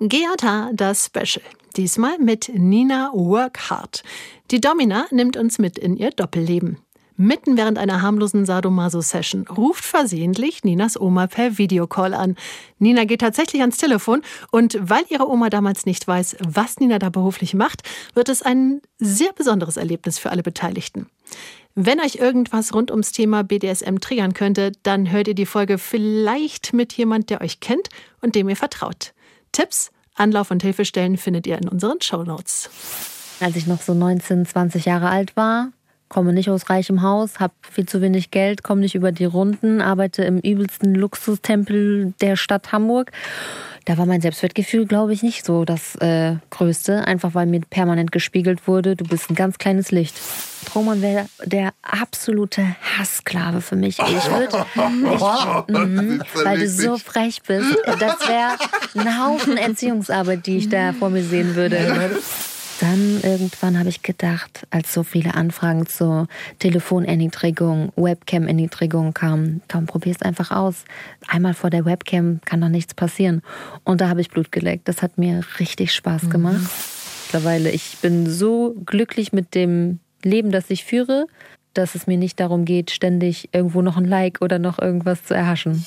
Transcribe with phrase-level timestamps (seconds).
[0.00, 1.44] Geata, das Special.
[1.76, 4.02] Diesmal mit Nina Workhard.
[4.50, 6.78] Die Domina nimmt uns mit in ihr Doppelleben.
[7.16, 12.34] Mitten während einer harmlosen Sadomaso-Session ruft versehentlich Ninas Oma per Videocall an.
[12.80, 17.10] Nina geht tatsächlich ans Telefon und weil ihre Oma damals nicht weiß, was Nina da
[17.10, 17.82] beruflich macht,
[18.14, 21.06] wird es ein sehr besonderes Erlebnis für alle Beteiligten.
[21.76, 26.72] Wenn euch irgendwas rund ums Thema BDSM triggern könnte, dann hört ihr die Folge vielleicht
[26.72, 27.88] mit jemand, der euch kennt
[28.22, 29.13] und dem ihr vertraut.
[29.54, 32.68] Tipps, Anlauf und Hilfestellen findet ihr in unseren Show Notes.
[33.40, 35.72] Als ich noch so 19, 20 Jahre alt war,
[36.14, 39.80] komme nicht aus reichem Haus, habe viel zu wenig Geld, komme nicht über die Runden,
[39.80, 43.10] arbeite im übelsten Luxustempel der Stadt Hamburg.
[43.84, 48.12] Da war mein Selbstwertgefühl, glaube ich, nicht so das äh, Größte, einfach weil mir permanent
[48.12, 50.14] gespiegelt wurde, du bist ein ganz kleines Licht.
[50.72, 52.64] Roman wäre der absolute
[52.96, 53.98] Hasssklave für mich.
[53.98, 54.64] Ich würde,
[55.66, 58.56] mhm, weil du so frech bist, das wäre
[58.94, 61.76] ein Haufen Erziehungsarbeit, die ich da vor mir sehen würde.
[62.80, 66.26] Dann irgendwann habe ich gedacht, als so viele Anfragen zur
[66.58, 70.84] Telefonerniedrigung, Webcam-Erniedrigung kamen, komm, probier's einfach aus.
[71.28, 73.42] Einmal vor der Webcam kann doch nichts passieren.
[73.84, 74.88] Und da habe ich Blut geleckt.
[74.88, 76.60] Das hat mir richtig Spaß gemacht.
[76.60, 76.68] Mhm.
[77.26, 81.26] Mittlerweile, ich bin so glücklich mit dem Leben, das ich führe,
[81.74, 85.34] dass es mir nicht darum geht, ständig irgendwo noch ein Like oder noch irgendwas zu
[85.34, 85.84] erhaschen.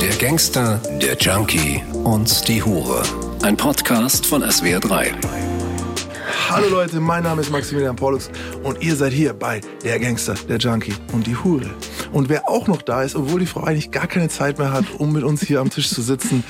[0.00, 3.02] Der Gangster, der Junkie und die Hure.
[3.42, 5.12] Ein Podcast von SWR3.
[6.50, 8.30] Hallo Leute, mein Name ist Maximilian Pollux
[8.62, 11.70] und ihr seid hier bei Der Gangster, der Junkie und die Hure.
[12.12, 14.84] Und wer auch noch da ist, obwohl die Frau eigentlich gar keine Zeit mehr hat,
[14.98, 16.44] um mit uns hier am Tisch zu sitzen,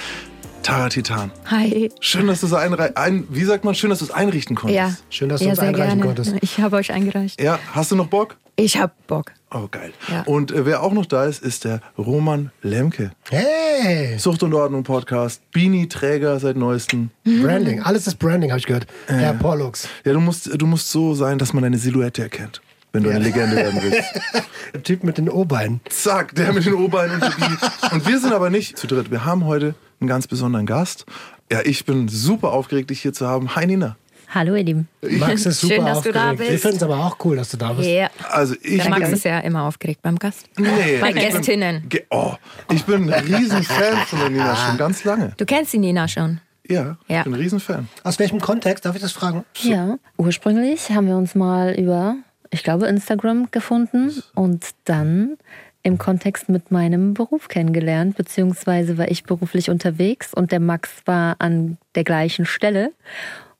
[0.62, 1.30] Tara Titan.
[1.46, 1.90] Hi.
[2.00, 4.76] Schön, dass du es einreichen ein, wie sagt man, schön, dass du es einrichten konntest.
[4.76, 4.94] Ja.
[5.08, 6.02] Schön, dass du ja, uns einreichen gerne.
[6.02, 6.34] konntest.
[6.42, 7.40] Ich habe euch eingereicht.
[7.40, 8.36] Ja, hast du noch Bock?
[8.56, 9.32] Ich habe Bock.
[9.52, 9.92] Oh, geil.
[10.08, 10.22] Ja.
[10.22, 13.12] Und äh, wer auch noch da ist, ist der Roman Lemke.
[13.30, 14.18] Hey!
[14.18, 17.10] Sucht und Ordnung Podcast, Beanie-Träger seit neuestem.
[17.24, 17.82] Branding.
[17.82, 18.86] Alles ist Branding, habe ich gehört.
[19.06, 19.88] Herr Pollux.
[20.04, 22.60] Ja, du musst, du musst so sein, dass man deine Silhouette erkennt,
[22.92, 24.08] wenn du eine Legende werden willst.
[24.74, 25.80] Der Typ mit den O-Beinen.
[25.88, 27.92] Zack, der mit den O-Beinen und.
[27.92, 29.10] Und wir sind aber nicht zu dritt.
[29.10, 31.06] Wir haben heute einen ganz besonderen Gast.
[31.52, 33.54] Ja, ich bin super aufgeregt, dich hier zu haben.
[33.56, 33.96] Hi Nina.
[34.32, 34.88] Hallo, ihr Lieben.
[35.02, 36.38] Max ist super Schön, dass du da aufgeregt.
[36.38, 36.50] bist.
[36.50, 37.88] Wir finden es aber auch cool, dass du da bist.
[37.88, 38.08] Ja.
[38.30, 40.46] Also ich Der Max bin, ist ja immer aufgeregt beim Gast.
[40.56, 41.88] nee, Bei ich bin- Gästinnen.
[41.88, 42.34] Ge oh,
[42.72, 45.32] ich bin ein Riesenfan von der Nina schon ganz lange.
[45.36, 46.40] Du kennst die Nina schon.
[46.68, 47.24] Ja, ich Ja.
[47.24, 47.88] bin ein Riesenfan.
[48.04, 49.44] Aus welchem Kontext, darf ich das fragen?
[49.62, 52.14] Ja, ursprünglich haben wir uns mal über,
[52.50, 55.36] ich glaube, Instagram gefunden und dann
[55.82, 61.36] im Kontext mit meinem Beruf kennengelernt, beziehungsweise war ich beruflich unterwegs und der Max war
[61.38, 62.92] an der gleichen Stelle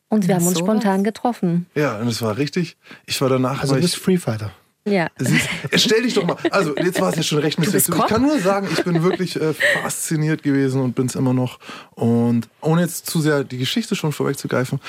[0.09, 0.69] und wir Na, haben uns sowas.
[0.71, 1.67] spontan getroffen.
[1.75, 2.77] Ja, und es war richtig.
[3.07, 4.53] Ich war danach, Also du bist Freefighter.
[4.87, 5.09] Ja.
[5.19, 6.37] Siehst, stell dich doch mal.
[6.51, 7.89] Also, jetzt war es ja schon recht mysteriös.
[7.91, 11.59] Ich kann nur sagen, ich bin wirklich äh, fasziniert gewesen und bin es immer noch.
[11.91, 14.81] Und ohne jetzt zu sehr die Geschichte schon vorwegzugreifen,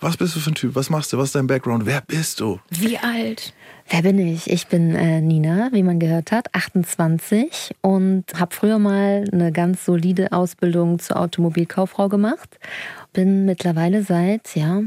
[0.00, 0.74] was bist du für ein Typ?
[0.74, 1.18] Was machst du?
[1.18, 1.84] Was ist dein Background?
[1.84, 2.60] Wer bist du?
[2.70, 3.52] Wie alt?
[3.92, 4.48] Wer bin ich?
[4.48, 9.84] Ich bin äh, Nina, wie man gehört hat, 28 und habe früher mal eine ganz
[9.84, 12.60] solide Ausbildung zur Automobilkauffrau gemacht.
[13.12, 14.82] Bin mittlerweile seit ja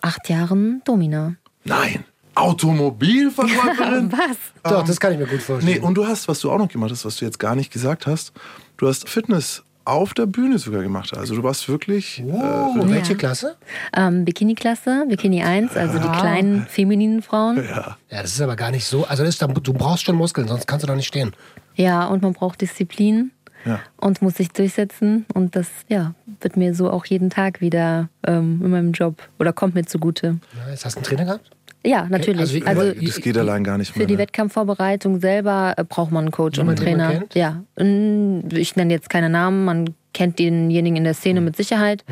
[0.00, 1.34] acht Jahren Domina.
[1.64, 2.04] Nein.
[2.34, 4.10] Automobilverkäuferin?
[4.12, 4.38] Was?
[4.62, 5.78] Doch, das kann ich mir gut vorstellen.
[5.78, 7.72] nee, und du hast, was du auch noch gemacht hast, was du jetzt gar nicht
[7.72, 8.32] gesagt hast,
[8.78, 11.16] du hast Fitness auf der Bühne sogar gemacht.
[11.16, 12.22] Also du warst wirklich.
[12.26, 13.56] Oh, welche Klasse?
[13.96, 17.56] Ähm, Bikini-Klasse, Bikini 1, also die kleinen femininen Frauen.
[17.64, 17.96] Ja.
[18.10, 19.04] Ja, das ist aber gar nicht so.
[19.06, 21.32] Also das ist, da- du brauchst schon Muskeln, sonst kannst du da nicht stehen.
[21.74, 23.30] Ja, und man braucht Disziplin
[23.64, 23.80] Ja.
[23.96, 25.26] und muss sich durchsetzen.
[25.34, 29.52] Und das ja, wird mir so auch jeden Tag wieder ähm, in meinem Job oder
[29.52, 30.38] kommt mir zugute.
[30.64, 31.50] Ja, jetzt hast du einen Trainer gehabt?
[31.86, 32.66] Ja, natürlich.
[32.66, 34.06] Also, Also, Das geht allein gar nicht Für mehr.
[34.08, 34.20] die ne?
[34.20, 37.22] Wettkampfvorbereitung selber äh, braucht man einen Coach und einen Trainer.
[37.34, 42.04] Ja, ich nenne jetzt keine Namen, man kennt denjenigen in der Szene mit Sicherheit,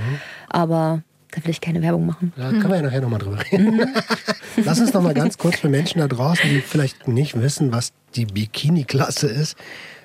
[0.49, 1.03] aber
[1.33, 2.33] da will ich keine Werbung machen.
[2.37, 3.81] Da können wir ja nachher nochmal drüber reden.
[4.65, 7.93] Lass uns noch mal ganz kurz für Menschen da draußen, die vielleicht nicht wissen, was
[8.15, 9.57] die Bikini-Klasse ist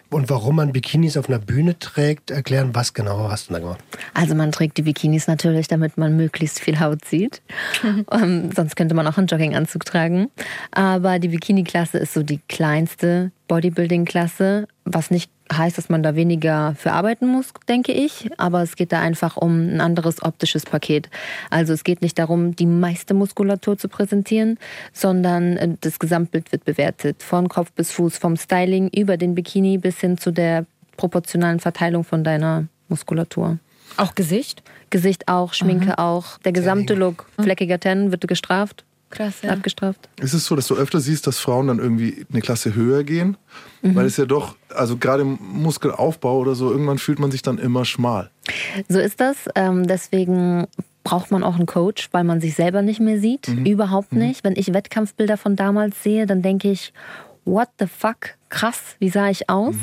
[0.10, 3.80] und warum man Bikinis auf einer Bühne trägt, erklären, was genau hast du da gemacht?
[4.14, 7.42] Also man trägt die Bikinis natürlich, damit man möglichst viel Haut sieht.
[8.12, 10.30] ähm, sonst könnte man auch einen Jogginganzug tragen.
[10.72, 16.76] Aber die Bikini-Klasse ist so die kleinste Bodybuilding-Klasse, was nicht heißt, dass man da weniger
[16.76, 18.30] für arbeiten muss, denke ich.
[18.38, 21.10] Aber es geht da einfach um ein anderes optisches Paket.
[21.50, 24.58] Also es geht nicht darum, die meiste Muskulatur zu präsentieren,
[24.92, 27.24] sondern äh, das Gesamtbild wird bewertet.
[27.24, 30.66] Von Kopf bis Fuß, vom Styling über den Bikini bis hin zu der
[30.98, 33.60] proportionalen Verteilung von deiner Muskulatur.
[33.98, 34.64] Auch Gesicht?
[34.90, 36.38] Gesicht auch, Schminke auch.
[36.40, 38.86] Der gesamte Look, fleckiger Ten wird gestraft.
[39.10, 39.52] Krass, ja.
[39.52, 40.08] abgestraft.
[40.22, 43.38] Ist es so, dass du öfter siehst, dass Frauen dann irgendwie eine Klasse höher gehen?
[43.82, 47.58] Weil es ja doch, also gerade im Muskelaufbau oder so, irgendwann fühlt man sich dann
[47.58, 48.30] immer schmal.
[48.88, 49.38] So ist das.
[49.56, 50.68] Ähm, deswegen
[51.04, 53.48] braucht man auch einen Coach, weil man sich selber nicht mehr sieht.
[53.48, 54.44] Überhaupt nicht.
[54.44, 56.94] Wenn ich Wettkampfbilder von damals sehe, dann denke ich,
[57.46, 58.36] what the fuck?
[58.50, 59.76] Krass, wie sah ich aus?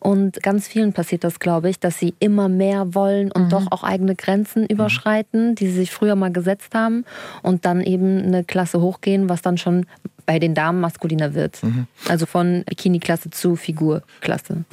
[0.00, 3.84] Und ganz vielen passiert das, glaube ich, dass sie immer mehr wollen und doch auch
[3.84, 7.04] eigene Grenzen überschreiten, die sie sich früher mal gesetzt haben
[7.42, 9.86] und dann eben eine Klasse hochgehen, was dann schon
[10.24, 11.60] bei den Damen maskuliner wird.
[12.08, 14.64] Also von Bikini-Klasse zu Figurklasse.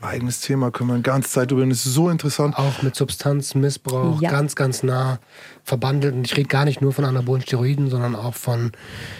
[0.00, 1.70] Eigenes Thema, können wir eine ganze Zeit drüber reden.
[1.70, 2.56] Das ist so interessant.
[2.56, 4.30] Auch mit Substanzmissbrauch, Ja.
[4.30, 5.18] ganz, ganz nah
[5.64, 6.14] verbandelt.
[6.14, 8.72] Und ich rede gar nicht nur von anabolen Steroiden, sondern auch von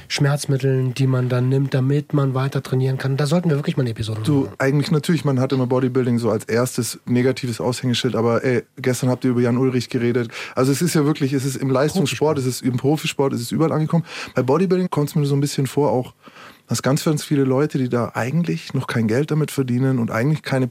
[0.09, 3.17] Schmerzmitteln, die man dann nimmt, damit man weiter trainieren kann.
[3.17, 4.55] Da sollten wir wirklich mal eine Episode Du, machen.
[4.59, 9.25] eigentlich natürlich, man hat immer Bodybuilding so als erstes negatives Aushängeschild, aber ey, gestern habt
[9.25, 10.31] ihr über Jan Ulrich geredet.
[10.55, 13.53] Also es ist ja wirklich, es ist im Leistungssport, es ist im Profisport, es ist
[13.53, 14.05] überall angekommen.
[14.35, 16.15] Bei Bodybuilding kommt es mir so ein bisschen vor, auch,
[16.71, 20.43] dass ganz, ganz viele Leute, die da eigentlich noch kein Geld damit verdienen und eigentlich
[20.43, 20.71] keine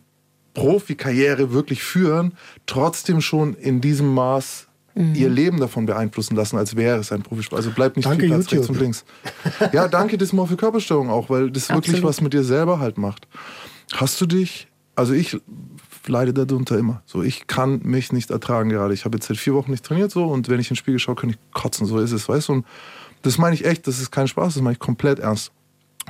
[0.53, 2.35] Profikarriere wirklich führen,
[2.65, 4.67] trotzdem schon in diesem Maß
[5.13, 7.59] ihr Leben davon beeinflussen lassen, als wäre es ein Profisport.
[7.59, 8.69] Also bleibt nicht Danke, viel Platz rechts YouTube.
[8.77, 9.05] und links.
[9.73, 12.09] Ja, danke Dysmorphie Körperstörung auch, weil das wirklich Absolut.
[12.09, 13.27] was mit dir selber halt macht.
[13.91, 15.37] Hast du dich, also ich
[16.07, 17.01] leide darunter immer.
[17.05, 18.93] So, ich kann mich nicht ertragen gerade.
[18.93, 20.99] Ich habe jetzt seit vier Wochen nicht trainiert so und wenn ich in den Spiegel
[20.99, 21.85] schaue, kann ich kotzen.
[21.85, 22.53] So ist es, weißt du?
[22.53, 22.65] Und
[23.21, 25.51] das meine ich echt, das ist kein Spaß, das meine ich komplett ernst.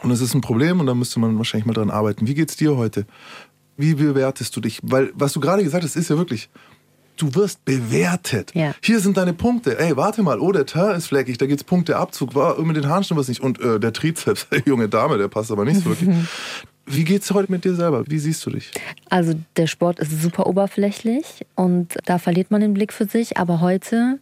[0.03, 2.27] Und es ist ein Problem und da müsste man wahrscheinlich mal dran arbeiten.
[2.27, 3.05] Wie geht's dir heute?
[3.77, 4.79] Wie bewertest du dich?
[4.83, 6.49] Weil, was du gerade gesagt hast, ist ja wirklich,
[7.17, 8.51] du wirst bewertet.
[8.55, 8.73] Ja.
[8.81, 9.77] Hier sind deine Punkte.
[9.79, 12.35] Ey, warte mal, oh, der Teint ist fleckig, da geht's Punkteabzug.
[12.35, 13.41] War mit den Haaren stimmt was nicht.
[13.41, 16.09] Und äh, der Trizeps, junge Dame, der passt aber nicht so wirklich.
[16.91, 18.03] Wie geht's heute mit dir selber?
[18.07, 18.71] Wie siehst du dich?
[19.09, 23.37] Also der Sport ist super oberflächlich und da verliert man den Blick für sich.
[23.37, 24.17] Aber heute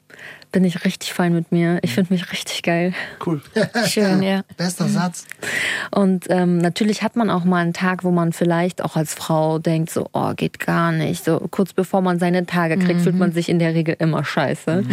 [0.51, 1.79] bin ich richtig fein mit mir.
[1.81, 2.93] Ich finde mich richtig geil.
[3.25, 3.41] Cool.
[3.87, 4.41] Schön, ja.
[4.57, 5.25] Bester Satz.
[5.91, 9.59] Und ähm, natürlich hat man auch mal einen Tag, wo man vielleicht auch als Frau
[9.59, 11.23] denkt, so, oh, geht gar nicht.
[11.23, 14.83] So kurz bevor man seine Tage kriegt, fühlt man sich in der Regel immer scheiße.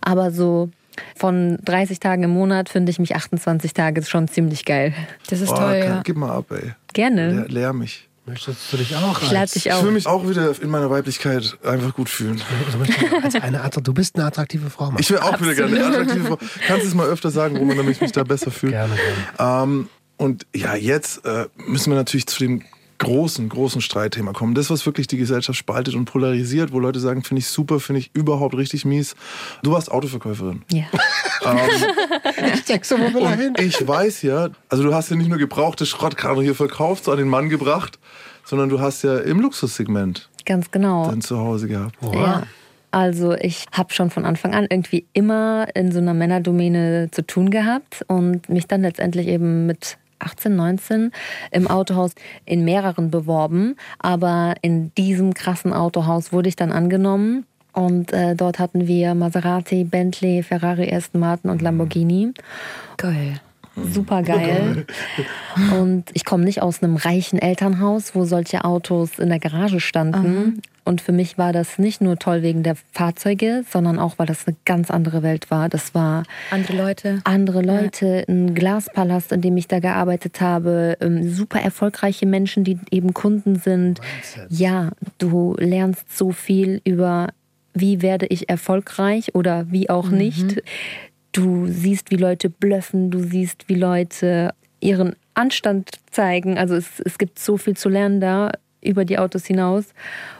[0.00, 0.70] Aber so
[1.16, 4.92] von 30 Tagen im Monat finde ich mich 28 Tage schon ziemlich geil.
[5.28, 6.00] Das ist Oh, toll, kann- ja.
[6.04, 6.72] Gib mal ab, ey.
[6.92, 7.32] Gerne.
[7.32, 8.06] Lehr, lehr mich.
[8.26, 9.82] Möchtest du dich auch Ich lade dich Ich auch.
[9.82, 12.40] will mich auch wieder in meiner Weiblichkeit einfach gut fühlen.
[12.70, 15.00] du, möchtest als eine, Attra- du bist eine attraktive Frau, Mann.
[15.00, 16.38] Ich will auch wieder gerne eine attraktive Frau.
[16.66, 18.72] Kannst du es mal öfter sagen, Roman, damit ich mich da besser fühle?
[18.72, 18.94] Gerne,
[19.36, 19.62] gerne.
[19.64, 22.62] Ähm, und ja, jetzt äh, müssen wir natürlich zu dem
[23.00, 24.54] großen, großen Streitthema kommen.
[24.54, 28.00] Das, was wirklich die Gesellschaft spaltet und polarisiert, wo Leute sagen, finde ich super, finde
[28.00, 29.16] ich überhaupt richtig mies.
[29.62, 30.62] Du warst Autoverkäuferin.
[30.70, 30.84] Ja.
[32.54, 33.54] Ich check so, wo wir hin.
[33.58, 37.18] Ich weiß ja, also du hast ja nicht nur gebrauchte Schrottkarre hier verkauft, so an
[37.18, 37.98] den Mann gebracht,
[38.44, 41.08] sondern du hast ja im Luxussegment Ganz genau.
[41.08, 41.96] dein Zuhause gehabt.
[42.12, 42.42] Ja.
[42.90, 47.50] Also ich habe schon von Anfang an irgendwie immer in so einer Männerdomäne zu tun
[47.50, 51.12] gehabt und mich dann letztendlich eben mit 18, 19
[51.50, 52.12] im Autohaus
[52.44, 53.76] in mehreren beworben.
[53.98, 57.46] Aber in diesem krassen Autohaus wurde ich dann angenommen.
[57.72, 62.32] Und äh, dort hatten wir Maserati, Bentley, Ferrari, Aston Martin und Lamborghini.
[62.96, 63.40] Geil.
[63.92, 64.86] Super geil.
[65.78, 70.62] Und ich komme nicht aus einem reichen Elternhaus, wo solche Autos in der Garage standen.
[70.84, 74.46] Und für mich war das nicht nur toll wegen der Fahrzeuge, sondern auch, weil das
[74.46, 75.68] eine ganz andere Welt war.
[75.68, 77.20] Das war Andere Leute.
[77.24, 82.78] andere Leute, ein Glaspalast, in dem ich da gearbeitet habe, ähm, super erfolgreiche Menschen, die
[82.90, 84.00] eben Kunden sind.
[84.48, 87.28] Ja, du lernst so viel über,
[87.74, 90.62] wie werde ich erfolgreich oder wie auch nicht.
[91.32, 96.58] Du siehst, wie Leute blöffen, du siehst, wie Leute ihren Anstand zeigen.
[96.58, 99.92] Also es, es gibt so viel zu lernen da über die Autos hinaus.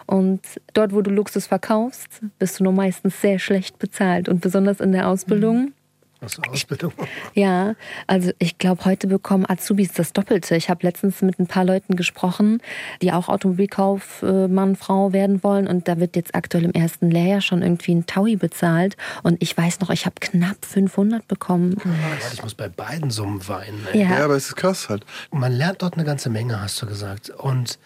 [0.06, 0.40] Und
[0.72, 4.28] dort, wo du Luxus verkaufst, bist du nur meistens sehr schlecht bezahlt.
[4.28, 5.72] Und besonders in der Ausbildung.
[6.22, 6.92] Aus der Ausbildung.
[7.34, 7.74] Ja,
[8.06, 10.56] also ich glaube, heute bekommen Azubis das Doppelte.
[10.56, 12.60] Ich habe letztens mit ein paar Leuten gesprochen,
[13.00, 15.66] die auch Automobilkaufmann, Frau werden wollen.
[15.66, 18.96] Und da wird jetzt aktuell im ersten Lehrjahr schon irgendwie ein Taui bezahlt.
[19.22, 21.76] Und ich weiß noch, ich habe knapp 500 bekommen.
[21.76, 23.86] Warte, Ich muss bei beiden Summen weinen.
[23.92, 25.04] Ja, Ja, aber es ist krass halt.
[25.30, 27.30] Man lernt dort eine ganze Menge, hast du gesagt.
[27.30, 27.78] Und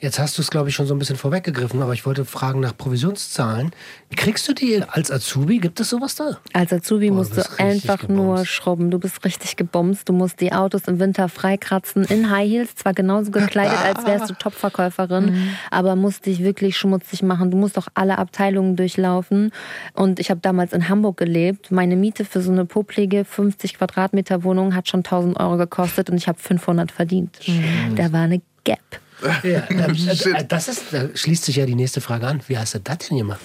[0.00, 2.60] jetzt hast du es, glaube ich, schon so ein bisschen vorweggegriffen, aber ich wollte fragen
[2.60, 3.70] nach Provisionszahlen.
[4.16, 5.58] Kriegst du die als Azubi?
[5.58, 6.38] Gibt es sowas da?
[6.52, 8.50] als Azubi Boah, musst du einfach nur gebumst.
[8.50, 8.90] schrubben.
[8.90, 10.08] Du bist richtig gebumst.
[10.08, 14.30] Du musst die Autos im Winter freikratzen in High Heels, zwar genauso gekleidet, als wärst
[14.30, 17.50] du Topverkäuferin, aber musst dich wirklich schmutzig machen.
[17.50, 19.52] Du musst auch alle Abteilungen durchlaufen.
[19.94, 21.70] Und ich habe damals in Hamburg gelebt.
[21.70, 26.16] Meine Miete für so eine poplige 50 Quadratmeter Wohnung hat schon 1000 Euro gekostet und
[26.16, 27.38] ich habe 500 verdient.
[27.96, 28.78] Da war eine Gap.
[29.42, 29.96] Ja, ähm,
[30.34, 32.40] äh, das ist, da schließt sich ja die nächste Frage an.
[32.48, 33.40] Wie hast du das denn gemacht?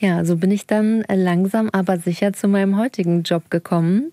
[0.00, 4.12] Ja, so bin ich dann langsam aber sicher zu meinem heutigen Job gekommen.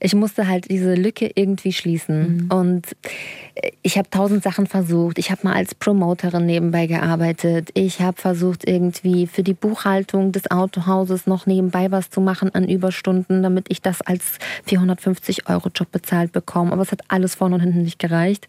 [0.00, 2.48] Ich musste halt diese Lücke irgendwie schließen.
[2.52, 2.88] Und
[3.82, 5.18] ich habe tausend Sachen versucht.
[5.18, 7.70] Ich habe mal als Promoterin nebenbei gearbeitet.
[7.74, 12.68] Ich habe versucht, irgendwie für die Buchhaltung des Autohauses noch nebenbei was zu machen an
[12.68, 16.72] Überstunden, damit ich das als 450 Euro Job bezahlt bekomme.
[16.72, 18.46] Aber es hat alles vorne und hinten nicht gereicht.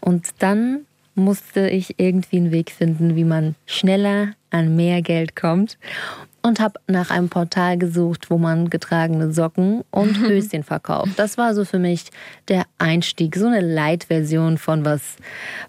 [0.00, 0.80] Und dann
[1.18, 5.78] musste ich irgendwie einen Weg finden, wie man schneller an mehr Geld kommt
[6.42, 11.12] und habe nach einem Portal gesucht, wo man getragene Socken und Höschen verkauft.
[11.16, 12.06] Das war so für mich
[12.48, 15.02] der Einstieg, so eine Light-Version von was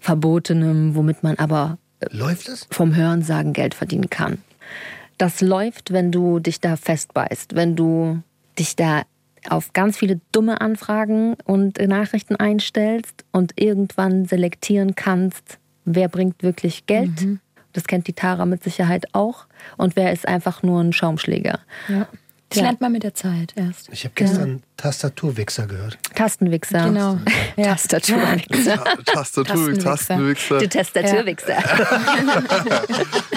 [0.00, 1.78] Verbotenem, womit man aber
[2.10, 2.66] Läuft es?
[2.70, 4.38] vom Hörensagen Geld verdienen kann.
[5.18, 8.22] Das läuft, wenn du dich da festbeißt, wenn du
[8.58, 9.02] dich da
[9.48, 16.86] auf ganz viele dumme Anfragen und Nachrichten einstellst und irgendwann selektieren kannst, wer bringt wirklich
[16.86, 17.10] Geld.
[17.72, 19.46] Das kennt die Tara mit Sicherheit auch.
[19.76, 21.60] Und wer ist einfach nur ein Schaumschläger.
[21.88, 22.08] Ja.
[22.50, 22.64] Das Ja.
[22.64, 23.88] lernt man mit der Zeit erst.
[23.92, 25.98] Ich habe gestern Tastaturwichser gehört.
[26.14, 26.84] Tastenwichser.
[26.84, 27.18] Genau.
[27.56, 27.66] Ja.
[27.74, 28.76] Tastaturwichser.
[28.84, 30.58] Ta- Tastatur, Tastenwichser.
[30.58, 31.56] Du Tastaturwichser.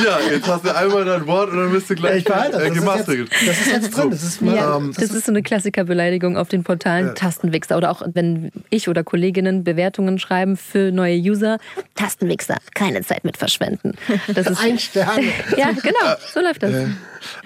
[0.04, 2.62] Ja, jetzt hast du einmal dein Wort und dann bist du gleich Ich behalte das.
[2.62, 3.16] äh, Das ist, gemastert.
[3.18, 4.10] jetzt, das ist jetzt drin.
[4.12, 7.78] Das ist mal, Ja, das das ist so eine Klassikerbeleidigung auf den Portalen Tastenwichser.
[7.78, 11.58] Oder auch wenn ich oder Kolleginnen Bewertungen schreiben für neue User.
[11.96, 13.94] Tastenwichser, keine Zeit mit verschwenden.
[14.34, 15.22] Das ist, ein Stern.
[15.58, 16.74] ja, genau, so läuft das.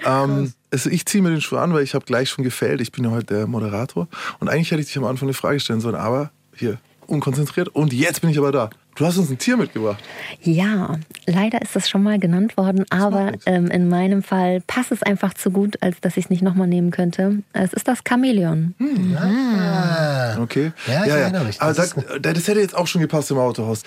[0.04, 2.80] Ähm, also ich ziehe mir den Schuh an, weil ich habe gleich schon gefällt.
[2.80, 4.08] Ich bin ja heute der Moderator.
[4.38, 7.68] Und eigentlich hätte ich dich am Anfang eine Frage stellen sollen, aber hier, unkonzentriert.
[7.68, 8.70] Und jetzt bin ich aber da.
[8.96, 10.02] Du hast uns ein Tier mitgebracht.
[10.42, 13.44] Ja, leider ist das schon mal genannt worden, aber nichts.
[13.46, 16.66] ähm, in meinem Fall passt es einfach zu gut, als dass ich es nicht nochmal
[16.66, 17.44] nehmen könnte.
[17.52, 18.74] Es ist das Chamäleon.
[19.16, 20.36] Ah.
[20.40, 20.72] Okay.
[20.88, 21.60] Ja, ich erinnere mich.
[21.62, 23.82] Aber Das das, ist das hätte jetzt auch schon gepasst im Autohaus.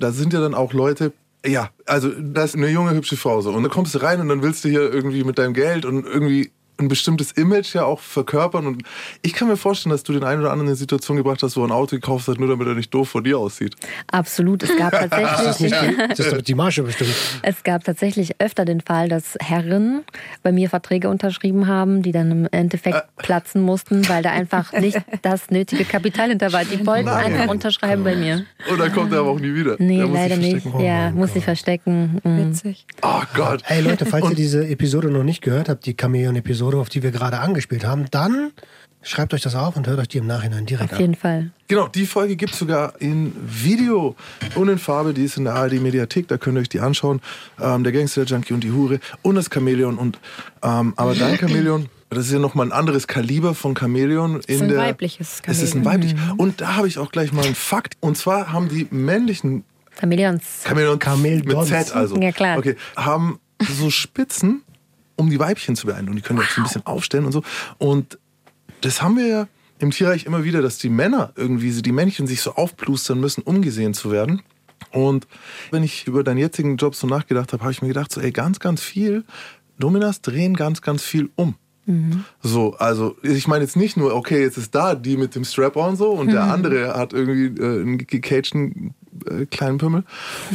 [0.00, 1.12] Da sind ja dann auch Leute.
[1.46, 3.50] Ja, also da ist eine junge, hübsche Frau so.
[3.50, 6.04] Und dann kommst du rein und dann willst du hier irgendwie mit deinem Geld und
[6.04, 8.66] irgendwie ein bestimmtes Image ja auch verkörpern.
[8.66, 8.82] Und
[9.22, 11.56] ich kann mir vorstellen, dass du den einen oder anderen in eine Situation gebracht hast,
[11.56, 13.74] wo er ein Auto gekauft hat, nur damit er nicht doof vor dir aussieht.
[14.10, 15.96] Absolut, es gab Das ist, tatsächlich.
[16.08, 17.14] das ist doch die Marge bestimmt.
[17.42, 20.04] Es gab tatsächlich öfter den Fall, dass Herren
[20.42, 24.98] bei mir Verträge unterschrieben haben, die dann im Endeffekt platzen mussten, weil da einfach nicht
[25.22, 26.64] das nötige Kapital hinter war.
[26.64, 27.32] Die wollten Nein.
[27.32, 28.44] einfach unterschreiben bei mir.
[28.70, 29.76] Und dann kommt er aber auch nie wieder.
[29.78, 30.62] Nee, sich leider nicht.
[30.62, 30.84] verstecken.
[30.84, 32.20] Ja, muss ich verstecken.
[32.24, 32.50] Mhm.
[32.50, 32.86] Witzig.
[33.02, 33.62] Oh Gott.
[33.64, 35.94] Hey Leute, falls ihr diese Episode noch nicht gehört habt, die
[36.66, 38.52] Chamäleon-Episode, auf die wir gerade angespielt haben, dann
[39.02, 41.00] schreibt euch das auf und hört euch die im Nachhinein direkt Auf an.
[41.00, 41.50] jeden Fall.
[41.68, 44.16] Genau, die Folge gibt es sogar in Video
[44.56, 45.14] und in Farbe.
[45.14, 47.20] Die ist in der ARD-Mediathek, da könnt ihr euch die anschauen.
[47.60, 49.96] Ähm, der Gangster, der Junkie und die Hure und das Chamäleon.
[49.96, 50.18] Und,
[50.62, 54.40] ähm, aber dein Chamäleon, das ist ja nochmal ein anderes Kaliber von Chamäleon.
[54.40, 56.12] ist ein weibliches Es ist ein Chamäleon.
[56.18, 56.38] weiblich.
[56.38, 57.96] Und da habe ich auch gleich mal einen Fakt.
[58.00, 59.64] Und zwar haben die männlichen
[60.00, 60.62] Chameleons.
[60.66, 61.44] Chamäleon Chamäleons.
[61.46, 62.16] mit Z also.
[62.20, 62.58] Ja, klar.
[62.58, 64.62] Okay, haben so Spitzen,
[65.16, 66.10] um die Weibchen zu beeindrucken.
[66.10, 67.42] Und die können auch so ein bisschen aufstellen und so.
[67.78, 68.18] Und
[68.82, 72.40] das haben wir ja im Tierreich immer wieder, dass die Männer irgendwie, die Männchen sich
[72.40, 74.42] so aufplustern müssen, um gesehen zu werden.
[74.92, 75.26] Und
[75.70, 78.30] wenn ich über deinen jetzigen Job so nachgedacht habe, habe ich mir gedacht, so, ey,
[78.30, 79.24] ganz, ganz viel,
[79.78, 81.54] Dominas drehen ganz, ganz viel um.
[82.42, 85.96] So, also ich meine jetzt nicht nur, okay, jetzt ist da die mit dem Strap-on
[85.96, 88.94] so und der andere hat irgendwie äh, einen gecagten
[89.26, 90.04] äh, kleinen Pimmel,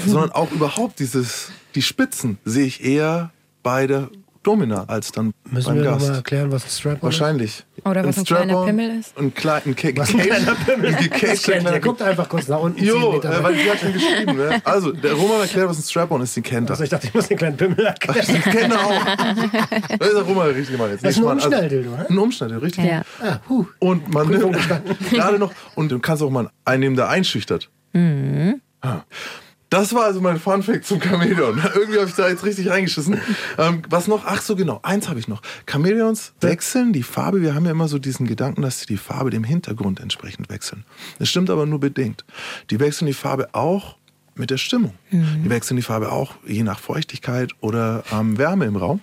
[0.05, 3.31] sondern auch überhaupt dieses, die Spitzen sehe ich eher
[3.63, 4.09] bei der
[4.43, 5.99] Domina als dann Müssen beim wir Gast.
[6.01, 7.03] nochmal erklären, was ein Strap ist?
[7.03, 7.63] Wahrscheinlich.
[7.85, 9.17] Oder was ein kleiner Strap-on, Pimmel ist.
[9.17, 11.21] Ein, klein, ein, Ca- Was ein kleiner Pimmel ein ist.
[11.21, 12.83] Der kleiner guckt einfach kurz nach unten.
[12.83, 14.37] Jo, äh, weil die hat schon geschrieben.
[14.37, 14.61] Ne?
[14.63, 16.71] Also, der Roman erklärt, was ein Strap-on ist, den kennt er.
[16.71, 18.25] Also ich dachte, ich muss den kleinen Pimmel erklären.
[18.27, 19.05] Den kennt er auch.
[19.99, 21.03] Das ist der Roman der richtige Mann jetzt.
[21.05, 22.05] Das ist ein Umschnalldildo, ne?
[22.09, 22.85] Ein Umschnalldildo, richtig.
[22.85, 23.01] Ja.
[23.23, 23.65] Ah, huh.
[23.79, 24.57] Und man nimmt
[25.11, 27.69] gerade noch, und du kannst auch mal einen nehmen, der einschüchtert.
[28.81, 29.01] Ah.
[29.71, 31.57] Das war also mein Funfact zum Chamäleon.
[31.75, 33.21] Irgendwie habe ich da jetzt richtig reingeschissen.
[33.57, 34.25] Ähm, was noch?
[34.25, 34.81] Ach so, genau.
[34.83, 35.41] Eins habe ich noch.
[35.65, 37.41] Chamäleons wechseln die Farbe.
[37.41, 40.83] Wir haben ja immer so diesen Gedanken, dass sie die Farbe dem Hintergrund entsprechend wechseln.
[41.19, 42.25] Das stimmt aber nur bedingt.
[42.69, 43.95] Die wechseln die Farbe auch
[44.35, 44.93] mit der Stimmung.
[45.11, 48.99] Die wechseln die Farbe auch je nach Feuchtigkeit oder ähm, Wärme im Raum.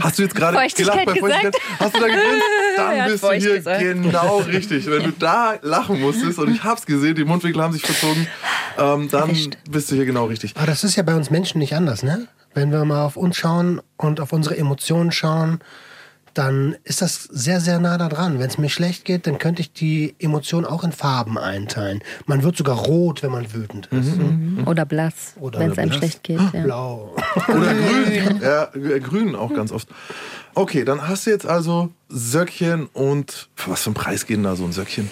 [0.00, 1.56] Hast du jetzt gerade gelacht bei Feuchtigkeit?
[1.78, 2.42] Hast du da gegrinst?
[2.76, 3.80] Dann hat bist du hier gesagt.
[3.80, 4.86] genau richtig.
[4.86, 8.26] Wenn du da lachen musstest und ich hab's gesehen, die Mundwinkel haben sich verzogen,
[8.76, 9.56] ähm, dann Erwischt.
[9.70, 10.56] bist du hier genau richtig.
[10.56, 12.26] Aber das ist ja bei uns Menschen nicht anders, ne?
[12.52, 15.60] Wenn wir mal auf uns schauen und auf unsere Emotionen schauen,
[16.34, 18.38] dann ist das sehr, sehr nah da dran.
[18.38, 22.02] Wenn es mir schlecht geht, dann könnte ich die Emotion auch in Farben einteilen.
[22.26, 24.12] Man wird sogar rot, wenn man wütend ist.
[24.66, 25.98] Oder blass, Oder wenn es einem blass.
[25.98, 26.40] schlecht geht.
[26.52, 26.62] Ja.
[26.62, 27.16] Blau.
[27.48, 28.40] Oder grün.
[28.42, 29.88] Ja, äh, grün auch ganz oft.
[30.54, 34.44] Okay, dann hast du jetzt also Söckchen und für was für einen Preis geht denn
[34.44, 35.10] da so ein Söckchen?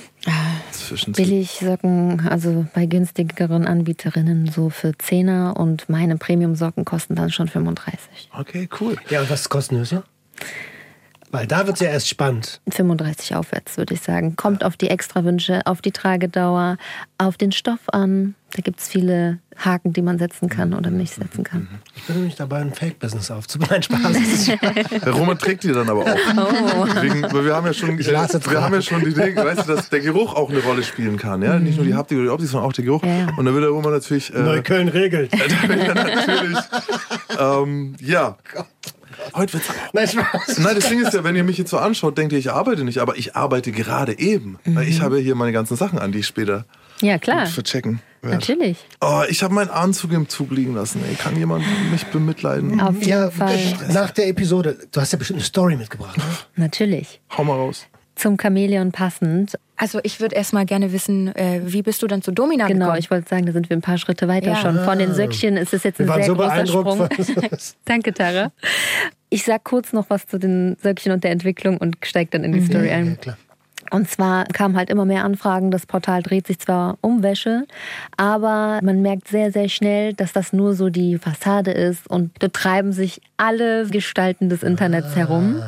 [0.93, 1.13] inzwischen?
[1.13, 8.31] Billigsocken, also bei günstigeren Anbieterinnen so für Zehner und meine Premium-Socken kosten dann schon 35.
[8.39, 8.97] Okay, cool.
[9.11, 10.03] Ja, und was kostet Höschen?
[11.33, 12.61] Weil da wird es ja erst spannend.
[12.69, 14.37] 35 aufwärts, würde ich sagen.
[14.37, 16.77] Kommt auf die Extrawünsche, auf die Tragedauer,
[17.17, 18.35] auf den Stoff an.
[18.55, 21.69] Da gibt es viele Haken, die man setzen kann oder nicht setzen kann.
[21.97, 23.83] Ich bin nämlich dabei, ein Fake-Business aufzubauen.
[23.83, 24.59] Spaß.
[24.91, 26.07] Der Roman trägt die dann aber auch.
[27.03, 29.75] Wegen, weil wir haben ja schon, Ich wir haben ja schon die Idee, weißt du,
[29.75, 31.41] dass der Geruch auch eine Rolle spielen kann.
[31.41, 31.59] Ja?
[31.59, 33.03] Nicht nur die Haptik oder die Optik, sondern auch der Geruch.
[33.05, 33.29] Ja, ja.
[33.39, 34.35] Und da will der Roman natürlich.
[34.35, 35.33] Äh, Neukölln regelt.
[35.69, 36.59] natürlich.
[37.39, 38.37] ähm, ja.
[39.35, 40.59] Heute wird's Nein, Spaß.
[40.59, 42.85] Nein, das Ding ist ja, wenn ihr mich jetzt so anschaut, denkt ihr, ich arbeite
[42.85, 44.59] nicht, aber ich arbeite gerade eben.
[44.65, 46.65] Weil ich habe hier meine ganzen Sachen an, die ich später
[47.01, 47.47] Ja, klar.
[47.47, 48.37] verchecken werde.
[48.37, 48.79] Natürlich.
[49.01, 51.03] Oh, ich habe meinen Anzug im Zug liegen lassen.
[51.09, 52.81] Ey, kann jemand mich bemitleiden?
[52.81, 53.59] Auf jeden Ja, Fall.
[53.93, 56.17] nach der Episode, du hast ja bestimmt eine Story mitgebracht.
[56.19, 56.25] Ne?
[56.57, 57.21] Natürlich.
[57.37, 57.87] Hau mal raus.
[58.15, 59.59] Zum Chamäleon passend.
[59.83, 63.01] Also ich würde erstmal gerne wissen, äh, wie bist du dann zu Domina Genau, gekommen?
[63.01, 64.57] ich wollte sagen, da sind wir ein paar Schritte weiter Ja.
[64.57, 64.79] schon.
[64.85, 67.09] Von den Söckchen ist es jetzt ein Wir waren sehr so großer Sprung.
[67.85, 68.53] Danke, Tara.
[69.29, 72.53] Ich sag kurz noch was zu den Söckchen und der Entwicklung und steig dann in
[72.53, 73.07] die Story ein.
[73.09, 73.37] Ja, klar.
[73.93, 75.71] Und zwar kamen halt immer mehr Anfragen.
[75.71, 77.67] Das Portal dreht sich zwar um Wäsche,
[78.17, 82.55] aber man merkt sehr, sehr schnell, dass das nur so die Fassade ist und dort
[82.55, 85.63] treiben sich alle Gestalten des Internets herum.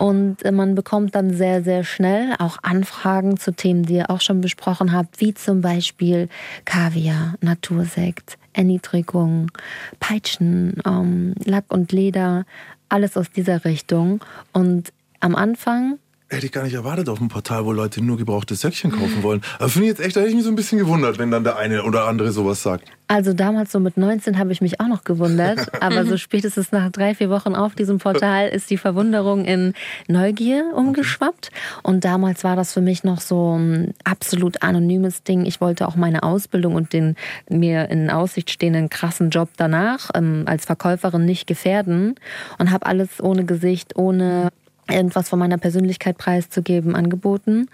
[0.00, 4.20] Und äh, man bekommt dann sehr, sehr schnell auch Anfragen zu Themen, die ihr auch
[4.20, 6.28] schon besprochen habt, wie zum Beispiel
[6.64, 9.52] Kaviar, Natursekt, Erniedrigung,
[10.00, 12.44] Peitschen, ähm, Lack und Leder,
[12.88, 14.20] alles aus dieser Richtung.
[14.52, 15.98] Und am Anfang
[16.32, 19.42] Hätte ich gar nicht erwartet auf dem Portal, wo Leute nur gebrauchte Söckchen kaufen wollen.
[19.58, 21.44] Aber finde ich jetzt echt, da hätte ich mich so ein bisschen gewundert, wenn dann
[21.44, 22.88] der eine oder andere sowas sagt.
[23.06, 26.90] Also damals so mit 19 habe ich mich auch noch gewundert, aber so spätestens nach
[26.90, 29.74] drei, vier Wochen auf diesem Portal ist die Verwunderung in
[30.08, 31.50] Neugier umgeschwappt.
[31.82, 35.44] Und damals war das für mich noch so ein absolut anonymes Ding.
[35.44, 37.16] Ich wollte auch meine Ausbildung und den
[37.50, 42.14] mir in Aussicht stehenden krassen Job danach ähm, als Verkäuferin nicht gefährden
[42.56, 44.48] und habe alles ohne Gesicht, ohne
[44.92, 47.68] irgendwas von meiner Persönlichkeit preiszugeben, angeboten.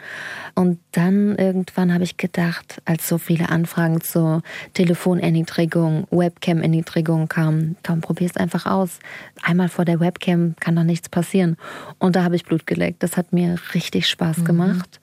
[0.54, 4.42] Und dann irgendwann habe ich gedacht, als so viele Anfragen zur
[4.74, 8.98] Telefonerniedrigung, Webcam-Erniedrigung kamen, komm, probier's einfach aus.
[9.42, 11.56] Einmal vor der Webcam kann doch nichts passieren.
[11.98, 13.02] Und da habe ich Blut geleckt.
[13.02, 15.00] Das hat mir richtig Spaß gemacht.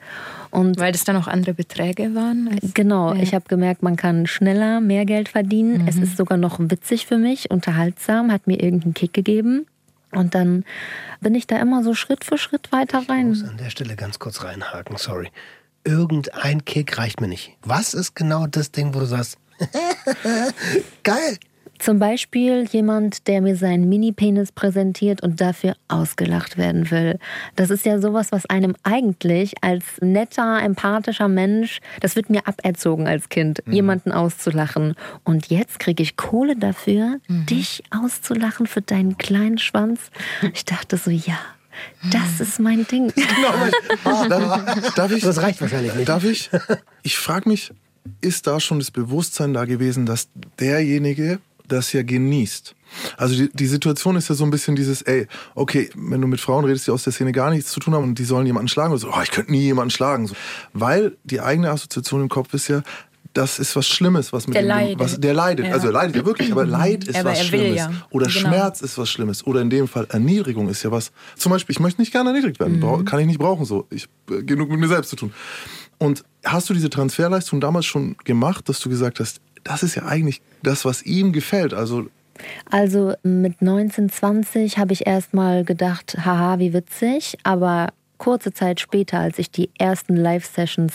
[0.51, 2.49] Und Weil das dann auch andere Beträge waren?
[2.73, 3.21] Genau, Ja.
[3.21, 5.85] ich habe gemerkt, man kann schneller mehr Geld verdienen.
[5.87, 9.65] Es ist sogar noch witzig für mich, unterhaltsam, hat mir irgendeinen Kick gegeben.
[10.15, 10.63] Und dann
[11.21, 13.49] bin ich da immer so Schritt für Schritt weiter muss rein.
[13.49, 15.31] an der Stelle ganz kurz reinhaken, sorry.
[15.83, 17.55] Irgendein Kick reicht mir nicht.
[17.61, 19.37] Was ist genau das Ding, wo du sagst,
[21.03, 21.37] geil?
[21.79, 27.19] Zum Beispiel jemand, der mir seinen Mini-Penis präsentiert und dafür ausgelacht werden will.
[27.55, 33.07] Das ist ja sowas, was einem eigentlich als netter, empathischer Mensch, das wird mir aberzogen
[33.07, 34.95] als Kind, jemanden auszulachen.
[35.23, 39.99] Und jetzt kriege ich Kohle dafür, dich auszulachen für deinen kleinen Schwanz.
[40.53, 41.37] Ich dachte so, ja,
[42.11, 43.11] das ist mein Ding.
[44.03, 45.23] Darf, darf ich?
[45.23, 46.09] Das reicht wahrscheinlich nicht.
[46.09, 46.49] Darf ich?
[47.03, 47.71] Ich frage mich,
[48.21, 52.75] ist da schon das Bewusstsein da gewesen, dass derjenige das ja genießt?
[53.17, 56.39] Also die, die Situation ist ja so ein bisschen dieses, ey, okay, wenn du mit
[56.39, 58.67] Frauen redest, die aus der Szene gar nichts zu tun haben und die sollen jemanden
[58.69, 60.27] schlagen, oder so, oh, ich könnte nie jemanden schlagen.
[60.27, 60.35] So.
[60.73, 62.83] Weil die eigene Assoziation im Kopf ist ja,
[63.33, 64.99] das ist was Schlimmes, was mit Der dem, leidet.
[64.99, 65.65] was der leidet.
[65.67, 65.73] Ja.
[65.73, 67.75] Also er leidet ja wirklich, aber Leid ist Aber was Schlimmes.
[67.75, 67.91] ja.
[68.11, 68.39] Oder Genau.
[68.39, 69.45] Schmerz ist was Schlimmes.
[69.45, 71.11] Oder in dem Fall Erniedrigung ist ja was.
[71.35, 72.79] Zum Beispiel, ich möchte nicht gerne erniedrigt werden.
[72.79, 73.87] Brau- Kann ich nicht brauchen so.
[73.89, 75.33] Ich äh, genug mit mir selbst zu tun.
[75.97, 80.05] Und hast du diese Transferleistung damals schon gemacht, dass du gesagt hast, das ist ja
[80.05, 81.73] eigentlich das, was ihm gefällt.
[81.73, 82.07] Also
[82.71, 87.37] Also mit 19, 20 habe ich erst mal gedacht, haha, wie witzig.
[87.43, 90.93] Aber kurze Zeit später, als ich die ersten Live-Sessions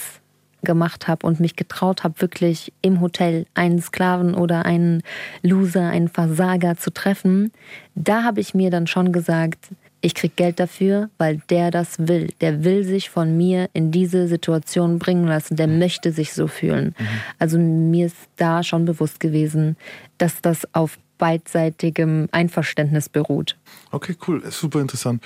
[0.62, 5.02] gemacht habe und mich getraut habe, wirklich im Hotel einen Sklaven oder einen
[5.42, 7.52] Loser, einen Versager zu treffen,
[7.94, 9.68] da habe ich mir dann schon gesagt,
[10.00, 12.28] ich krieg Geld dafür, weil der das will.
[12.40, 15.56] Der will sich von mir in diese Situation bringen lassen.
[15.56, 16.94] Der möchte sich so fühlen.
[17.38, 19.76] Also mir ist da schon bewusst gewesen,
[20.18, 23.56] dass das auf beidseitigem Einverständnis beruht.
[23.92, 25.22] Okay, cool, super interessant.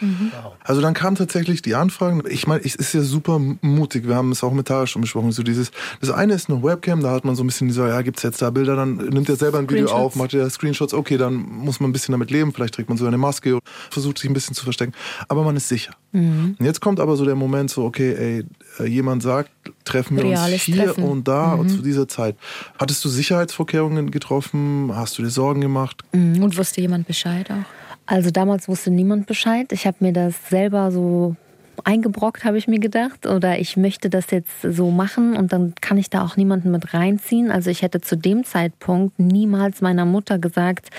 [0.62, 2.22] Also dann kamen tatsächlich die Anfragen.
[2.28, 4.08] Ich meine, es ist ja super mutig.
[4.08, 5.32] Wir haben es auch mit Tara schon besprochen.
[5.32, 8.00] So dieses, das eine ist eine Webcam, da hat man so ein bisschen dieser, ja,
[8.02, 11.18] gibt's jetzt da Bilder, dann nimmt er selber ein Video auf, macht er Screenshots, okay,
[11.18, 13.58] dann muss man ein bisschen damit leben, vielleicht trägt man sogar eine Maske,
[13.90, 14.94] versucht sich ein bisschen zu verstecken,
[15.28, 15.94] aber man ist sicher.
[16.14, 18.44] Und jetzt kommt aber so der Moment so, okay, ey,
[18.78, 19.50] äh, jemand sagt,
[19.84, 21.02] treffen wir uns Reales hier Treffen.
[21.04, 22.36] und da und zu dieser Zeit.
[22.78, 24.92] Hattest du Sicherheitsvorkehrungen getroffen?
[24.94, 26.02] Hast du dir Sorgen gemacht?
[26.12, 26.40] Mhm.
[26.40, 27.83] Und wusste jemand Bescheid auch?
[28.06, 29.72] Also damals wusste niemand Bescheid.
[29.72, 31.36] Ich habe mir das selber so
[31.82, 33.26] eingebrockt, habe ich mir gedacht.
[33.26, 36.94] Oder ich möchte das jetzt so machen und dann kann ich da auch niemanden mit
[36.94, 37.50] reinziehen.
[37.50, 40.90] Also ich hätte zu dem Zeitpunkt niemals meiner Mutter gesagt,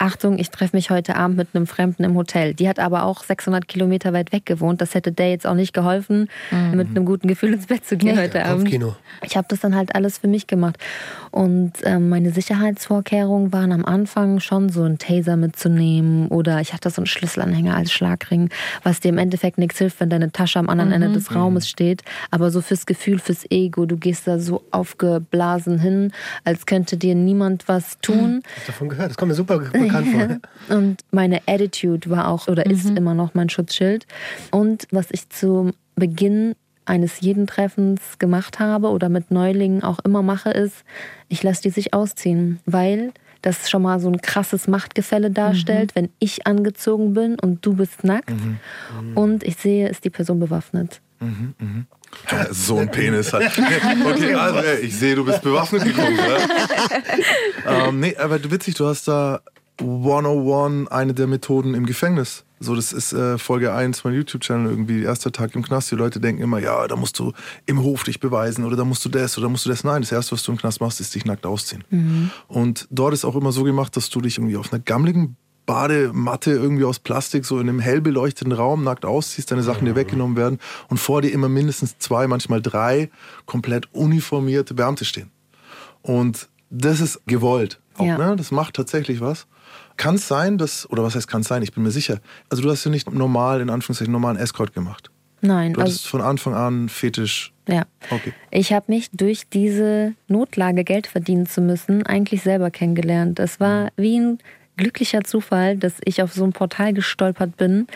[0.00, 2.54] Achtung, ich treffe mich heute Abend mit einem Fremden im Hotel.
[2.54, 4.80] Die hat aber auch 600 Kilometer weit weg gewohnt.
[4.80, 6.74] Das hätte der jetzt auch nicht geholfen, mhm.
[6.74, 8.64] mit einem guten Gefühl ins Bett zu gehen nee, heute Abend.
[8.64, 8.96] Kopfkino.
[9.22, 10.78] Ich habe das dann halt alles für mich gemacht.
[11.30, 16.88] Und ähm, meine Sicherheitsvorkehrungen waren am Anfang schon so ein Taser mitzunehmen oder ich hatte
[16.88, 18.48] so einen Schlüsselanhänger als Schlagring,
[18.82, 20.94] was dir im Endeffekt nichts hilft, wenn deine Tasche am anderen mhm.
[20.94, 22.04] Ende des Raumes steht.
[22.30, 26.12] Aber so fürs Gefühl, fürs Ego, du gehst da so aufgeblasen hin,
[26.44, 28.42] als könnte dir niemand was tun.
[28.42, 29.58] Ich habe davon gehört, das kommt mir super
[29.92, 30.76] bekannt vor.
[30.76, 32.72] Und meine Attitude war auch oder mhm.
[32.72, 34.06] ist immer noch mein Schutzschild.
[34.50, 40.22] Und was ich zum Beginn eines jeden Treffens gemacht habe oder mit Neulingen auch immer
[40.22, 40.84] mache, ist,
[41.28, 46.00] ich lasse die sich ausziehen, weil das schon mal so ein krasses Machtgefälle darstellt, mhm.
[46.00, 48.58] wenn ich angezogen bin und du bist nackt mhm.
[49.00, 49.16] Mhm.
[49.16, 51.00] und ich sehe, ist die Person bewaffnet.
[51.20, 51.54] Mhm.
[51.58, 51.86] mhm.
[52.50, 53.42] So ein Penis hat.
[54.04, 56.18] Okay, also ich sehe, du bist bewaffnet gekommen.
[56.18, 57.86] Ja?
[57.88, 59.40] ähm, nee, aber witzig, du hast da
[59.80, 62.44] 101 eine der Methoden im Gefängnis.
[62.62, 65.90] So, das ist äh, Folge 1 mein YouTube-Channel irgendwie, erster Tag im Knast.
[65.90, 67.32] Die Leute denken immer, ja, da musst du
[67.64, 69.82] im Hof dich beweisen oder da musst du das oder musst du das.
[69.82, 71.84] Nein, das erste, was du im Knast machst, ist dich nackt ausziehen.
[71.88, 72.30] Mhm.
[72.48, 76.50] Und dort ist auch immer so gemacht, dass du dich irgendwie auf einer gammeligen Badematte
[76.50, 80.36] irgendwie aus Plastik so in einem hell beleuchteten Raum nackt ausziehst, deine Sachen dir weggenommen
[80.36, 83.08] werden und vor dir immer mindestens zwei, manchmal drei
[83.46, 85.30] komplett uniformierte Beamte stehen.
[86.02, 87.80] Und das ist gewollt.
[87.96, 88.18] Auch, ja.
[88.18, 88.36] ne?
[88.36, 89.46] Das macht tatsächlich was.
[90.00, 92.62] Kann es sein, dass, oder was heißt kann es sein, ich bin mir sicher, also
[92.62, 95.10] du hast ja nicht normal, in Anführungszeichen, normalen Escort gemacht.
[95.42, 95.74] Nein.
[95.74, 97.52] Du hattest also, von Anfang an Fetisch.
[97.68, 97.84] Ja.
[98.08, 98.32] Okay.
[98.50, 103.38] Ich habe mich durch diese Notlage, Geld verdienen zu müssen, eigentlich selber kennengelernt.
[103.38, 103.88] Das war mhm.
[103.96, 104.38] wie ein
[104.78, 107.86] glücklicher Zufall, dass ich auf so ein Portal gestolpert bin,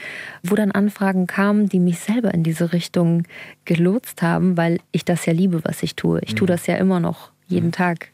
[0.42, 3.22] wo dann Anfragen kamen, die mich selber in diese Richtung
[3.64, 6.20] gelotst haben, weil ich das ja liebe, was ich tue.
[6.20, 6.52] Ich tue mhm.
[6.52, 7.72] das ja immer noch jeden mhm.
[7.72, 8.10] Tag.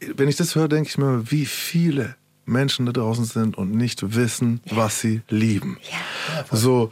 [0.00, 2.14] Wenn ich das höre, denke ich mir, wie viele
[2.46, 4.76] Menschen da draußen sind und nicht wissen, ja.
[4.76, 5.78] was sie lieben.
[5.90, 6.56] Ja.
[6.56, 6.90] So,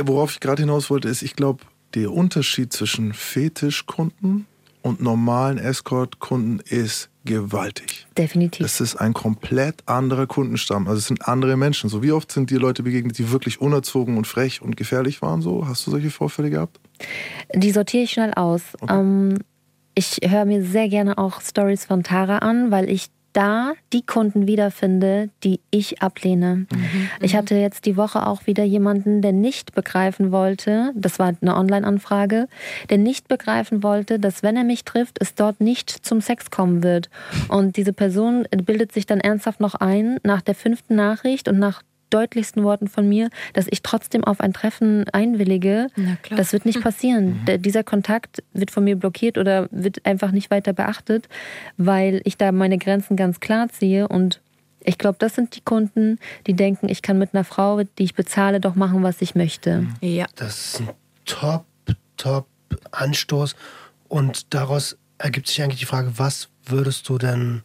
[0.00, 4.46] worauf ich gerade hinaus wollte, ist, ich glaube, der Unterschied zwischen Fetischkunden
[4.82, 8.06] und normalen Escort-Kunden ist gewaltig.
[8.18, 8.66] Definitiv.
[8.66, 10.86] Es ist ein komplett anderer Kundenstamm.
[10.86, 11.88] Also es sind andere Menschen.
[11.88, 15.40] So wie oft sind dir Leute begegnet, die wirklich unerzogen und frech und gefährlich waren?
[15.40, 16.78] So hast du solche Vorfälle gehabt?
[17.54, 18.62] Die sortiere ich schnell aus.
[18.80, 18.92] Okay.
[18.92, 19.38] Ähm,
[19.94, 24.46] ich höre mir sehr gerne auch Stories von Tara an, weil ich da die Kunden
[24.46, 26.66] wiederfinde, die ich ablehne.
[26.72, 27.10] Mhm.
[27.20, 31.56] Ich hatte jetzt die Woche auch wieder jemanden, der nicht begreifen wollte, das war eine
[31.56, 32.48] Online-Anfrage,
[32.88, 36.82] der nicht begreifen wollte, dass wenn er mich trifft, es dort nicht zum Sex kommen
[36.82, 37.10] wird.
[37.48, 41.82] Und diese Person bildet sich dann ernsthaft noch ein nach der fünften Nachricht und nach
[42.14, 45.88] deutlichsten Worten von mir, dass ich trotzdem auf ein Treffen einwillige.
[46.30, 47.40] Das wird nicht passieren.
[47.46, 47.62] Mhm.
[47.62, 51.28] Dieser Kontakt wird von mir blockiert oder wird einfach nicht weiter beachtet,
[51.76, 54.40] weil ich da meine Grenzen ganz klar ziehe und
[54.86, 58.14] ich glaube, das sind die Kunden, die denken, ich kann mit einer Frau, die ich
[58.14, 59.80] bezahle, doch machen, was ich möchte.
[59.80, 59.94] Mhm.
[60.02, 60.26] Ja.
[60.36, 60.90] Das ist ein
[61.24, 61.64] top,
[62.18, 62.46] top
[62.90, 63.56] Anstoß.
[64.08, 67.62] Und daraus ergibt sich eigentlich die Frage, was würdest du denn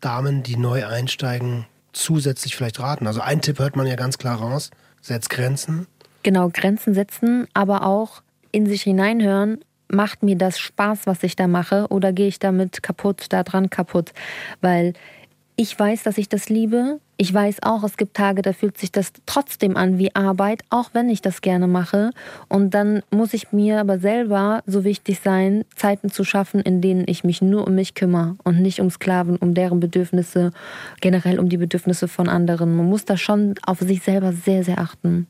[0.00, 3.06] Damen, die neu einsteigen, zusätzlich vielleicht raten?
[3.06, 5.86] Also ein Tipp hört man ja ganz klar raus, setzt Grenzen.
[6.22, 11.46] Genau, Grenzen setzen, aber auch in sich hineinhören, macht mir das Spaß, was ich da
[11.46, 14.12] mache, oder gehe ich damit kaputt, da dran kaputt?
[14.60, 14.94] Weil
[15.56, 17.00] ich weiß, dass ich das liebe.
[17.16, 20.90] Ich weiß auch, es gibt Tage, da fühlt sich das trotzdem an wie Arbeit, auch
[20.94, 22.10] wenn ich das gerne mache.
[22.48, 27.04] Und dann muss ich mir aber selber so wichtig sein, Zeiten zu schaffen, in denen
[27.06, 30.50] ich mich nur um mich kümmere und nicht um Sklaven, um deren Bedürfnisse,
[31.00, 32.76] generell um die Bedürfnisse von anderen.
[32.76, 35.28] Man muss da schon auf sich selber sehr, sehr achten.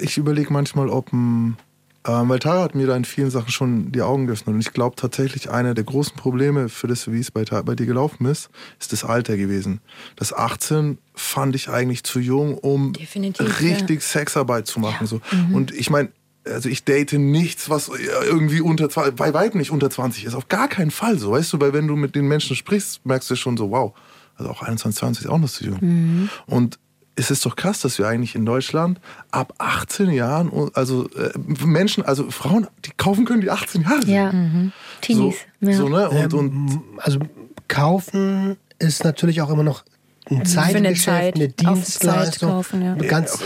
[0.00, 1.56] Ich überlege manchmal, ob ein ähm,
[2.02, 4.54] weil Tara hat mir da in vielen Sachen schon die Augen geöffnet.
[4.54, 7.86] Und ich glaube tatsächlich, einer der großen Probleme für das, wie es bei, bei dir
[7.86, 9.80] gelaufen ist, ist das Alter gewesen.
[10.16, 14.06] Das 18 fand ich eigentlich zu jung, um Definitiv, richtig ja.
[14.06, 15.02] Sexarbeit zu machen.
[15.02, 15.06] Ja.
[15.06, 15.20] So.
[15.30, 15.54] Mhm.
[15.54, 16.10] Und ich meine,
[16.46, 17.90] also ich date nichts, was
[18.24, 20.34] irgendwie unter bei weitem nicht unter 20 ist.
[20.34, 23.30] Auf gar keinen Fall so, weißt du, weil wenn du mit den Menschen sprichst, merkst
[23.30, 23.92] du schon so, wow,
[24.36, 25.78] also auch 21, 20 ist auch noch zu jung.
[25.80, 26.30] Mhm.
[26.46, 26.78] Und
[27.16, 31.30] es ist doch krass, dass wir eigentlich in Deutschland ab 18 Jahren, also äh,
[31.64, 34.10] Menschen, also Frauen, die kaufen können, die 18 Jahre sind.
[34.10, 34.72] Ja, mhm.
[35.00, 35.36] Teenies.
[35.60, 35.76] So, ja.
[35.76, 36.08] so, ne?
[36.08, 37.20] und, und also
[37.68, 39.84] kaufen ist natürlich auch immer noch
[40.30, 42.50] ein Zeitgeschäft, eine, eine Dienstleistung.
[42.50, 42.94] Kaufen, ja.
[42.94, 43.38] Ganz,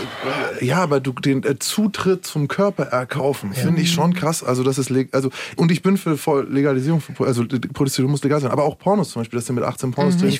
[0.61, 3.61] ja, aber du den äh, Zutritt zum Körper erkaufen, ja.
[3.61, 4.43] finde ich schon krass.
[4.43, 8.63] Also das ist also und ich bin für Legalisierung, also Prostitution muss legal sein, aber
[8.63, 10.33] auch Pornos zum Beispiel, dass du mit 18 Pornos mhm.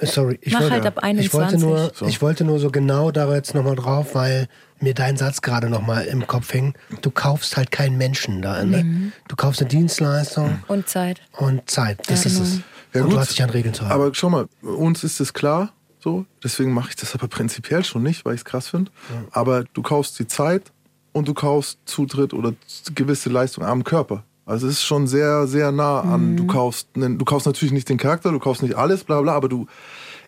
[0.00, 1.26] Sorry, ich wollte, halt ab 21.
[1.26, 2.06] Ich wollte, nur, so.
[2.06, 4.46] ich wollte nur so genau da jetzt nochmal drauf, weil
[4.78, 6.74] mir dein Satz gerade nochmal im Kopf hing.
[7.00, 8.62] Du kaufst halt keinen Menschen da.
[8.62, 9.12] Ne?
[9.28, 11.22] Du kaufst eine Dienstleistung Und Zeit.
[11.38, 11.98] und Zeit.
[12.08, 12.46] Das Ja, ist genau.
[12.48, 12.60] es.
[12.92, 13.14] Ja, und gut.
[13.14, 13.94] du hast dich an Regeln zu halten.
[13.94, 16.26] Aber schau mal, uns ist es klar, so.
[16.44, 18.90] Deswegen mache ich das aber prinzipiell schon nicht, weil ich es krass finde.
[19.32, 20.72] Aber du kaufst die Zeit
[21.12, 22.52] und du kaufst Zutritt oder
[22.94, 24.24] gewisse Leistung am Körper.
[24.46, 26.36] Also es ist schon sehr, sehr nah an.
[26.36, 29.48] Du kaufst, du kaufst natürlich nicht den Charakter, du kaufst nicht alles, bla bla, aber
[29.48, 29.66] du.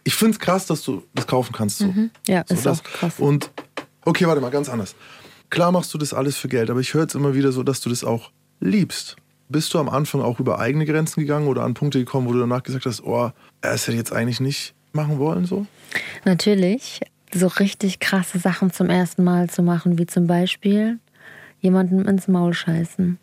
[0.02, 1.78] Ich finde es krass, dass du das kaufen kannst.
[1.78, 1.94] So.
[2.26, 3.14] Ja, So, ist das, auch krass.
[3.18, 3.50] Und
[4.04, 4.96] okay, warte mal, ganz anders.
[5.50, 7.80] Klar machst du das alles für Geld, aber ich höre jetzt immer wieder so, dass
[7.80, 9.16] du das auch liebst.
[9.48, 12.40] Bist du am Anfang auch über eigene Grenzen gegangen oder an Punkte gekommen, wo du
[12.40, 15.66] danach gesagt hast, oh, das hätte ich jetzt eigentlich nicht machen wollen so?
[16.24, 17.00] Natürlich,
[17.32, 20.98] so richtig krasse Sachen zum ersten Mal zu machen, wie zum Beispiel
[21.60, 23.18] jemandem ins Maul scheißen.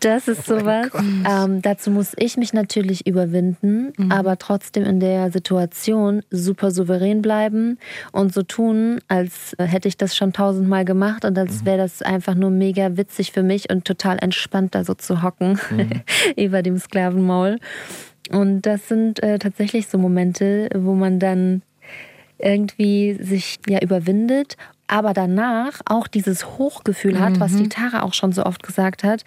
[0.00, 0.88] Das ist sowas.
[0.94, 7.78] Ähm, dazu muss ich mich natürlich überwinden, aber trotzdem in der Situation super souverän bleiben
[8.12, 12.34] und so tun, als hätte ich das schon tausendmal gemacht und als wäre das einfach
[12.34, 15.58] nur mega witzig für mich und total entspannt da so zu hocken
[16.36, 17.58] über dem Sklavenmaul.
[18.30, 21.62] Und das sind äh, tatsächlich so Momente, wo man dann
[22.38, 24.56] irgendwie sich ja überwindet,
[24.90, 29.24] aber danach auch dieses Hochgefühl hat, was die Tara auch schon so oft gesagt hat.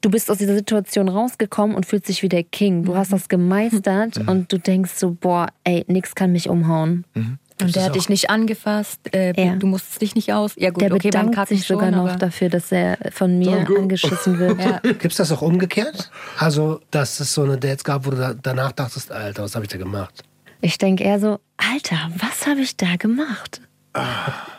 [0.00, 2.84] Du bist aus dieser Situation rausgekommen und fühlst dich wie der King.
[2.84, 7.04] Du hast das gemeistert und du denkst so, boah, ey, nix kann mich umhauen.
[7.60, 9.56] Und der hat dich nicht angefasst, äh, Ja.
[9.56, 10.52] du musstest dich nicht aus.
[10.56, 13.50] Ja gut, Der okay, bedankt sich sogar schon, noch aber dafür, dass er von mir
[13.56, 13.76] Danke.
[13.76, 14.58] angeschissen wird.
[14.64, 14.78] Ja.
[14.82, 16.12] Gibt es das auch umgekehrt?
[16.38, 19.64] Also, dass es so eine Dates gab, wo du da, danach dachtest, Alter, was habe
[19.64, 20.22] ich da gemacht?
[20.60, 23.60] Ich denke eher so, Alter, was habe ich da gemacht?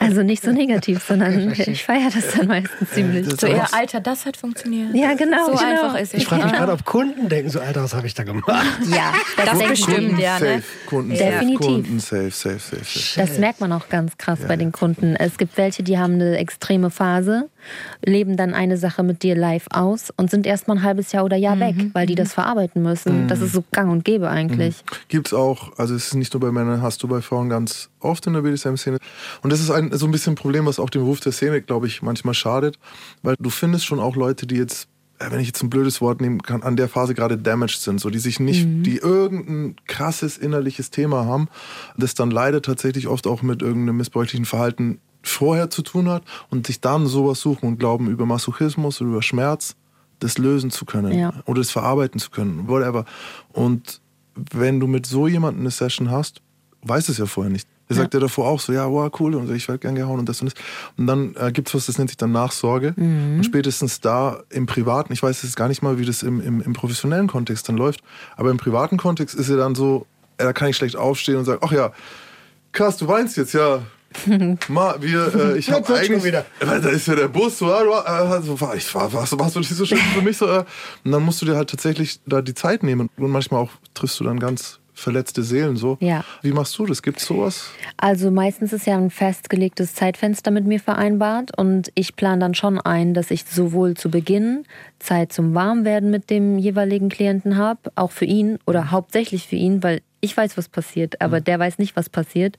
[0.02, 3.28] Also nicht so negativ, sondern ich feiere das dann meistens ziemlich.
[3.28, 4.96] das- So eher, Alter, das hat funktioniert.
[4.96, 5.64] Ja, genau, So genau.
[5.64, 6.22] einfach ist es.
[6.22, 8.46] Ich frage mich gerade, ob Kunden denken so, Alter, was habe ich da gemacht?
[8.90, 10.20] Ja, das, Das denke bestimmt.
[10.20, 10.46] ja, ne?
[10.56, 11.60] safe, Kunden Definitiv.
[11.60, 13.28] safe, Kunden safe, safe, safe, safe.
[13.28, 15.16] Das merkt man auch ganz krass bei den Kunden.
[15.18, 17.50] Es gibt welche, die haben eine extreme Phase,
[18.06, 21.26] leben dann eine Sache mit dir live aus und sind erst mal ein halbes Jahr
[21.26, 23.28] oder Jahr weg, weil die das verarbeiten müssen.
[23.28, 24.76] Das ist so gang und gäbe eigentlich.
[25.10, 28.26] Gibt's auch, also es ist nicht nur bei Männern, hast du bei Frauen ganz oft
[28.28, 28.98] in der BDSM-Szene.
[29.42, 31.62] Und das ist ein, so ein bisschen ein Problem, was auch dem Ruf der Szene,
[31.62, 32.80] glaube ich, manchmal schadet.
[33.22, 34.88] Weil du findest schon auch Leute, die jetzt,
[35.20, 38.00] äh, wenn ich jetzt ein blödes Wort nehmen kann, an der Phase gerade damaged sind,
[38.00, 41.48] so die sich nicht, die irgendein krasses innerliches Thema haben,
[41.98, 46.66] das dann leider tatsächlich oft auch mit irgendeinem missbräuchlichen Verhalten vorher zu tun hat und
[46.68, 49.76] sich dann sowas suchen und glauben, über Masochismus oder über Schmerz
[50.20, 51.34] das lösen zu können Ja.
[51.46, 53.06] oder das verarbeiten zu können, whatever.
[53.54, 54.02] Und
[54.36, 56.42] wenn du mit so jemandem eine Session hast,
[56.84, 57.68] weißt es ja vorher nicht.
[57.90, 60.30] Er sagt ja davor auch so, ja, wow, cool, und ich werde gern gehauen und
[60.30, 60.62] das und das.
[60.98, 62.94] Und dann äh, gibt es was, das nennt sich dann Nachsorge.
[62.98, 66.62] Und spätestens da im Privaten, ich weiß jetzt gar nicht mal, wie das im, im,
[66.62, 68.02] im professionellen Kontext dann läuft,
[68.38, 70.06] aber im privaten Kontext ist ja dann so,
[70.38, 71.92] äh, da kann ich schlecht aufstehen und sagen, ach ja,
[72.72, 73.82] krass, du weinst jetzt, ja.
[74.70, 76.44] Ma, wir, äh, ich habe eigentlich, wieder.
[76.60, 79.40] Da ist ja der Bus, so, ja, du, äh, also, war, ich, war, warst, du-
[79.40, 80.38] warst du nicht so schön für mich?
[80.38, 80.64] So, äh,
[81.06, 83.10] und dann musst du dir halt tatsächlich da die Zeit nehmen.
[83.18, 85.98] Und manchmal auch triffst du dann ganz verletzte Seelen so.
[86.00, 86.24] Ja.
[86.42, 87.02] Wie machst du das?
[87.02, 87.72] Gibt's sowas?
[87.98, 92.80] Also meistens ist ja ein festgelegtes Zeitfenster mit mir vereinbart und ich plane dann schon
[92.80, 94.66] ein, dass ich sowohl zu Beginn
[95.00, 99.82] Zeit zum Warmwerden mit dem jeweiligen Klienten habe, auch für ihn oder hauptsächlich für ihn,
[99.82, 102.58] weil ich weiß, was passiert, aber der weiß nicht, was passiert.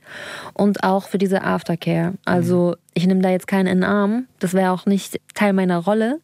[0.54, 2.14] Und auch für diese Aftercare.
[2.24, 5.78] Also ich nehme da jetzt keinen in den Arm, das wäre auch nicht Teil meiner
[5.78, 6.20] Rolle,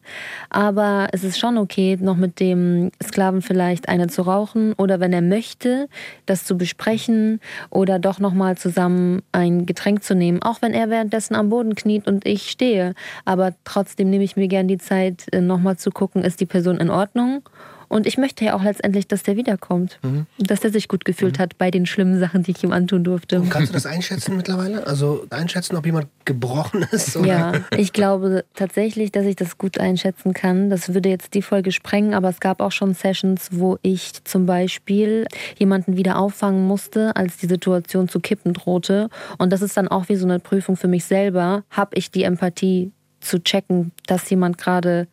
[0.49, 5.13] aber es ist schon okay, noch mit dem Sklaven vielleicht eine zu rauchen oder wenn
[5.13, 5.87] er möchte,
[6.25, 11.35] das zu besprechen oder doch nochmal zusammen ein Getränk zu nehmen, auch wenn er währenddessen
[11.35, 12.93] am Boden kniet und ich stehe.
[13.23, 16.89] Aber trotzdem nehme ich mir gern die Zeit, nochmal zu gucken, ist die Person in
[16.89, 17.43] Ordnung?
[17.89, 19.99] Und ich möchte ja auch letztendlich, dass der wiederkommt.
[20.37, 23.39] Dass der sich gut gefühlt hat bei den schlimmen Sachen, die ich ihm antun durfte.
[23.39, 24.85] Und kannst du das einschätzen mittlerweile?
[24.85, 27.15] Also einschätzen, ob jemand gebrochen ist?
[27.15, 27.27] Oder?
[27.27, 30.69] Ja, ich glaube tatsächlich, dass ich das gut einschätzen kann.
[30.69, 34.45] Das würde jetzt die Folge sprengen, aber es gab auch schon Sessions, wo ich zum
[34.45, 35.25] Beispiel
[35.57, 39.09] jemanden wieder auffangen musste, als die Situation zu kippen drohte.
[39.37, 41.63] Und das ist dann auch wie so eine Prüfung für mich selber.
[41.69, 42.91] Habe ich die Empathie
[43.27, 45.07] zu checken, dass jemand gerade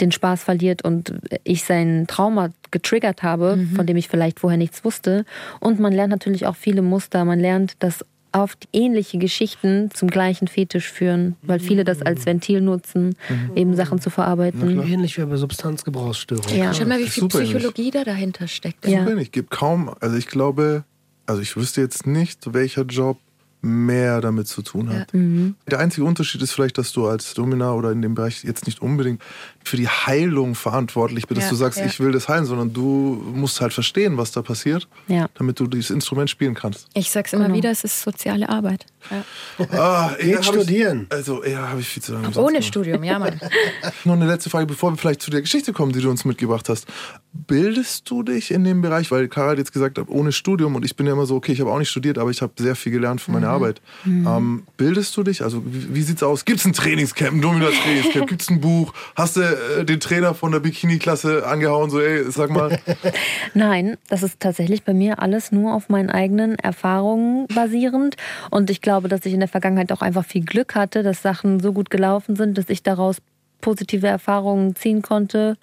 [0.00, 4.84] den Spaß verliert und ich sein Trauma getriggert habe, von dem ich vielleicht vorher nichts
[4.84, 5.24] wusste.
[5.60, 7.24] Und man lernt natürlich auch viele Muster.
[7.24, 12.60] Man lernt, dass oft ähnliche Geschichten zum gleichen Fetisch führen, weil viele das als Ventil
[12.60, 13.16] nutzen,
[13.54, 14.80] eben Sachen zu verarbeiten.
[14.80, 16.56] Ähnlich wie bei Substanzgebrauchsstörungen.
[16.56, 16.72] Ja.
[16.72, 17.28] Schau mal, wie viel.
[17.28, 18.86] Psychologie da dahinter steckt.
[18.86, 19.04] Ja.
[19.04, 20.84] Super, Ich gebe kaum, also ich glaube,
[21.26, 23.18] also ich wüsste jetzt nicht, welcher Job
[23.62, 25.12] mehr damit zu tun hat.
[25.12, 28.80] Der einzige Unterschied ist vielleicht, dass du als Domina oder in dem Bereich jetzt nicht
[28.82, 29.22] unbedingt
[29.62, 31.86] für die Heilung verantwortlich bist, dass Ja, du sagst, ja.
[31.86, 35.28] ich will das heilen, sondern du musst halt verstehen, was da passiert, Ja.
[35.34, 36.88] damit du dieses Instrument spielen kannst.
[36.94, 38.86] Ich sag's immer wieder, es ist soziale Arbeit.
[39.10, 39.24] Ja.
[39.72, 41.06] Ah, hab studieren.
[41.10, 42.68] Ich, also, ja, habe ich viel zu lange umsonst Ohne gemacht.
[42.68, 43.40] Studium, ja, Mann.
[44.04, 46.68] Noch eine letzte Frage, bevor wir vielleicht zu der Geschichte kommen, die du uns mitgebracht
[46.68, 46.86] hast.
[47.32, 50.96] Bildest du dich in dem Bereich, weil Karl jetzt gesagt hat, ohne Studium und ich
[50.96, 52.92] bin ja immer so, okay, ich habe auch nicht studiert, aber ich habe sehr viel
[52.92, 53.80] gelernt für meine Arbeit.
[54.04, 55.42] Ähm, bildest du dich?
[55.42, 56.44] Also wie, wie sieht's aus?
[56.44, 58.26] Gibt's ein Trainingscamp, ein Dominat-Trainingscamp?
[58.28, 58.92] Gibt's ein Buch?
[59.14, 62.78] Hast du äh, den Trainer von der Bikini-Klasse angehauen, so ey, sag mal.
[63.54, 68.16] Nein, das ist tatsächlich bei mir alles nur auf meinen eigenen Erfahrungen basierend.
[68.50, 71.60] Und ich glaube, dass ich in der Vergangenheit auch einfach viel Glück hatte, dass Sachen
[71.60, 73.18] so gut gelaufen sind, dass ich daraus
[73.60, 75.56] positive Erfahrungen ziehen konnte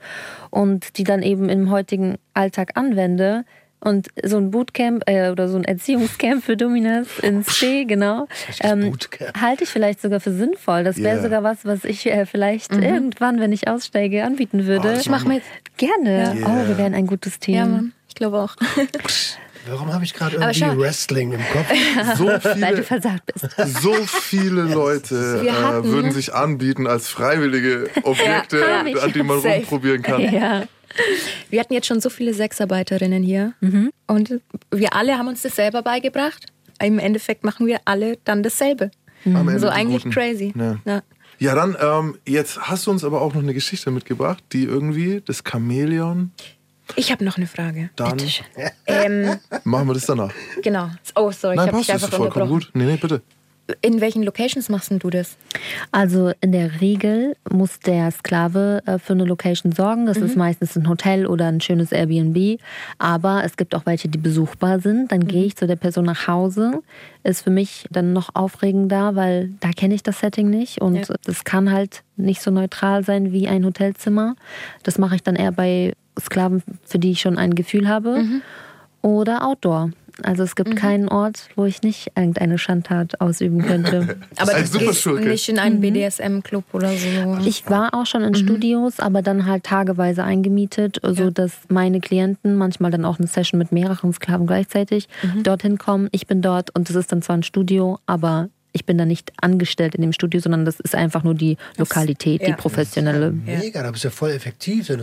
[0.49, 3.43] und die dann eben im heutigen Alltag anwende.
[3.79, 8.27] Und so ein Bootcamp äh, oder so ein Erziehungscamp für Dominas in C, genau,
[8.61, 9.39] ähm, Bootcamp.
[9.39, 10.83] halte ich vielleicht sogar für sinnvoll.
[10.83, 11.23] Das wäre Yeah.
[11.23, 14.89] sogar was, was ich äh, vielleicht irgendwann, wenn ich aussteige, anbieten würde.
[14.93, 15.43] das Ich mach mit.
[15.77, 16.35] Gerne.
[16.39, 16.47] Ja.
[16.47, 17.55] Oh, wir wären ein gutes Team.
[17.55, 17.93] Ja, Mann.
[18.09, 18.55] Ich glaube auch.
[19.69, 20.79] Warum habe ich gerade irgendwie.
[20.81, 22.17] Wrestling im Kopf?
[22.17, 23.47] So Weil du viele, versagt bist.
[23.81, 29.55] so viele Leute äh, würden sich anbieten als freiwillige Objekte, Ja, an denen man Safe.
[29.57, 30.21] rumprobieren kann.
[30.33, 30.63] Ja.
[31.49, 33.53] Wir hatten jetzt schon so viele Sexarbeiterinnen hier
[34.07, 36.45] und wir alle haben uns das selber beigebracht.
[36.81, 38.91] Im Endeffekt machen wir alle dann dasselbe.
[39.23, 40.13] Ende So eigentlich Guten.
[40.13, 40.53] crazy.
[40.57, 40.77] Ja.
[40.85, 41.01] Ja.
[41.39, 45.21] Ja, dann, ähm, jetzt hast du uns aber auch noch eine Geschichte mitgebracht, die irgendwie
[45.25, 46.31] das Chamäleon,
[46.95, 47.89] Ich habe noch eine Frage.
[47.95, 48.17] dann
[48.87, 50.31] Ähm, machen wir das danach.
[50.63, 50.89] genau.
[51.15, 52.71] Oh, sorry, Nein, ich habe passt, dich das ist vollkommen gut.
[52.73, 53.21] Nee, nee, bitte.
[53.81, 55.35] In welchen Locations machst du das?
[55.91, 60.05] Also in der Regel muss der Sklave äh, für eine Location sorgen.
[60.05, 62.59] Das ist meistens ein Hotel oder ein schönes Airbnb.
[62.97, 65.11] Aber es gibt auch welche, die besuchbar sind.
[65.11, 66.81] Dann gehe ich zu der Person nach Hause.
[67.23, 70.81] Ist für mich dann noch aufregender, weil da kenne ich das Setting nicht.
[70.81, 71.15] Und Ja.
[71.25, 74.35] das kann halt nicht so neutral sein wie ein Hotelzimmer.
[74.83, 78.23] Das mache ich dann eher bei Sklaven, für die ich schon ein Gefühl habe.
[79.01, 79.91] Oder Outdoor.
[80.23, 84.17] Also es gibt keinen Ort, wo ich nicht irgendeine Schandtat ausüben könnte.
[84.37, 87.37] Aber Ein du gehst nicht in einen BDSM-Club oder so.
[87.45, 92.55] Ich war auch schon in Studios, aber dann halt tageweise eingemietet, so dass meine Klienten
[92.55, 95.07] manchmal dann auch eine Session mit mehreren Sklaven gleichzeitig
[95.43, 96.09] dorthin kommen.
[96.11, 99.33] Ich bin dort und es ist dann zwar ein Studio, aber ich bin da nicht
[99.41, 102.55] angestellt in dem Studio, sondern das ist einfach nur die Lokalität, die ja.
[102.55, 103.31] professionelle.
[103.31, 104.85] Mega, da bist du ja voll effektiv.
[104.87, 104.97] So, oh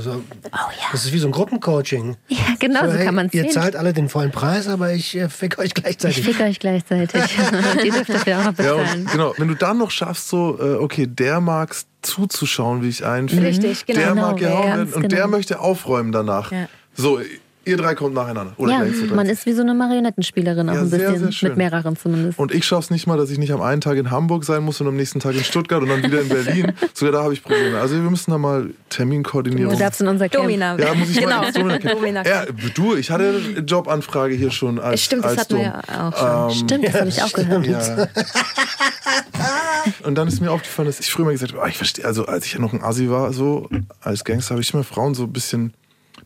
[0.52, 0.60] ja.
[0.92, 2.16] Das ist wie so ein Gruppencoaching.
[2.28, 3.50] Ja, genau, so, hey, kann man es Ihr sehen.
[3.50, 6.24] zahlt alle den vollen Preis, aber ich äh, fick euch Ich gleichzeitig.
[6.24, 7.20] fick euch gleichzeitig.
[7.72, 9.00] und ihr dürft dafür auch noch Ja, bezahlen.
[9.02, 9.34] und, genau.
[9.37, 13.48] Wenn du dann noch schaffst, so, äh, okay, der mag zuzuschauen, wie ich einfühle.
[13.48, 13.98] Richtig, genau.
[13.98, 15.28] Der mag Genau, gehauen werden und der genau.
[15.28, 16.52] möchte aufräumen danach.
[16.52, 16.68] Ja.
[16.94, 17.18] So,
[17.64, 18.53] ihr drei kommt nacheinander.
[18.57, 21.48] Oder Ja, man ist wie so eine Marionettenspielerin auch Ja, ein sehr, bisschen, sehr schön.
[21.50, 22.38] mit mehreren zumindest.
[22.38, 24.81] Und ich schaff's nicht mal, dass ich nicht am einen Tag in Hamburg sein muss
[24.81, 26.72] und am nächsten Tag in Stuttgart und dann wieder in Berlin.
[26.94, 27.79] Sogar da habe ich Probleme.
[27.79, 29.72] Also wir müssen da mal Terminkoordinierung.
[29.72, 30.44] Du darfst in unser Camp.
[30.44, 30.79] Domina.
[30.79, 31.42] ja, muss ich genau.
[31.42, 32.27] mal Domina Domina.
[32.27, 36.11] ja, du, ich hatte eine Jobanfrage hier schon als Stimmt, das als hatten wir ja
[36.11, 36.66] auch schon.
[36.66, 37.66] Stimmt, das habe ich auch gehört.
[37.66, 38.09] Ja.
[40.05, 42.27] Und dann ist mir aufgefallen, dass ich früher mal gesagt habe, ah, ich verstehe, also
[42.27, 43.68] als ich ja noch ein Assi war, so
[44.00, 45.74] als Gangster, habe ich immer Frauen so ein bisschen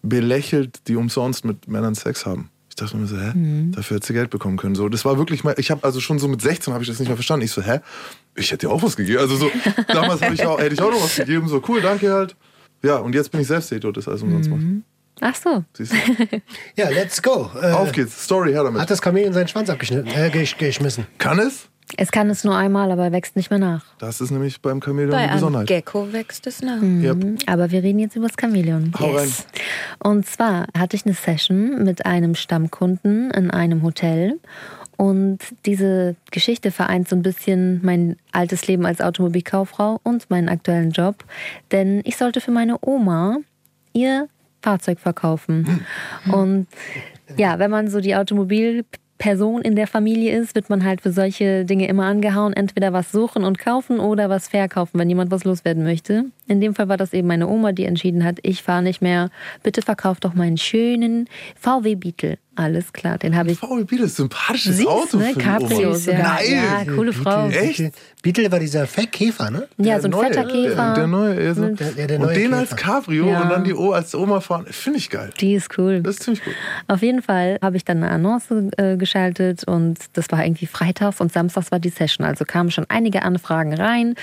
[0.03, 2.51] belächelt, die umsonst mit Männern Sex haben.
[2.69, 3.33] Ich dachte mir so, hä,
[3.73, 4.77] dafür hätte sie Geld bekommen können.
[4.77, 7.01] So, das war wirklich mal, ich habe also schon so mit 16 habe ich das
[7.01, 7.45] nicht mehr verstanden.
[7.45, 7.81] Ich so, hä,
[8.37, 9.19] ich hätte dir auch was gegeben.
[9.19, 9.51] Also so,
[9.89, 11.49] damals habe ich auch, hätte ich auch noch was gegeben.
[11.49, 12.37] So, cool, danke halt.
[12.83, 14.63] Ja, und jetzt bin ich selbst der Idiot, das alles umsonst macht.
[15.21, 15.65] Ach so.
[15.77, 15.97] Siehst du?
[16.77, 17.51] Ja, let's go.
[17.61, 18.81] Äh, Auf geht's, Story, her damit.
[18.81, 21.07] Hat das Chamäleon seinen Schwanz abgeschnitten, äh, gesch geschmissen?
[21.19, 21.69] Kann es?
[21.97, 23.85] Es kann es nur einmal, aber er wächst nicht mehr nach.
[23.99, 25.67] Das ist nämlich beim Chamäleon Bei eine einem Besonderheit.
[25.69, 26.83] Gecko wächst es nach.
[26.83, 27.39] Yep.
[27.47, 28.93] Aber wir reden jetzt über das Chamäleon.
[28.99, 29.33] Hau rein.
[29.99, 34.39] Und zwar hatte ich eine Session mit einem Stammkunden in einem Hotel.
[34.97, 40.91] Und diese Geschichte vereint so ein bisschen mein altes Leben als Automobilkauffrau und meinen aktuellen
[40.91, 41.25] Job.
[41.71, 43.39] Denn ich sollte für meine Oma
[43.93, 44.29] ihr
[44.61, 45.87] Fahrzeug verkaufen.
[46.33, 46.67] Und
[47.37, 48.17] ja, wenn man so die
[49.19, 52.53] Automobilperson in der Familie ist, wird man halt für solche Dinge immer angehauen.
[52.53, 56.27] Entweder was suchen und kaufen oder was verkaufen, wenn jemand was loswerden möchte.
[56.49, 59.31] In dem Fall war das eben meine Oma, die entschieden hat, ich fahre nicht mehr.
[59.63, 61.29] Bitte verkauf doch meinen schönen
[61.61, 62.39] VW Beetle.
[62.57, 63.59] Alles klar, den habe ich.
[63.61, 65.33] VW Beetle, sympathisches Süß, Auto ne?
[65.35, 65.95] Cabrio Oma.
[65.95, 66.39] sogar.
[66.39, 66.53] Geil.
[66.87, 67.47] Ja, coole Frau.
[67.47, 67.95] Beetle, Echt?
[68.21, 69.69] Beetle, war dieser Fettkäfer, ne?
[69.77, 70.75] Ja, so ein neue, fetter Käfer.
[70.75, 71.69] Der, der neue, ja, so.
[71.69, 72.57] Der- der und neue den Käfer.
[72.59, 73.43] als Cabrio Ja.
[73.43, 75.31] und dann die O als Oma fahren, finde ich geil.
[75.41, 76.01] Die ist cool.
[76.03, 76.53] Das ist ziemlich gut.
[76.89, 81.21] Auf jeden Fall habe ich dann eine Annonce äh, geschaltet und das war irgendwie freitags
[81.21, 82.27] und samstags war die Session.
[82.27, 84.17] Also kamen schon einige Anfragen rein.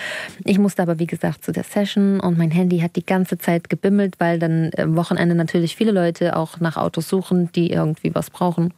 [0.43, 3.69] Ich musste aber, wie gesagt, zu der Session und mein Handy hat die ganze Zeit
[3.69, 8.29] gebimmelt, weil dann am Wochenende natürlich viele Leute auch nach Autos suchen, die irgendwie was
[8.29, 8.73] brauchen.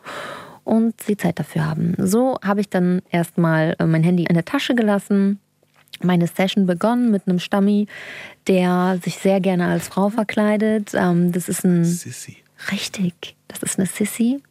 [0.64, 1.96] und sie Zeit dafür haben.
[1.98, 5.40] So habe ich dann erstmal äh, mein Handy in der Tasche gelassen,
[6.02, 7.88] meine Session begonnen mit einem Stammi,
[8.48, 10.92] der sich sehr gerne als Frau verkleidet.
[10.94, 12.38] Ähm, das ist ein Sissi.
[12.72, 14.42] Richtig, das ist eine Sissy.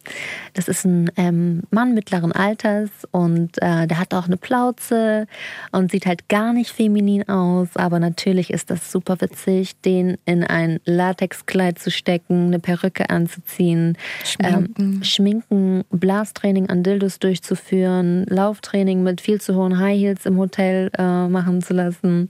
[0.53, 5.27] Das ist ein ähm, Mann mittleren Alters und äh, der hat auch eine Plauze
[5.71, 10.43] und sieht halt gar nicht feminin aus, aber natürlich ist das super witzig, den in
[10.43, 14.73] ein Latexkleid zu stecken, eine Perücke anzuziehen, Schminken.
[14.77, 20.89] ähm, schminken Blastraining an Dildos durchzuführen, Lauftraining mit viel zu hohen High Heels im Hotel
[20.97, 22.29] äh, machen zu lassen.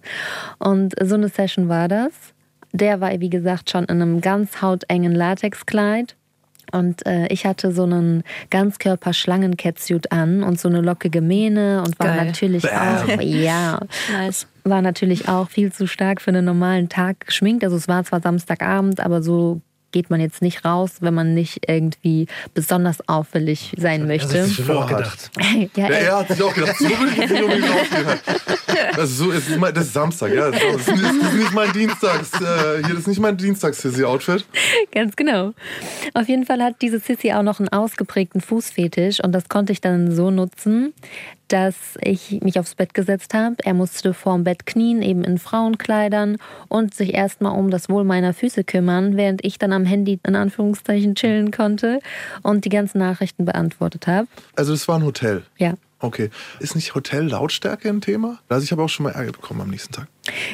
[0.57, 2.11] Und so eine Session war das.
[2.78, 6.15] Der war, wie gesagt, schon in einem ganz hautengen Latexkleid.
[6.71, 12.15] Und äh, ich hatte so einen Ganzkörper-Schlangen-Catsuit an und so eine lockige Mähne und war
[12.15, 12.25] Geil.
[12.25, 13.80] natürlich auch, ja,
[14.11, 14.47] Nice.
[14.65, 17.63] war natürlich auch viel zu stark für einen normalen Tag geschminkt.
[17.63, 19.61] Also es war zwar Samstagabend, aber so
[19.92, 24.42] geht man jetzt nicht raus, wenn man nicht irgendwie besonders auffällig sein möchte.
[24.42, 25.32] Also, schon auch gedacht.
[25.76, 28.06] ja, Ja, er hat sich auch gedacht, so will ich jetzt nicht unbedingt rausgehen.
[28.96, 30.52] Das ist, so, es ist, mein, das ist Samstag, ja.
[30.52, 33.38] Das ist, das ist, das ist nicht mein Dienstags, äh, hier, das ist nicht mein
[33.38, 34.46] Dienstags-Outfit.
[34.92, 35.54] Ganz genau.
[36.14, 39.82] Auf jeden Fall hat diese Sissy auch noch einen ausgeprägten Fußfetisch und das konnte ich
[39.82, 40.94] dann so nutzen,
[41.48, 43.56] dass ich mich aufs Bett gesetzt habe.
[43.64, 46.38] Er musste vorm Bett knien, eben in Frauenkleidern
[46.68, 50.36] und sich erstmal um das Wohl meiner Füße kümmern, während ich dann am Handy in
[50.36, 52.00] Anführungszeichen chillen konnte
[52.43, 54.28] und die ganzen Nachrichten beantwortet habe.
[54.56, 55.43] Also das war ein Hotel.
[55.58, 55.74] Ja.
[56.00, 56.30] Okay.
[56.60, 58.39] Ist nicht Hotel-Lautstärke ein Thema?
[58.50, 60.08] Also ich habe auch schon mal Ärger bekommen am nächsten Tag.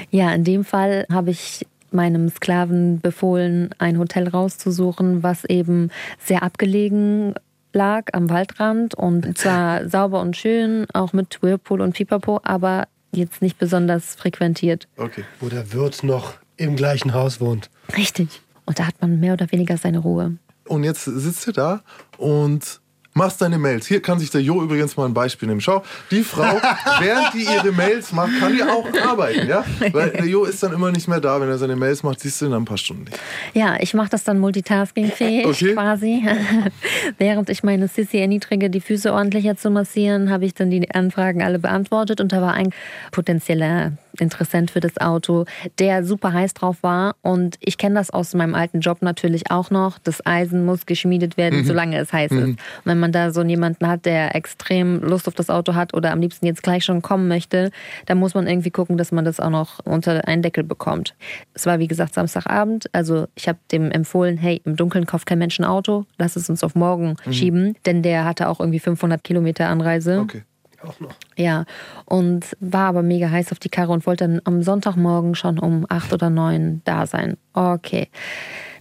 [0.09, 6.43] Ja, in dem Fall habe ich meinem Sklaven befohlen, ein Hotel rauszusuchen, was eben sehr
[6.43, 7.35] abgelegen
[7.73, 13.41] lag am Waldrand und zwar sauber und schön, auch mit Whirlpool und Pipapo, aber jetzt
[13.41, 14.87] nicht besonders frequentiert.
[14.97, 15.23] Okay.
[15.39, 17.69] Wo der Wirt noch im gleichen Haus wohnt.
[17.95, 18.41] Richtig.
[18.65, 20.37] Und da hat man mehr oder weniger seine Ruhe.
[20.67, 21.81] Und jetzt sitzt du da
[22.17, 22.79] und
[23.13, 23.87] machst deine Mails.
[23.87, 25.61] Hier kann sich der Jo übrigens mal ein Beispiel nehmen.
[25.61, 26.59] Schau, die Frau,
[26.99, 29.63] während die ihre Mails macht, kann die auch arbeiten, ja?
[29.91, 32.41] Weil der Jo ist dann immer nicht mehr da, wenn er seine Mails macht, siehst
[32.41, 33.19] du ihn ein paar Stunden nicht.
[33.53, 35.73] Ja, ich mache das dann multitaskingfähig Okay.
[35.73, 36.23] quasi.
[37.17, 41.41] Während ich meine Sissy erniedrige, die Füße ordentlicher zu massieren, habe ich dann die Anfragen
[41.43, 42.69] alle beantwortet und da war ein
[43.11, 45.45] potenzieller Interessent für das Auto,
[45.79, 49.69] der super heiß drauf war und ich kenne das aus meinem alten Job natürlich auch
[49.69, 49.97] noch.
[49.99, 52.43] Das Eisen muss geschmiedet werden, solange es heiß ist.
[52.43, 56.11] Und wenn man da so jemanden hat, der extrem Lust auf das Auto hat oder
[56.11, 57.71] am liebsten jetzt gleich schon kommen möchte,
[58.05, 61.15] dann muss man irgendwie gucken, dass man das auch noch unter einen Deckel bekommt.
[61.53, 65.39] Es war wie gesagt Samstagabend, also ich habe dem empfohlen, hey, im Dunkeln kauft kein
[65.39, 69.23] Mensch ein Auto, lass es uns auf morgen schieben, denn der hatte auch irgendwie 500
[69.23, 70.19] Kilometer Anreise.
[70.19, 70.43] Okay.
[70.85, 71.15] Auch noch.
[71.37, 71.65] Ja,
[72.05, 75.85] und war aber mega heiß auf die Karre und wollte dann am Sonntagmorgen schon um
[75.89, 77.37] acht oder neun da sein.
[77.53, 78.09] Okay.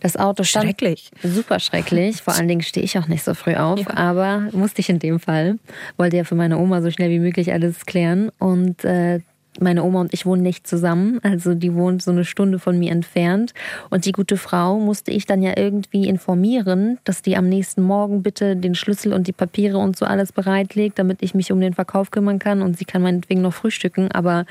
[0.01, 1.13] Das Auto stand Schrecklich.
[1.23, 2.23] super schrecklich.
[2.23, 5.21] Vor allen Dingen stehe ich auch nicht so früh auf, aber musste ich in dem
[5.21, 5.61] Fall.
[5.97, 8.31] Wollte ja für meine Oma so schnell wie möglich alles klären.
[8.41, 9.21] Und äh,
[9.61, 12.91] meine Oma und ich wohnen nicht zusammen, also die wohnt so eine Stunde von mir
[12.91, 13.53] entfernt.
[13.91, 18.23] Und die gute Frau musste ich dann ja irgendwie informieren, dass die am nächsten Morgen
[18.23, 21.75] bitte den Schlüssel und die Papiere und so alles bereitlegt, damit ich mich um den
[21.75, 22.63] Verkauf kümmern kann.
[22.63, 24.47] Und sie kann meinetwegen noch frühstücken, aber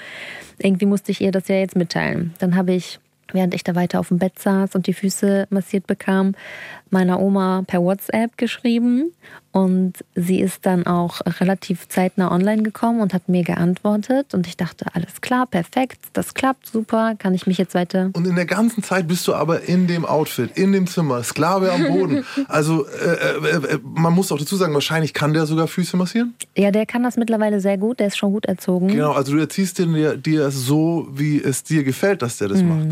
[0.60, 2.34] irgendwie musste ich ihr das ja jetzt mitteilen.
[2.39, 2.99] Dann habe ich
[3.34, 6.34] während ich da weiter auf dem Bett saß und die Füße massiert bekam,
[6.91, 9.11] meiner Oma per WhatsApp geschrieben
[9.51, 14.55] und sie ist dann auch relativ zeitnah online gekommen und hat mir geantwortet und ich
[14.55, 18.11] dachte, alles klar, perfekt, das klappt super, kann ich mich jetzt weiter...
[18.13, 21.71] Und in der ganzen Zeit bist du aber in dem Outfit, in dem Zimmer, Sklave
[21.71, 22.23] am Boden.
[22.47, 26.33] Also äh, äh, äh, man muss auch dazu sagen, wahrscheinlich kann der sogar Füße massieren.
[26.55, 28.87] Ja, der kann das mittlerweile sehr gut, der ist schon gut erzogen.
[28.87, 32.63] Genau, also du erziehst den dir, dir so, wie es dir gefällt, dass der das
[32.63, 32.87] macht.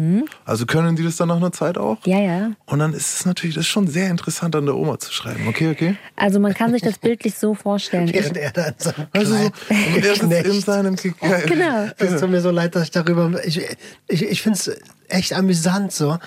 [0.45, 1.97] Also können die das dann nach einer Zeit auch?
[2.05, 2.51] Ja, ja.
[2.65, 5.47] Und dann ist es natürlich, das ist schon sehr interessant, an der Oma zu schreiben.
[5.47, 5.95] Okay, okay.
[6.15, 8.09] Also man kann sich das bildlich so vorstellen.
[8.13, 10.65] Während er da in seinem Also so, Kleid er in knecht.
[10.65, 11.89] seinem Genau.
[11.97, 13.31] Es tut mir so leid, dass ich darüber.
[13.45, 13.61] Ich,
[14.07, 14.71] ich, ich finde es
[15.07, 16.17] echt amüsant so.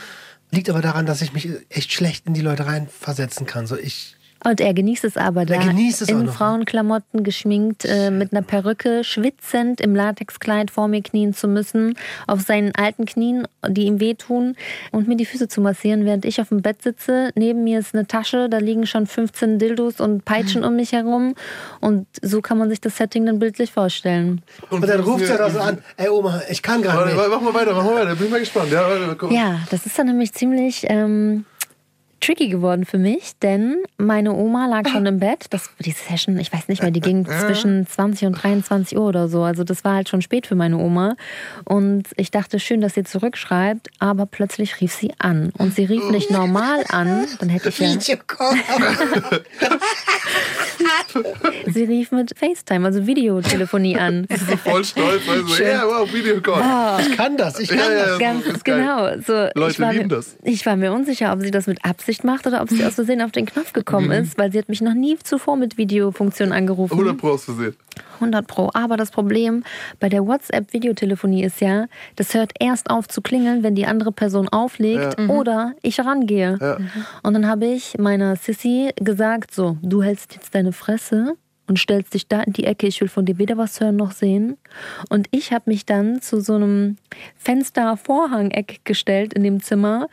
[0.51, 3.67] Liegt aber daran, dass ich mich echt schlecht in die Leute reinversetzen kann.
[3.67, 4.17] So ich.
[4.45, 5.55] Und er genießt es aber da.
[5.55, 6.33] Er genießt es auch in noch, ne?
[6.33, 11.95] Frauenklamotten geschminkt, äh, mit einer Perücke, schwitzend im Latexkleid vor mir knien zu müssen,
[12.27, 14.57] auf seinen alten Knien, die ihm wehtun,
[14.91, 17.31] und mir die Füße zu massieren, während ich auf dem Bett sitze.
[17.35, 21.35] Neben mir ist eine Tasche, da liegen schon 15 Dildos und Peitschen um mich herum.
[21.81, 24.43] Und so kann man sich das Setting dann bildlich vorstellen.
[24.71, 27.29] Und dann ruft er da so an: Ey Oma, ich kann gerade Warte, nicht.
[27.31, 28.73] mach mal weiter, mach mal weiter, bin ich mal gespannt.
[28.73, 28.83] Ja.
[29.31, 31.45] Ja, das ist dann nämlich ziemlich ähm,
[32.23, 35.47] tricky geworden für mich, denn meine Oma lag schon im Bett.
[35.51, 39.29] Das, die Session, ich weiß nicht mehr, die ging zwischen 20 und 23 Uhr oder
[39.29, 39.43] so.
[39.43, 41.17] Also das war halt schon spät für meine Oma.
[41.65, 45.53] Und ich dachte, schön, dass sie zurückschreibt, aber plötzlich rief sie an.
[45.59, 47.89] Und sie rief nicht normal an, dann hätte ich ja...
[51.67, 54.27] sie rief mit FaceTime, also Videotelefonie an.
[54.65, 57.01] Voll stolz, also, ja, wow, Videocall.
[57.01, 58.19] Ich kann das, ich kann Ja, ja, das.
[58.19, 59.11] Ganz genau.
[59.27, 60.37] So, Leute ich war lieben mir, das.
[60.43, 63.23] Ich war mir unsicher, ob sie das mit Absicht macht oder ob sie aus Versehen
[63.23, 64.13] auf den Knopf gekommen Mhm.
[64.25, 66.93] ist, weil sie hat mich noch nie zuvor mit Videofunktion angerufen.
[66.95, 67.75] 100 Pro aus Versehen.
[68.21, 68.71] 100 Pro.
[68.75, 69.65] Aber das Problem
[70.01, 71.87] bei der WhatsApp-Videotelefonie ist ja,
[72.17, 75.27] das hört erst auf zu klingeln, wenn die andere Person auflegt Ja.
[75.29, 76.59] oder ich rangehe.
[76.61, 76.79] Ja.
[77.23, 81.35] Und dann habe ich meiner Sissy gesagt, so, du hältst jetzt deine Fresse
[81.69, 84.13] und stellst dich da in die Ecke, ich will von dir weder was hören noch
[84.13, 84.57] sehen.
[85.09, 86.97] Und ich habe mich dann zu so einem
[87.39, 90.09] Fenster-Vorhang-Eck gestellt in dem Zimmer,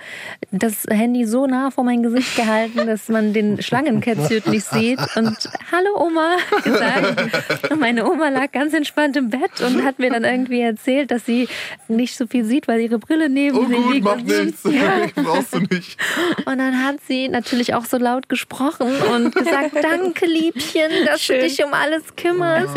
[0.52, 5.36] das Handy so nah vor mein Gesicht gehalten, dass man den Schlangenkätzchen nicht sieht und
[5.72, 7.72] Hallo Oma gesagt.
[7.72, 11.26] Und meine Oma lag ganz entspannt im Bett und hat mir dann irgendwie erzählt, dass
[11.26, 11.48] sie
[11.88, 14.06] nicht so viel sieht, weil ihre Brille neben Oh sie gut, liegt.
[14.06, 14.64] macht nichts.
[14.64, 15.08] Ja.
[15.24, 15.98] Brauchst du nicht.
[16.46, 21.34] Und dann hat sie natürlich auch so laut gesprochen und gesagt, danke Liebchen, dass du
[21.40, 22.76] dich um alles kümmerst.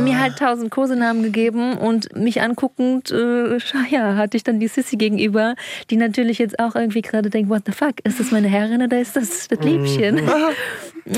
[0.00, 3.58] Mir halt tausend Kosenamen gegeben und mich anguckend, äh,
[3.90, 5.54] ja, hatte ich dann die Sissy gegenüber,
[5.90, 9.00] die natürlich jetzt auch irgendwie gerade denkt, what the fuck, ist das meine Herrin oder
[9.00, 10.20] ist das das Liebchen?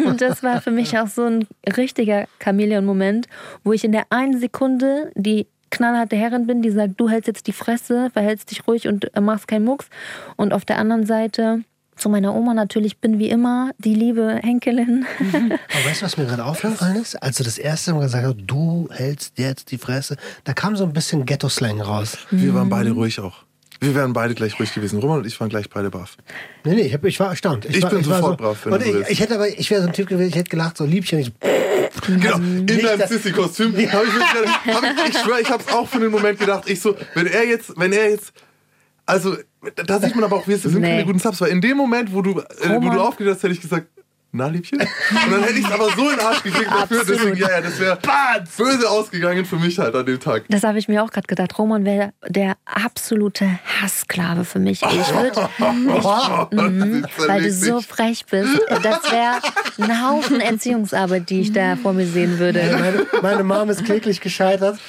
[0.07, 1.47] Und das war für mich auch so ein
[1.77, 3.27] richtiger Chamäleon-Moment,
[3.65, 7.47] wo ich in der einen Sekunde die knallharte Herrin bin, die sagt, du hältst jetzt
[7.47, 9.89] die Fresse, verhältst dich ruhig und machst keinen Mucks.
[10.37, 11.65] Und auf der anderen Seite
[11.97, 15.07] zu meiner Oma natürlich bin wie immer die liebe Henkelin.
[15.21, 17.17] Aber weißt du, was mir gerade aufgefallen ist?
[17.17, 20.85] Als du das erste Mal gesagt hast, du hältst jetzt die Fresse, da kam so
[20.85, 22.19] ein bisschen Ghetto-Slang raus.
[22.31, 23.45] Wir waren beide ruhig auch.
[23.81, 24.99] Wir wären beide gleich ruhig gewesen.
[24.99, 26.17] Roman und ich waren gleich beide baff.
[26.65, 27.67] Nee, nee, ich, hab, ich war erstaunt.
[27.67, 29.11] Ich war, bin war sofort brav, wenn du so ich, willst.
[29.11, 31.19] ich hätte aber, ich wäre so ein Typ gewesen, ich hätte gelacht, so Liebchen.
[31.19, 31.33] Ich,
[32.07, 33.79] Genau, in nicht, deinem Sissy-Kostüm.
[33.79, 34.11] Ich, hab ich,
[35.09, 36.69] ich schwöre, ich hab's auch für einen Moment gedacht.
[36.69, 38.33] Ich so, wenn er jetzt, wenn er jetzt,
[39.07, 39.37] also,
[39.87, 40.89] da sieht man aber auch, wir sind Nee.
[40.89, 43.55] keine guten Subs, weil in dem Moment, wo du, äh, wo du aufgedacht hast, hätte
[43.55, 43.87] ich gesagt,
[44.35, 44.81] na, Liebchen?
[44.81, 44.89] Und
[45.33, 47.79] dann hätte ich es aber so in den Arsch gekriegt dafür, deswegen, ja, ja, das
[47.79, 47.99] wäre
[48.57, 50.45] böse ausgegangen für mich halt an dem Tag.
[50.49, 51.57] Das habe ich mir auch gerade gedacht.
[51.59, 53.47] Roman wäre der absolute
[53.81, 54.83] Hasssklave für mich.
[54.83, 55.49] Ich würde,
[56.51, 58.61] Mhm, weil du so frech bist.
[58.83, 59.41] Das wäre
[59.79, 62.61] ein Haufen Erziehungsarbeit, die ich da vor mir sehen würde.
[62.79, 64.79] meine, meine Mom ist kläglich gescheitert.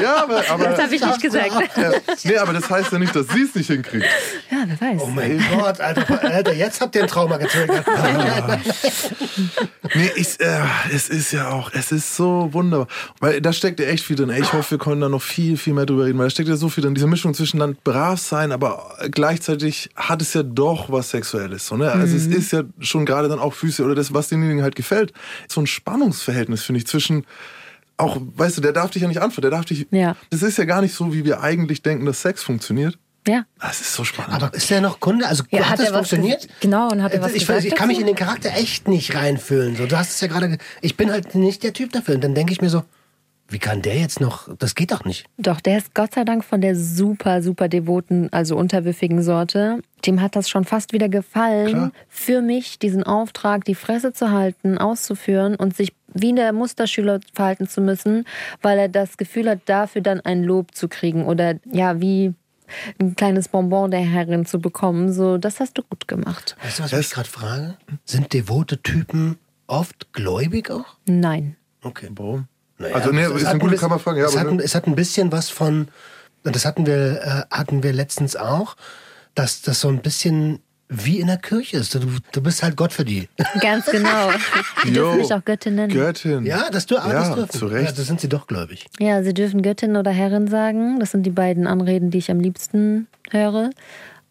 [0.00, 1.50] Ja, aber, aber, Das habe ich nicht gesagt.
[1.76, 1.90] ja,
[2.24, 4.06] nee, aber das heißt ja nicht, dass sie es nicht hinkriegt.
[4.50, 5.00] Ja, wer weiß.
[5.02, 7.84] Oh mein Gott, Alter, Alter, jetzt habt ihr ein Trauma getriggert.
[9.94, 10.60] Nee, ich, äh,
[10.94, 12.86] es ist ja auch, es ist so wunderbar.
[13.18, 14.30] Weil da steckt ja echt viel drin.
[14.30, 16.48] Ey, Ich hoffe, wir können da noch viel, viel mehr drüber reden, weil da steckt
[16.48, 16.94] ja so viel drin.
[16.94, 21.66] Diese Mischung zwischen dann brav sein, aber gleichzeitig hat es ja doch was Sexuelles.
[21.66, 21.90] So, ne?
[21.90, 25.12] Also es ist ja schon gerade dann auch Füße oder das, was demjenigen halt gefällt.
[25.48, 27.26] So ein Spannungsverhältnis, finde ich, zwischen
[27.96, 29.86] auch, weißt du, der darf dich ja nicht anfangen, der darf dich.
[29.90, 30.16] Ja.
[30.30, 32.98] Das ist ja gar nicht so, wie wir eigentlich denken, dass Sex funktioniert.
[33.28, 33.44] Ja.
[33.60, 34.32] Das ist so spannend.
[34.34, 35.26] Aber ist der noch Kunde?
[35.26, 36.48] Also Ja, hat, hat das er funktioniert?
[36.60, 39.14] genau, und hat er was ich, gesagt ich kann mich in den Charakter echt nicht
[39.14, 39.76] reinfühlen.
[39.76, 40.48] So, du hast es ja gerade.
[40.48, 42.14] ge- Ich bin halt nicht der Typ dafür.
[42.16, 42.82] Und dann denke ich mir so,
[43.48, 44.48] wie kann der jetzt noch?
[44.58, 45.26] Das geht doch nicht.
[45.36, 49.80] Doch, der ist Gott sei Dank von der super, super devoten, also unterwürfigen Sorte.
[50.06, 51.92] Dem hat das schon fast wieder gefallen, Klar.
[52.08, 57.68] für mich diesen Auftrag, die Fresse zu halten, auszuführen und sich wie der Musterschüler verhalten
[57.68, 58.24] zu müssen,
[58.62, 62.32] weil er das Gefühl hat, dafür dann ein Lob zu kriegen oder ja, wie
[63.00, 65.12] ein kleines Bonbon der Herrin zu bekommen.
[65.12, 66.56] So, das hast du gut gemacht.
[66.62, 67.76] Weißt du, was ich mich gerade frage?
[68.04, 70.96] Sind devote Typen oft gläubig auch?
[71.06, 71.56] Nein.
[71.82, 72.08] Okay.
[72.12, 72.46] Warum?
[72.78, 74.20] Naja, also, nee, es ist hat eine ein gute bisschen- Kammerfrage.
[74.20, 75.88] Ja, es, hat, ein- es hat ein bisschen was von,
[76.44, 78.76] und das hatten wir, äh, hatten wir letztens auch,
[79.34, 80.60] dass das so ein bisschen
[80.90, 81.94] wie in der Kirche ist.
[81.94, 82.00] Du,
[82.32, 83.28] du bist halt Gott für die.
[83.60, 84.30] Ganz genau.
[84.84, 85.92] Die dürfen mich auch Göttin nennen.
[85.92, 86.44] Göttin.
[86.44, 87.50] Ja, das, du, aber Ja, das dürfen.
[87.58, 87.90] zu Recht.
[87.90, 88.86] Ja, das sind sie doch gläubig.
[88.98, 90.98] Ja, Sie dürfen Göttin oder Herrin sagen.
[90.98, 93.70] Das sind die beiden Anreden, die ich am liebsten höre.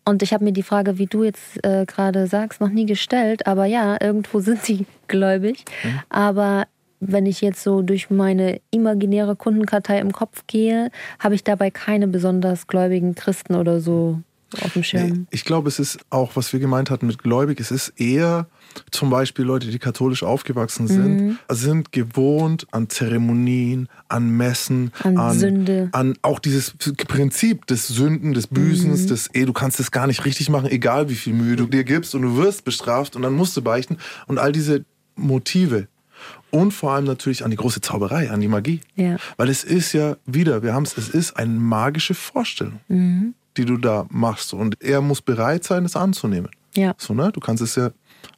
[0.06, 3.48] Und ich habe mir die Frage, wie du jetzt äh, gerade sagst, noch nie gestellt.
[3.48, 5.64] Aber ja, irgendwo sind sie gläubig.
[6.10, 6.66] Aber
[7.00, 12.08] wenn ich jetzt so durch meine imaginäre Kundenkartei im Kopf gehe, habe ich dabei keine
[12.08, 14.20] besonders gläubigen Christen oder so
[14.62, 15.10] auf dem Schirm.
[15.10, 18.48] Nee, ich glaube, es ist auch, was wir gemeint hatten mit gläubig, es ist eher
[18.92, 25.90] zum Beispiel Leute, die katholisch aufgewachsen sind, sind gewohnt an Zeremonien, an Messen, An Sünde.
[25.92, 26.72] an auch dieses
[27.08, 31.10] Prinzip des Sünden, des Büßens, des, ey, du kannst es gar nicht richtig machen, egal
[31.10, 33.98] wie viel Mühe du dir gibst und du wirst bestraft und dann musst du beichten
[34.28, 34.86] und all diese
[35.16, 35.88] Motive.
[36.52, 38.82] Und vor allem natürlich an die große Zauberei, an die Magie.
[38.96, 39.18] Ja.
[39.38, 42.80] Weil es ist ja wieder, wir haben es, es ist eine magische Vorstellung,
[43.60, 44.54] die du da machst.
[44.54, 46.50] Und er muss bereit sein, es anzunehmen.
[46.76, 46.96] Ja.
[46.98, 47.32] So, ne?
[47.32, 47.92] Du kannst es ja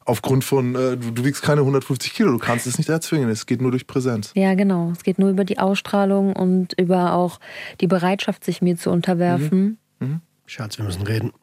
[0.04, 3.28] aufgrund von, äh, du, du wiegst keine 150 Kilo, du kannst es nicht erzwingen.
[3.28, 4.32] Es geht nur durch Präsenz.
[4.34, 4.90] Ja, genau.
[4.90, 7.40] Es geht nur über die Ausstrahlung und über auch
[7.80, 9.78] die Bereitschaft, sich mir zu unterwerfen.
[10.46, 11.32] Schatz, wir müssen reden.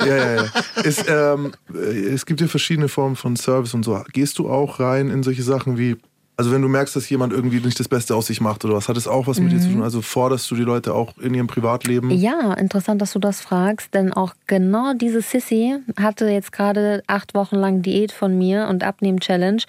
[0.00, 0.44] Ja, ja, ja.
[0.82, 4.02] Es, ähm, äh, es gibt ja verschiedene Formen von Service und so.
[4.12, 5.96] Gehst du auch rein in solche Sachen wie,
[6.38, 8.88] also wenn du merkst, dass jemand irgendwie nicht das Beste aus sich macht oder was,
[8.88, 9.82] hat es auch was mit dir zu tun?
[9.82, 12.12] Also forderst du die Leute auch in ihrem Privatleben?
[12.12, 17.34] Ja, interessant, dass du das fragst, denn auch genau diese Sissy hatte jetzt gerade acht
[17.34, 19.62] Wochen lang Diät von mir und Abnehmen-Challenge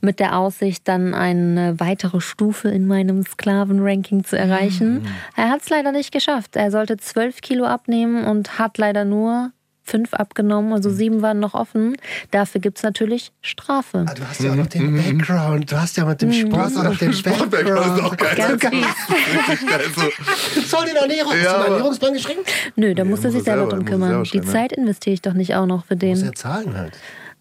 [0.00, 5.06] mit der Aussicht, dann eine weitere Stufe in meinem Sklaven-Ranking zu erreichen.
[5.36, 6.56] Er hat es leider nicht geschafft.
[6.56, 9.52] Er sollte zwölf Kilo abnehmen und hat leider nur
[9.86, 11.96] fünf abgenommen, also sieben waren noch offen.
[12.32, 14.04] Dafür gibt es natürlich Strafe.
[14.08, 15.70] Ah, du hast ja auch noch den Background.
[15.70, 18.60] Du hast ja mit dem Sport auch noch den Sportbackground ist auch Background.
[18.60, 18.72] geil.
[18.72, 19.80] Ganz ist richtig geil.
[19.94, 20.60] So.
[20.62, 21.32] Soll den Ernährung?
[21.32, 22.40] Hast Ja, du Ernährungsplan geschrieben?
[22.74, 24.08] Nö, da Nee, muss er muss sich er selber selber- drum muss er kümmern.
[24.10, 24.52] selber Die ja.
[24.52, 26.16] Zeit investiere ich doch nicht auch noch für Muss den.
[26.24, 26.92] ja zahlen halt.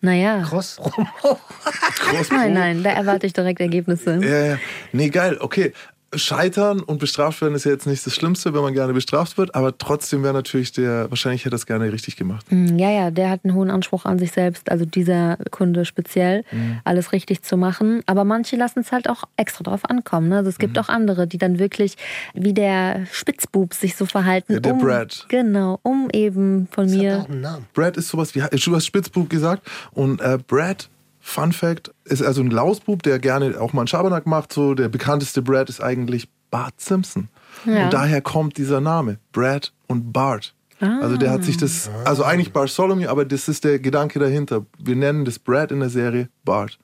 [0.01, 0.43] Naja.
[0.47, 0.77] Cross.
[1.21, 4.19] Groß Nein, nein, da erwarte ich direkt Ergebnisse.
[4.21, 4.57] Ja, ja.
[4.91, 5.73] Nee, geil, okay.
[6.17, 9.55] Scheitern und bestraft werden ist ja jetzt nicht das Schlimmste, wenn man gerne bestraft wird,
[9.55, 12.45] aber trotzdem wäre natürlich der, wahrscheinlich hätte er es gerne richtig gemacht.
[12.51, 16.43] Mm, Ja, ja, der hat einen hohen Anspruch an sich selbst, also dieser Kunde speziell,
[16.51, 16.79] Mhm.
[16.83, 18.01] alles richtig zu machen.
[18.05, 20.29] Aber manche lassen es halt auch extra drauf ankommen.
[20.29, 20.37] Ne?
[20.37, 20.61] Also es Mhm.
[20.61, 21.95] gibt auch andere, die dann wirklich
[22.33, 24.53] wie der Spitzbub sich so verhalten.
[24.53, 25.25] Ja, der um, Brad.
[25.29, 27.19] Genau, um eben von Das hat mir.
[27.19, 27.65] auch einen Namen.
[27.73, 30.89] Brad ist sowas wie, du hast Spitzbub gesagt und äh, Brad,
[31.27, 34.53] Fun Fact, ist also ein Lausbub, der gerne auch mal einen Schabernack macht.
[34.53, 37.29] So, der bekannteste Brad ist eigentlich Bart Simpson.
[37.65, 37.85] Ja.
[37.85, 40.53] Und daher kommt dieser Name, Brad und Bart.
[40.79, 44.67] Also der hat sich das, also eigentlich Bartholomew, aber das ist der Gedanke dahinter.
[44.77, 46.77] Wir nennen das Brad in der Serie Bart.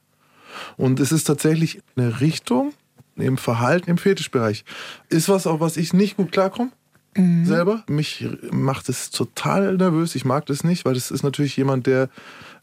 [0.76, 2.74] Und es ist tatsächlich eine Richtung
[3.18, 4.66] im Verhalten im Fetischbereich.
[5.10, 6.72] Ist was, auf was ich nicht gut klarkomme.
[7.44, 7.84] Selber.
[7.88, 10.16] Mich macht es total nervös.
[10.16, 12.10] Ich mag das nicht, weil das ist natürlich jemand, der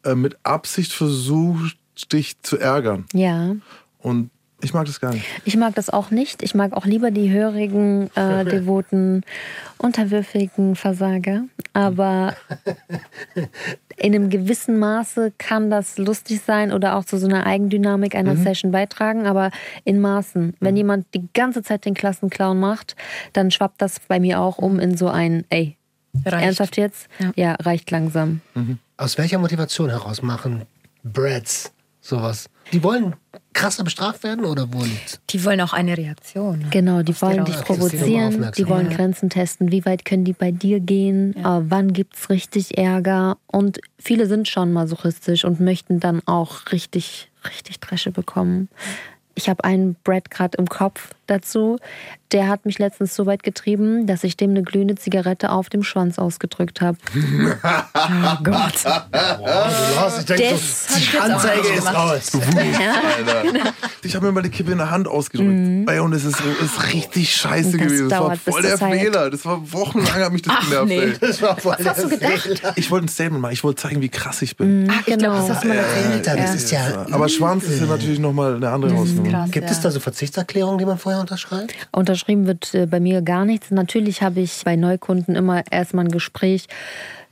[0.04, 1.76] äh, mit Absicht versucht,
[2.12, 3.06] dich zu ärgern.
[3.12, 3.56] Ja.
[3.98, 4.30] Und
[4.60, 5.24] ich mag das gar nicht.
[5.44, 6.42] Ich mag das auch nicht.
[6.42, 9.22] Ich mag auch lieber die hörigen, äh, devoten,
[9.76, 11.44] unterwürfigen Versager.
[11.74, 12.34] Aber
[13.96, 18.36] in einem gewissen Maße kann das lustig sein oder auch zu so einer Eigendynamik einer
[18.36, 19.52] Session beitragen, aber
[19.84, 20.54] in Maßen.
[20.58, 22.96] Wenn jemand die ganze Zeit den Klassenclown macht,
[23.32, 25.76] dann schwappt das bei mir auch um in so ein, ey,
[26.24, 26.44] Reicht.
[26.44, 27.08] ernsthaft jetzt?
[27.18, 27.32] Ja.
[27.36, 28.40] Ja, reicht langsam.
[28.96, 30.62] Aus welcher Motivation heraus machen
[31.04, 32.48] Brads sowas?
[32.72, 33.14] Die wollen
[33.54, 35.20] krasser bestraft werden oder wo liegt's?
[35.30, 36.66] Die wollen auch eine Reaktion.
[36.70, 38.96] Genau, die wollen dich provozieren, die wollen Ja.
[38.96, 43.80] Grenzen testen, wie weit können die bei dir gehen, äh, wann gibt's richtig Ärger und
[43.98, 48.68] viele sind schon masochistisch und möchten dann auch richtig, richtig Dresche bekommen.
[49.34, 51.78] Ich habe einen Brad gerade im Kopf dazu,
[52.32, 55.82] der hat mich letztens so weit getrieben, dass ich dem eine glühende Zigarette auf dem
[55.82, 56.98] Schwanz ausgedrückt habe.
[58.30, 58.74] Oh Gott.
[60.18, 62.30] ich denke, Das jetzt auch Anzeige ist raus.
[62.56, 63.72] Alter.
[64.02, 65.88] Ich habe mir mal die Kippe in der Hand ausgedrückt.
[65.90, 67.72] Ey, und es ist, ist richtig scheiße Mhm.
[67.78, 68.08] Das gewesen.
[68.08, 69.00] Das war voll der heilt.
[69.00, 69.30] Fehler.
[69.30, 70.88] Das war wochenlang, hat mich das Ach, genervt.
[70.88, 71.12] nee.
[71.20, 72.32] Das war voll Was hast du gedacht?
[72.40, 72.72] Fehler.
[72.76, 73.52] Ich wollte ein Statement machen.
[73.52, 74.88] Ich wollte zeigen, wie krass ich bin.
[74.90, 76.28] Ach, ich glaube, das hast du mal erzählt.
[76.28, 76.54] Alter, das Ja.
[76.54, 77.06] ist ja.
[77.10, 79.46] Aber Schwanz ist ja natürlich nochmal eine andere Hausnummer.
[79.50, 79.72] Gibt ja.
[79.72, 81.74] es da so Verzichtserklärungen, die man vorher unterschreibt?
[81.92, 83.70] Unterschrieben wird äh, bei mir gar nichts.
[83.70, 86.66] Natürlich habe ich bei Neukunden immer erstmal ein Gespräch,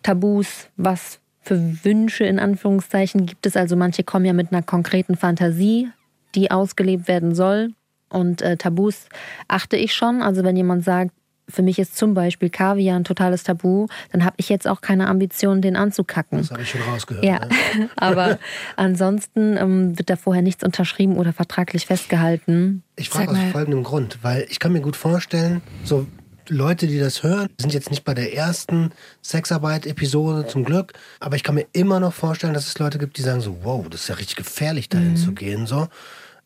[0.02, 3.56] Tabus, was für Wünsche in Anführungszeichen gibt es.
[3.56, 5.88] Also manche kommen ja mit einer konkreten Fantasie,
[6.34, 7.72] die ausgelebt werden soll.
[8.08, 9.08] Und äh, Tabus
[9.48, 10.22] achte ich schon.
[10.22, 11.12] Also wenn jemand sagt,
[11.48, 15.06] für mich ist zum Beispiel Kaviar ein totales Tabu, dann habe ich jetzt auch keine
[15.08, 16.38] Ambition, den anzukacken.
[16.38, 17.24] Das habe ich schon rausgehört.
[17.24, 17.38] Ja,
[17.76, 17.88] Ne?
[17.96, 18.38] aber
[18.76, 22.82] ansonsten ähm, wird da vorher nichts unterschrieben oder vertraglich festgehalten.
[22.96, 26.06] Ich frage aus folgendem Grund, weil ich kann mir gut vorstellen, so
[26.48, 28.90] Leute, die das hören, sind jetzt nicht bei der ersten
[29.22, 33.22] Sexarbeit-Episode zum Glück, aber ich kann mir immer noch vorstellen, dass es Leute gibt, die
[33.22, 35.16] sagen so, wow, das ist ja richtig gefährlich, dahin Mhm.
[35.16, 35.66] zu gehen.
[35.66, 35.88] So,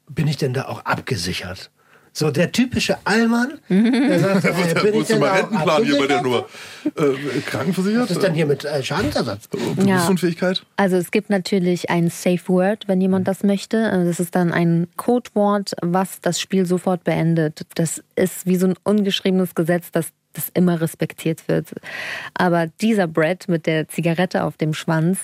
[0.08, 1.70] bin ich denn da auch abgesichert?
[2.12, 6.22] So der typische Allmann, der sagt, äh, bin ich denn da Rentenplan hier bei der?
[6.22, 6.46] Nummer?
[6.84, 8.02] Äh, krankenversichert?
[8.02, 9.48] Was ist denn hier mit äh, Schadensersatz?
[9.48, 10.64] Berufsunfähigkeit?
[10.76, 13.90] Also es gibt natürlich ein Safe Word, wenn jemand das möchte.
[13.90, 17.66] Also Das ist dann ein Codewort, was das Spiel sofort beendet.
[17.74, 21.68] Das ist wie so ein ungeschriebenes Gesetz, das das immer respektiert wird.
[22.34, 25.18] Aber dieser Brad mit der Zigarette auf dem Schwanz,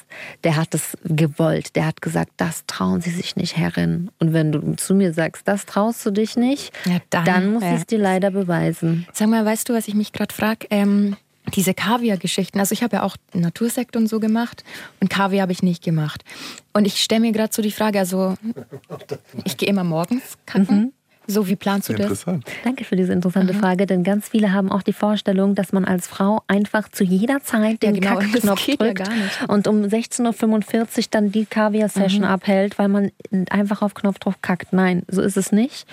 [0.44, 1.76] der hat es gewollt.
[1.76, 4.10] Der hat gesagt, das trauen Sie sich nicht, Herrin.
[4.18, 7.74] Und wenn du zu mir sagst, das traust du dich nicht, Ja, dann, muss ja.
[7.74, 9.06] ich es dir leider beweisen.
[9.12, 10.66] Sag mal, weißt du, was ich mich gerade frage?
[10.70, 11.16] Ähm,
[11.54, 12.58] diese Kaviar-Geschichten.
[12.58, 14.64] Also ich habe ja auch Natursekt und so gemacht
[15.00, 16.24] und Kaviar habe ich nicht gemacht.
[16.72, 18.34] Und ich stelle mir gerade so die Frage, also
[19.44, 20.92] ich gehe immer morgens kacken.
[21.26, 22.02] So, wie planst du das?
[22.02, 22.44] Interessant.
[22.64, 26.06] Danke für diese interessante Frage, denn ganz viele haben auch die Vorstellung, dass man als
[26.06, 29.48] Frau einfach zu jeder Zeit Ja, den genau, das Kackknopf geht ja drückt gar nicht.
[29.48, 33.10] und um 16.45 Uhr dann die Kaviar-Session abhält, weil man
[33.50, 34.72] einfach auf Knopfdruck kackt.
[34.72, 35.86] Nein, so ist es nicht.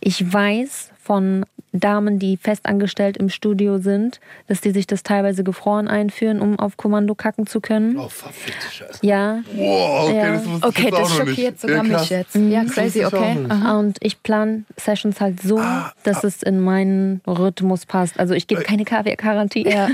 [0.00, 5.88] Ich weiß von Damen, die festangestellt im Studio sind, dass die sich das teilweise gefroren
[5.88, 7.96] einführen, um auf Kommando kacken zu können.
[7.96, 8.98] Oh, verfickte Scheiße.
[9.06, 10.32] Ja, Wow, okay, Ja.
[10.32, 12.34] das Okay, jetzt auch das schockiert sogar ja, mich jetzt.
[12.34, 13.38] Ja, crazy, ich auch okay.
[13.70, 18.20] Und ich plan Sessions halt so, Ah, dass es in meinen Rhythmus passt.
[18.20, 19.66] Also ich gebe keine Kaviar-Garantie.
[19.66, 19.88] Ja.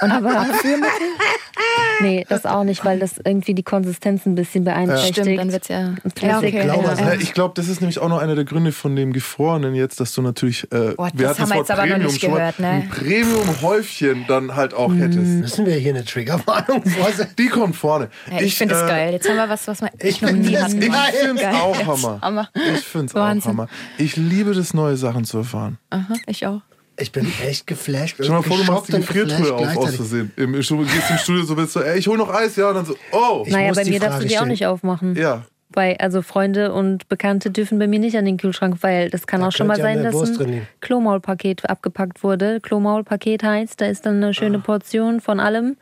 [0.00, 0.46] Und aber
[2.00, 5.18] Nee, das auch nicht, weil das irgendwie die Konsistenz ein bisschen beeinträchtigt.
[5.18, 5.94] Stimmt, dann wird's ja.
[6.22, 6.50] Ja, okay.
[6.52, 6.88] glaube, Ja.
[6.90, 9.74] also- Ja, ich glaube, das ist nämlich auch noch einer der Gründe von dem Gefrorenen
[9.74, 11.92] jetzt, dass du natürlich, äh, Boah, wir das hatten haben wir Wort jetzt aber noch
[11.94, 12.68] Premium nicht schon mal, gehört, ne?
[12.68, 14.98] ein Premium-Häufchen dann halt auch Mhm.
[15.02, 15.18] hättest.
[15.18, 17.34] Müssen wir hier eine Triggerwarnung vorsetzen?
[17.38, 18.10] Die kommt vorne.
[18.30, 19.12] Ja, ich finde das äh, geil.
[19.12, 20.80] Jetzt haben wir was, was wir ich noch nie das hatten.
[20.82, 22.18] Ich finde es auch Hammer.
[22.22, 22.48] Hammer.
[22.54, 23.44] Ich finde es auch.
[23.48, 23.68] Hammer.
[23.98, 25.78] Ich liebe das, neue Sachen zu erfahren.
[25.90, 26.60] Aha, ich auch.
[27.00, 28.14] Ich bin echt geflasht.
[28.14, 29.96] Stell dir mal vor, du machst die Gefriertruhe auf aus gleichzeitig.
[29.96, 30.32] Versehen.
[30.36, 32.74] Im, Studio, gehst im Studio so, willst du, ey, ich hol noch Eis, ja, und
[32.74, 33.44] dann so, oh.
[33.48, 35.14] Naja, muss bei die mir darfst du die auch nicht aufmachen.
[35.14, 35.44] Ja.
[35.70, 39.42] Weil, also Freunde und Bekannte dürfen bei mir nicht an den Kühlschrank, weil das kann
[39.42, 40.66] Da auch schon mal sein, dass ein.
[40.80, 42.60] Klomaulpaket abgepackt wurde.
[42.60, 44.32] Klomaulpaket heißt, da ist dann eine Ah.
[44.32, 45.76] schöne Portion von allem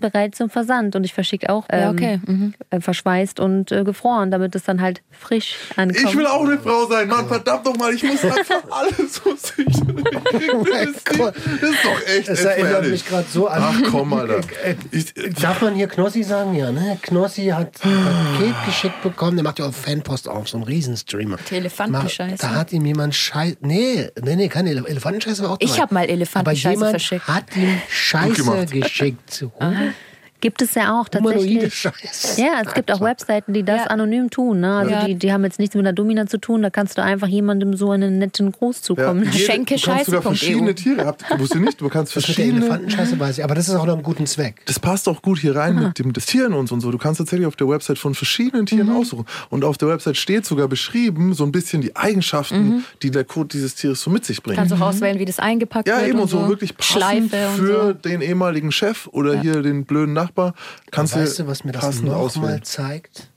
[0.00, 0.96] bereit zum Versand.
[0.96, 2.20] Und ich verschicke auch ähm, Ja, okay.
[2.26, 2.54] Mhm.
[2.70, 6.04] äh, verschweißt und äh, gefroren, damit es dann halt frisch ankommt.
[6.08, 9.34] Ich will auch eine Frau sein, Mann, verdammt doch mal, ich muss einfach alles so
[9.36, 10.04] sichern.
[10.38, 12.90] Ich krieg das, das ist doch echt Es erinnert ehrlich.
[12.90, 13.62] mich gerade so an.
[13.64, 14.40] Ach komm, Alter.
[14.64, 16.54] Äh, Ich, Darf man hier Knossi sagen?
[16.54, 16.98] Ja, ne?
[17.02, 19.27] Knossi hat ein Paket geschickt bekommen.
[19.36, 21.38] Der macht ja auch Fanpost auf, so ein Riesenstreamer.
[21.50, 22.36] Die Elefantenscheiße.
[22.38, 23.58] Da hat ihm jemand Scheiße.
[23.60, 25.82] Nee, nee, nee, keine Ele Elefantenscheiße war auch Ich dabei.
[25.82, 27.26] hab mal Elefantenscheiße Aber jemand verschickt.
[27.28, 29.44] hat ihm Scheiße geschickt.
[30.40, 31.74] Gibt es ja auch tatsächlich.
[31.74, 32.40] Scheiße.
[32.40, 33.84] Ja, es gibt auch Webseiten, die das Ja.
[33.86, 34.60] anonym tun.
[34.60, 34.76] Ne?
[34.76, 35.04] Also Ja.
[35.06, 36.62] die, die haben jetzt nichts mit der Domina zu tun.
[36.62, 40.22] Da kannst du einfach jemandem so einen netten Gruß zukommen jede- Schenke du kannst sogar
[40.22, 40.22] Scheiße.eu.
[40.22, 41.06] verschiedene Tiere.
[41.06, 41.80] Habt, wusst ihr nicht?
[41.80, 42.58] Du kannst Das verschiedene.
[42.60, 43.44] Elefantenscheiße weiß ich.
[43.44, 44.60] Aber das ist auch noch einen guten Zweck.
[44.66, 46.90] Das passt auch gut hier rein mit dem des Tieren und so und so.
[46.90, 48.96] Du kannst tatsächlich auf der Website von verschiedenen Tieren Mhm.
[48.96, 49.26] aussuchen.
[49.50, 53.48] Und auf der Website steht sogar beschrieben, so ein bisschen die Eigenschaften, die der Code
[53.48, 54.58] dieses Tieres so mit sich bringt.
[54.58, 56.08] Kannst auch auswählen, wie das eingepackt ja, wird.
[56.08, 57.92] eben und und so wirklich passend für so.
[57.92, 60.54] den ehemaligen Chef oder hier den blöden Nachbar.
[60.90, 63.30] Kannst weißt du, was mir das nochmal zeigt?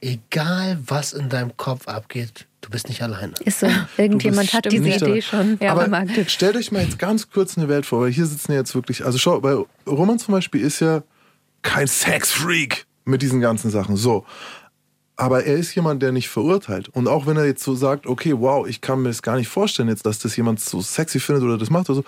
[0.00, 3.34] Egal, was in deinem Kopf abgeht, du bist nicht alleine.
[3.44, 3.68] Ist so.
[3.96, 5.20] Irgendjemand hat diese Idee dabei.
[5.20, 5.58] schon.
[5.60, 6.30] Ja, Aber Markt.
[6.30, 9.18] stellt euch mal jetzt ganz kurz eine Welt vor, weil hier sitzen jetzt wirklich, also
[9.18, 11.02] schau, bei Roman zum Beispiel ist ja
[11.62, 13.96] kein Sexfreak mit diesen ganzen Sachen.
[13.96, 14.26] So.
[15.16, 16.88] Aber er ist jemand, der nicht verurteilt.
[16.88, 19.48] Und auch wenn er jetzt so sagt, okay, wow, ich kann mir das gar nicht
[19.48, 22.04] vorstellen, jetzt, dass das jemand so sexy findet oder das macht oder so.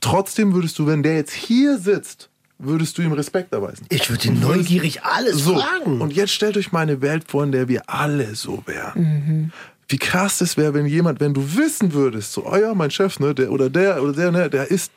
[0.00, 3.86] Trotzdem würdest du, wenn der jetzt hier sitzt, würdest du ihm Respekt erweisen.
[3.88, 6.00] Ich würde ihn neugierig alles So, fragen.
[6.00, 9.52] und jetzt stellt euch mal eine Welt vor, in der wir alle so wären.
[9.88, 13.18] Wie krass das wäre, wenn jemand, wenn du wissen würdest, so, oh ja, mein Chef,
[13.20, 14.92] ne, der oder der oder der, ne, der ist.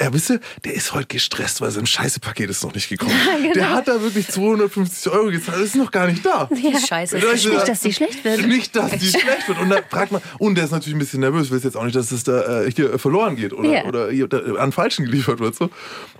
[0.00, 3.10] Ja, wisst ihr, der ist heute gestresst, weil sein Scheißepaket ist noch nicht gekommen.
[3.42, 3.52] genau.
[3.54, 6.48] Der hat da wirklich 250 Euro gezahlt, das ist noch gar nicht da.
[6.88, 7.18] Scheiße.
[7.18, 8.46] Da ist Nicht, er- dass die schlecht wird.
[8.46, 9.58] Nicht, dass die schlecht wird.
[9.58, 11.96] Und dann fragt man, und der ist natürlich ein bisschen nervös, will jetzt auch nicht,
[11.96, 13.84] dass es da äh, hier verloren geht oder, Ja.
[13.84, 15.54] oder hier, da, an Falschen geliefert wird.
[15.56, 15.70] So.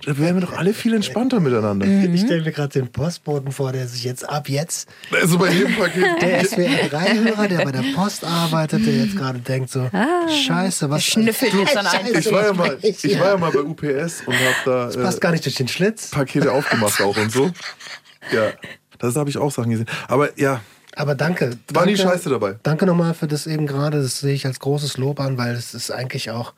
[0.05, 1.85] Da wären wir doch alle viel entspannter miteinander.
[1.85, 5.75] Ich stelle mir gerade den Postboten vor, der sich jetzt ab jetzt, Also bei jedem
[5.75, 6.21] Paket.
[6.21, 9.89] der SWR3-Hörer, der bei der Post arbeitet, der jetzt gerade denkt so,
[10.47, 11.03] scheiße, was...
[11.05, 12.17] schnüffelt jetzt an einem.
[12.17, 13.25] Ich war ja mal, ich Ja.
[13.25, 14.55] war ja mal bei UPS und habe
[14.93, 16.09] da Passt äh, gar nicht durch den Schlitz.
[16.11, 17.51] Pakete aufgemacht auch und so.
[18.31, 18.51] Ja,
[18.97, 19.87] das habe ich auch Sachen gesehen.
[20.07, 20.61] Aber ja,
[20.95, 21.57] Aber danke.
[21.73, 22.57] war nie danke, Scheiße dabei.
[22.63, 24.01] Danke nochmal für das eben gerade.
[24.01, 26.53] Das sehe ich als großes Lob an, weil es ist eigentlich auch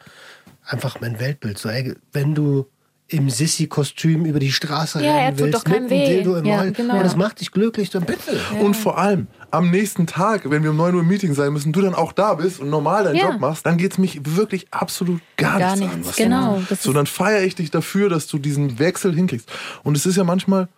[0.66, 1.57] einfach mein Weltbild.
[1.57, 2.68] So, ey, wenn du
[3.12, 6.05] im Sissi-Kostüm über die Straße Ja, er rennen tut willst, doch mit einem weh.
[6.07, 6.95] Dildo im Ja, Maul, genau.
[6.97, 8.39] und das macht dich glücklich, dann bitte.
[8.62, 11.74] Und vor allem am nächsten Tag, wenn wir um 9 Uhr im Meeting sein müssen,
[11.74, 13.32] du dann auch da bist und normal deinen Ja.
[13.32, 15.99] Job machst, dann geht es mich wirklich absolut gar, Gar nichts, an.
[15.99, 16.53] nichts, Was genau.
[16.53, 16.72] Du machst.
[16.72, 19.51] Das so, dann feiere ich dich dafür, dass du diesen Wechsel hinkriegst.
[19.84, 20.70] Und es ist ja manchmal,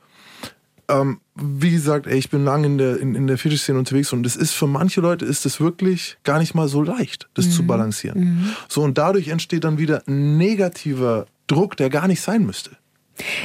[0.89, 4.25] ähm, wie gesagt, ey, ich bin lange in der, in, in der Fetisch-Szene unterwegs und
[4.25, 7.63] es ist für manche Leute ist es wirklich gar nicht mal so leicht, das zu
[7.65, 8.53] balancieren.
[8.67, 12.71] So, und dadurch entsteht dann wieder ein negativer Druck, der gar nicht sein müsste.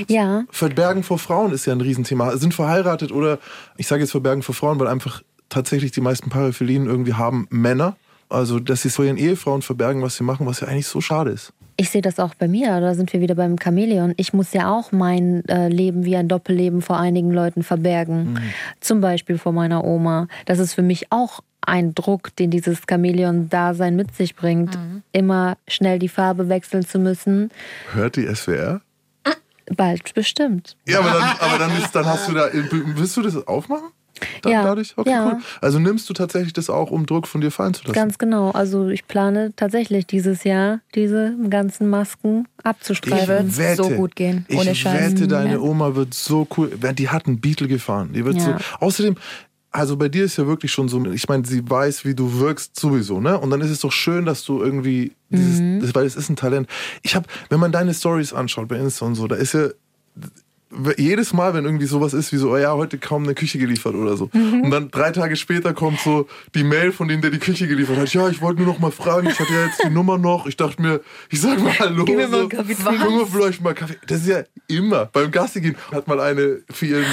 [0.08, 2.36] Ja, Verbergen vor Frauen ist ja ein Riesenthema.
[2.38, 3.38] Sind verheiratet oder,
[3.76, 7.96] ich sage jetzt Verbergen vor Frauen, weil einfach tatsächlich die meisten Paraphilien irgendwie haben Männer.
[8.30, 11.30] Also, dass sie vor ihren Ehefrauen verbergen, was sie machen, was ja eigentlich so schade
[11.30, 11.52] ist.
[11.78, 12.80] ich sehe das auch bei mir.
[12.80, 14.12] Da sind wir wieder beim Chamäleon.
[14.16, 18.38] Ich muss ja auch mein äh, Leben wie ein Doppelleben vor einigen Leuten verbergen.
[18.80, 20.26] Zum Beispiel vor meiner Oma.
[20.44, 24.78] Das ist für mich auch ein Druck, den dieses Chamäleon-Dasein mit sich bringt.
[25.12, 27.50] Immer schnell die Farbe wechseln zu müssen.
[27.92, 28.80] Hört die SWR?
[29.76, 30.76] Bald bestimmt.
[30.86, 32.48] Ja, aber dann, aber dann, ist, dann hast du da.
[32.52, 33.88] Willst du das aufmachen?
[34.42, 34.94] Dann Ja, dadurch?
[34.96, 35.26] Okay, ja.
[35.26, 35.38] cool.
[35.60, 37.92] Also nimmst du tatsächlich das auch, um Druck von dir fallen zu lassen?
[37.92, 38.50] Ganz genau.
[38.50, 43.56] Also ich plane tatsächlich dieses Jahr diese ganzen Masken abzustreifen.
[43.56, 45.12] wird so gut gehen, ohne ich Scheiß.
[45.12, 45.58] wette, deine Ja.
[45.60, 46.70] Oma wird so cool.
[46.94, 48.10] Die hat einen Beetle gefahren.
[48.14, 48.58] Die wird Ja.
[48.58, 48.86] so.
[48.86, 49.16] Außerdem,
[49.70, 52.78] also bei dir ist ja wirklich schon so, ich meine, sie weiß, wie du wirkst
[52.78, 53.38] sowieso, ne?
[53.38, 55.80] Und dann ist es doch schön, dass du irgendwie dieses, Mhm.
[55.80, 56.68] das, weil es ist ein Talent.
[57.02, 59.68] Ich habe, wenn man deine Stories anschaut bei Insta und so, da ist ja
[60.96, 63.94] jedes Mal, wenn irgendwie sowas ist, wie so, oh ja, heute kaum eine Küche geliefert
[63.94, 64.28] oder so.
[64.32, 64.62] Mhm.
[64.64, 67.96] Und dann drei Tage später kommt so die Mail von dem, der die Küche geliefert
[67.96, 68.12] hat.
[68.12, 70.46] Ja, ich wollte nur noch mal fragen, ich hatte ja jetzt die Nummer noch.
[70.46, 71.00] Ich dachte mir,
[71.30, 72.04] ich sag mal Hallo.
[72.04, 72.40] Gib mir mal so.
[72.40, 73.96] einen Kaffee wir vielleicht mal Kaffee.
[74.06, 75.06] Das ist ja immer.
[75.06, 77.04] Beim Gassi gehen hat mal eine für ihren,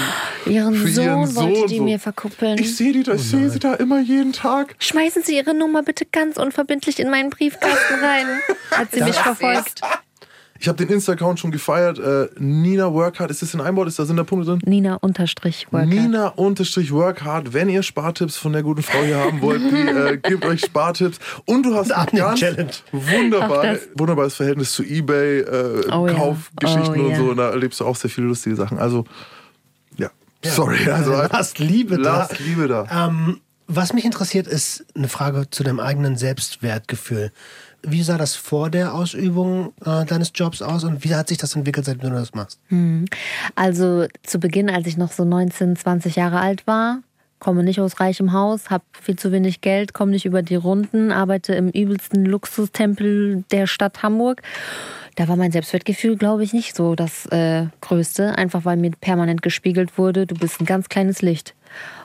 [0.45, 1.84] Ihren für Sohn ihren wollte Sohn die so.
[1.84, 2.58] mir verkuppeln.
[2.58, 4.76] Ich sehe die da, ich sehe sie da immer jeden Tag.
[4.80, 8.28] Schmeißen Sie Ihre Nummer bitte ganz unverbindlich in meinen Briefkasten rein.
[8.72, 9.82] Hat sie mich verfolgt.
[10.66, 11.99] Ich habe den Insta-Account schon gefeiert.
[11.99, 13.88] Äh, Nina Workhard, ist das in einem Wort?
[13.88, 14.61] Ist da sind da Punkte drin?
[14.66, 15.86] Nina unterstrich Worker.
[15.86, 17.53] Nina unterstrich Workhard.
[17.53, 21.20] Wenn ihr Spartipps von der guten Frau hier haben wollt, die äh, gibt euch Spartipps.
[21.45, 26.13] Und du hast ein ganz wunderbar, wunderbares Verhältnis zu Ebay, äh, Oh ja.
[26.16, 27.18] Kaufgeschichten Oh und ja.
[27.18, 27.24] so.
[27.26, 28.80] Und da erlebst du auch sehr viele lustige Sachen.
[28.80, 29.05] Also,
[29.99, 30.09] ja.
[30.41, 30.89] Sorry.
[30.89, 32.18] Also, Lasst Liebe da.
[32.18, 32.88] lasst Liebe da.
[32.91, 37.32] Ähm, was mich interessiert, ist eine Frage zu deinem eigenen Selbstwertgefühl.
[37.88, 41.55] Wie sah das vor der Ausübung äh, deines Jobs aus und wie hat sich das
[41.55, 42.59] entwickelt, seitdem du das machst?
[43.55, 46.99] Also zu Beginn, als ich noch so 19, 20 Jahre alt war,
[47.39, 51.11] komme nicht aus reichem Haus, habe viel zu wenig Geld, komme nicht über die Runden,
[51.11, 54.41] arbeite im übelsten Luxustempel der Stadt Hamburg.
[55.15, 59.41] Da war mein Selbstwertgefühl, glaube ich, nicht so das äh, Größte, einfach weil mir permanent
[59.41, 61.55] gespiegelt wurde, du bist ein ganz kleines Licht.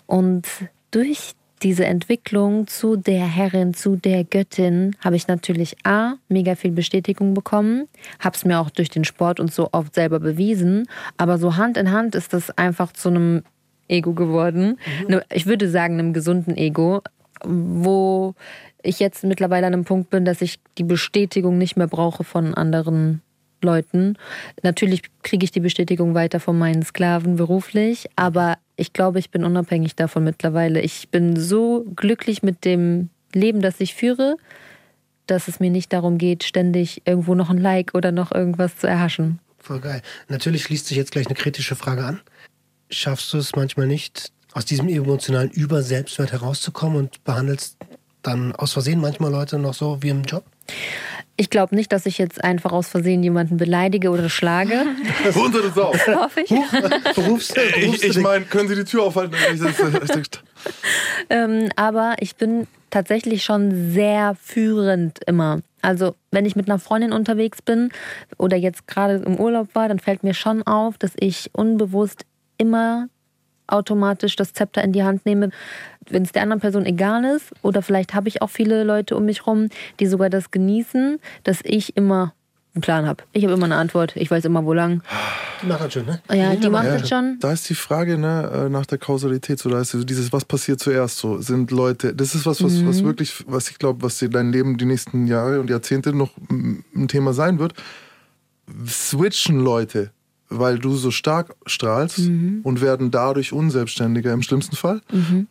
[0.07, 0.47] Und
[0.91, 6.73] durch diese Entwicklung zu der Herrin, zu der Göttin, habe ich natürlich A, mega viel
[6.73, 7.89] Bestätigung bekommen,
[8.19, 11.77] habe es mir auch durch den Sport und so oft selber bewiesen, aber so Hand
[11.77, 13.43] in Hand ist das einfach zu einem
[13.89, 14.79] Ego geworden.
[15.09, 17.03] Ne, Ich würde sagen, einem gesunden Ego,
[17.45, 18.35] wo
[18.83, 22.55] ich jetzt mittlerweile an einem Punkt bin, dass ich die Bestätigung nicht mehr brauche von
[22.55, 23.21] anderen
[23.63, 24.17] Leuten.
[24.63, 29.45] Natürlich kriege ich die Bestätigung weiter von meinen Sklaven beruflich, aber ich glaube, ich bin
[29.45, 30.81] unabhängig davon mittlerweile.
[30.81, 34.37] Ich bin so glücklich mit dem Leben, das ich führe,
[35.26, 38.87] dass es mir nicht darum geht, ständig irgendwo noch ein Like oder noch irgendwas zu
[38.87, 39.39] erhaschen.
[39.59, 40.01] Voll geil.
[40.28, 42.20] Natürlich schließt sich jetzt gleich eine kritische Frage an.
[42.89, 47.76] Schaffst du es manchmal nicht, aus diesem emotionalen Überselbstwert herauszukommen und behandelst
[48.22, 50.45] dann aus Versehen manchmal Leute noch so wie im Job?
[51.37, 54.85] Ich glaube nicht, dass ich jetzt einfach aus Versehen jemanden beleidige oder schlage.
[55.35, 56.07] Runter das auf.
[56.07, 56.51] Hoffe ich.
[57.14, 59.35] Berufs Ich, ich meine, können Sie die Tür aufhalten?
[61.31, 65.61] Ähm, aber ich bin tatsächlich schon sehr führend immer.
[65.81, 67.91] Also wenn ich mit einer Freundin unterwegs bin
[68.37, 72.27] oder jetzt gerade im Urlaub war, dann fällt mir schon auf, dass ich unbewusst
[72.59, 73.09] immer
[73.66, 75.51] automatisch das Zepter in die Hand nehme,
[76.13, 77.53] wenn es der anderen Person egal ist.
[77.63, 81.61] Oder vielleicht habe ich auch viele Leute um mich rum, die sogar das genießen, dass
[81.63, 82.35] ich immer
[82.75, 83.25] einen Plan habe.
[83.33, 84.15] Ich habe immer eine Antwort.
[84.15, 85.03] Ich weiß immer, wo lang.
[85.61, 86.21] Die macht das schön, ne?
[86.33, 87.37] Ja, die macht Ja, das schon.
[87.41, 89.59] Da ist die Frage ne, äh, nach der Kausalität.
[89.59, 91.19] So, da ist dieses, was passiert zuerst?
[91.19, 92.15] So sind Leute.
[92.15, 92.89] Das ist was, was, Mhm.
[92.89, 96.31] was wirklich, was ich glaube, was dir dein Leben die nächsten Jahre und Jahrzehnte noch
[96.49, 97.75] ein Thema sein wird.
[98.87, 100.11] Switchen Leute,
[100.51, 102.61] weil du so stark strahlst Mhm.
[102.65, 105.01] und werden dadurch unselbstständiger im schlimmsten Fall?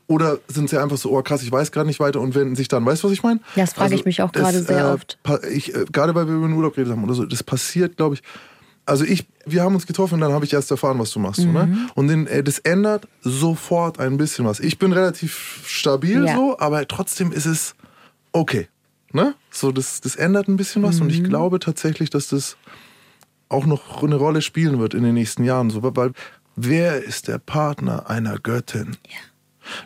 [0.08, 2.68] Oder sind sie einfach so, oh krass, ich weiß gerade nicht weiter und wenden sich
[2.68, 3.39] dann, weißt du, was ich meine?
[3.56, 5.18] Das frage ich mich auch gerade sehr oft.
[5.24, 7.97] pa- Ich, äh, gerade weil wir über den Urlaub geredet haben oder so, das passiert,
[7.97, 8.24] glaube ich.
[8.86, 11.41] Also ich, wir haben uns getroffen und dann habe ich erst erfahren, was du machst.
[11.41, 11.68] So, ne?
[11.68, 11.89] Mhm.
[11.95, 14.60] Und den, äh, das ändert sofort ein bisschen was.
[14.60, 16.36] Ich bin relativ stabil Ja.
[16.36, 17.76] so, aber trotzdem ist es
[18.32, 18.68] okay.
[19.14, 19.34] Ne?
[19.52, 21.02] So, das, das ändert ein bisschen was Mhm.
[21.04, 22.58] und ich glaube tatsächlich, dass das
[23.50, 25.70] auch noch eine Rolle spielen wird in den nächsten Jahren.
[25.70, 26.12] So, weil
[26.56, 28.97] wer ist der Partner einer Göttin?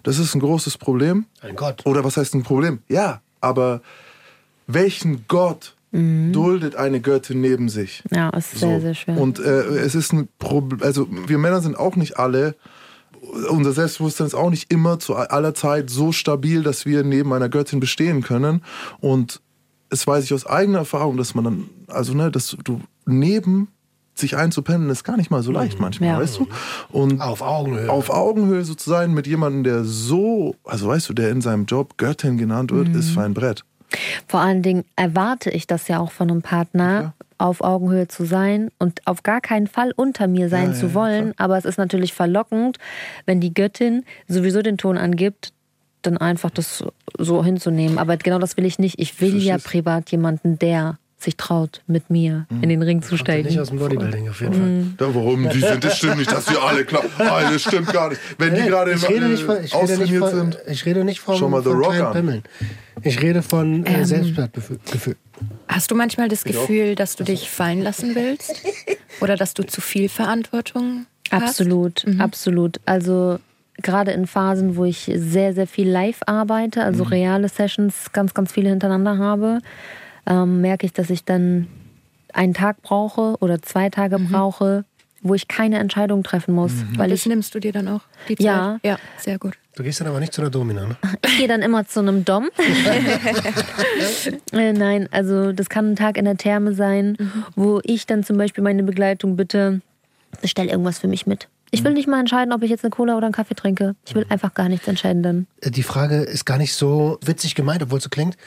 [0.03, 1.25] Das ist ein großes Problem.
[1.41, 1.85] Ein Gott.
[1.85, 2.79] Oder was heißt ein Problem?
[2.87, 3.81] Ja, aber
[4.67, 8.03] welchen Gott duldet eine Göttin neben sich?
[8.09, 9.17] Ja, ist sehr, sehr schwer.
[9.17, 12.55] Und äh, es ist ein Problem, also wir Männer sind auch nicht alle,
[13.49, 17.47] unser Selbstbewusstsein ist auch nicht immer zu aller Zeit so stabil, dass wir neben einer
[17.47, 18.63] Göttin bestehen können.
[19.01, 19.39] Und
[19.89, 23.69] es weiß ich aus eigener Erfahrung, dass man dann, also ne, dass du neben
[24.15, 26.19] sich einzupennen, ist gar nicht mal so leicht manchmal, Ja.
[26.19, 26.47] weißt du?
[26.91, 27.89] Und Auf Augenhöhe.
[27.89, 31.65] auf Augenhöhe so zu sein mit jemandem, der so, also weißt du, der in seinem
[31.65, 33.13] Job Göttin genannt wird, ist Mhm.
[33.15, 33.63] fein Brett.
[34.27, 38.69] Vor allen Dingen erwarte ich das ja auch von einem Partner, auf Augenhöhe zu sein
[38.79, 41.33] und auf gar keinen Fall unter mir sein Ja, zu ja, wollen.
[41.37, 42.77] Aber es ist natürlich verlockend,
[43.25, 45.53] wenn die Göttin sowieso den Ton angibt,
[46.03, 46.83] dann einfach das
[47.17, 47.97] so hinzunehmen.
[47.97, 48.99] Aber genau das will ich nicht.
[48.99, 49.65] Ich will ja Verstehst.
[49.71, 53.59] privat jemanden, der sich traut, mit mir in den Ring zu ja nicht steigen.
[53.59, 54.53] aus dem Bodybuilding auf jeden
[54.97, 55.07] Fall.
[55.07, 55.49] Ja, warum?
[55.49, 57.03] Die sind, das stimmt nicht, dass die alle klar.
[57.17, 58.21] Ah, das stimmt gar nicht.
[58.37, 60.57] Wenn die gerade ich rede nicht von, ich rede nicht austrainiert sind.
[60.67, 62.13] ich rede nicht von, mal The von Rock kleinen an.
[62.13, 62.43] Pimmeln.
[63.01, 64.05] Ich rede von äh, Ähm.
[64.05, 64.79] Selbstwertgefühl.
[64.91, 65.15] Gefühl.
[65.67, 68.61] Hast du manchmal das Gefühl, dass du dich fallen lassen willst?
[69.21, 71.43] Oder dass du zu viel Verantwortung hast?
[71.43, 72.79] Absolut, absolut.
[72.85, 73.39] Also
[73.81, 78.51] gerade in Phasen, wo ich sehr, sehr viel live arbeite, also reale Sessions, ganz, ganz
[78.51, 79.59] viele hintereinander habe,
[80.25, 81.67] ähm, merke ich, dass ich dann
[82.33, 84.85] einen Tag brauche oder zwei Tage brauche,
[85.21, 88.35] wo ich keine Entscheidung treffen muss, weil Das ich nimmst du dir dann auch die
[88.35, 88.45] Zeit?
[88.45, 88.79] Ja.
[88.83, 89.53] Ja, sehr gut.
[89.75, 90.95] Du gehst dann aber nicht zu einer Domina, ne?
[91.25, 92.49] Ich gehe dann immer zu einem Dom.
[94.51, 97.17] äh, nein, also das kann ein Tag in der Therme sein,
[97.55, 99.81] wo ich dann zum Beispiel meine Begleitung bitte,
[100.41, 101.47] bestell irgendwas für mich mit.
[101.71, 103.95] Ich will nicht mal entscheiden, ob ich jetzt eine Cola oder einen Kaffee trinke.
[104.05, 105.47] Ich will einfach gar nichts entscheiden dann.
[105.61, 108.37] Äh, Die Frage ist gar nicht so witzig gemeint, obwohl es so klingt.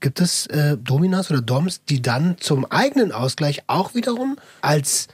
[0.00, 5.08] Gibt es äh, Dominas oder Doms, die dann zum eigenen Ausgleich auch wiederum als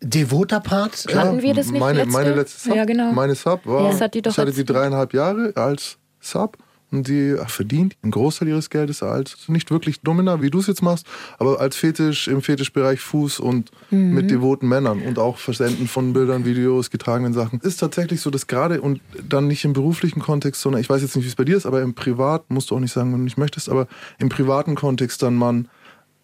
[0.00, 2.12] devoter Part äh, Hatten wir das nicht meine, letzte?
[2.12, 3.12] meine letzte Sub, Ja, genau.
[3.12, 6.56] meine Sub war, Ja, das hat die doch ich hatte die dreieinhalb Jahre als Sub
[6.90, 10.66] und die ach, verdient einen Großteil ihres Geldes als nicht wirklich Domina, wie du es
[10.66, 11.06] jetzt machst,
[11.38, 14.14] aber als Fetisch im Fetischbereich Fuß und Mhm.
[14.14, 17.60] mit devoten Männern und auch Versenden von Bildern, Videos, getragenen Sachen.
[17.60, 21.16] Ist tatsächlich so, dass gerade und dann nicht im beruflichen Kontext, sondern ich weiß jetzt
[21.16, 23.18] nicht, wie es bei dir ist, aber im Privat, musst du auch nicht sagen, wenn
[23.20, 23.86] du nicht möchtest, aber
[24.18, 25.68] im privaten Kontext dann man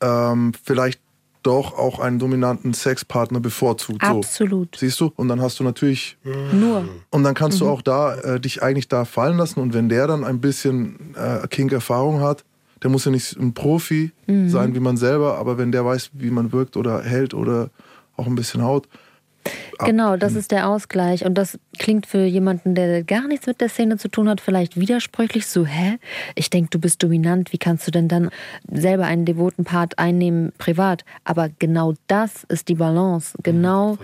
[0.01, 1.01] ähm, vielleicht
[1.45, 4.03] doch auch einen dominanten Sexpartner bevorzugt.
[4.03, 4.19] So.
[4.19, 4.77] Absolut.
[4.77, 5.13] Siehst du?
[5.17, 6.17] Und dann hast du natürlich,
[6.53, 6.85] Nur.
[7.11, 9.61] und dann kannst du auch da äh, dich eigentlich da fallen lassen.
[9.61, 12.45] Und wenn der dann ein bisschen äh, Kink-Erfahrung hat,
[12.83, 16.31] der muss ja nicht ein Profi sein wie man selber, aber wenn der weiß, wie
[16.31, 17.71] man wirkt oder hält oder
[18.17, 18.89] auch ein bisschen haut.
[19.81, 21.25] Genau, das ist der Ausgleich.
[21.25, 24.79] Und das klingt für jemanden, der gar nichts mit der Szene zu tun hat, vielleicht
[24.79, 25.47] widersprüchlich.
[25.47, 25.99] So, hä?
[26.35, 27.53] Ich denke, du bist dominant.
[27.53, 28.31] Wie kannst du denn dann
[28.71, 31.05] selber einen devoten Part einnehmen, privat?
[31.25, 33.37] Aber genau das ist die Balance.
[33.43, 33.99] Genau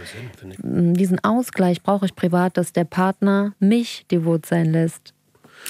[0.63, 5.15] m, diesen Ausgleich brauche ich privat, dass der Partner mich devot sein lässt.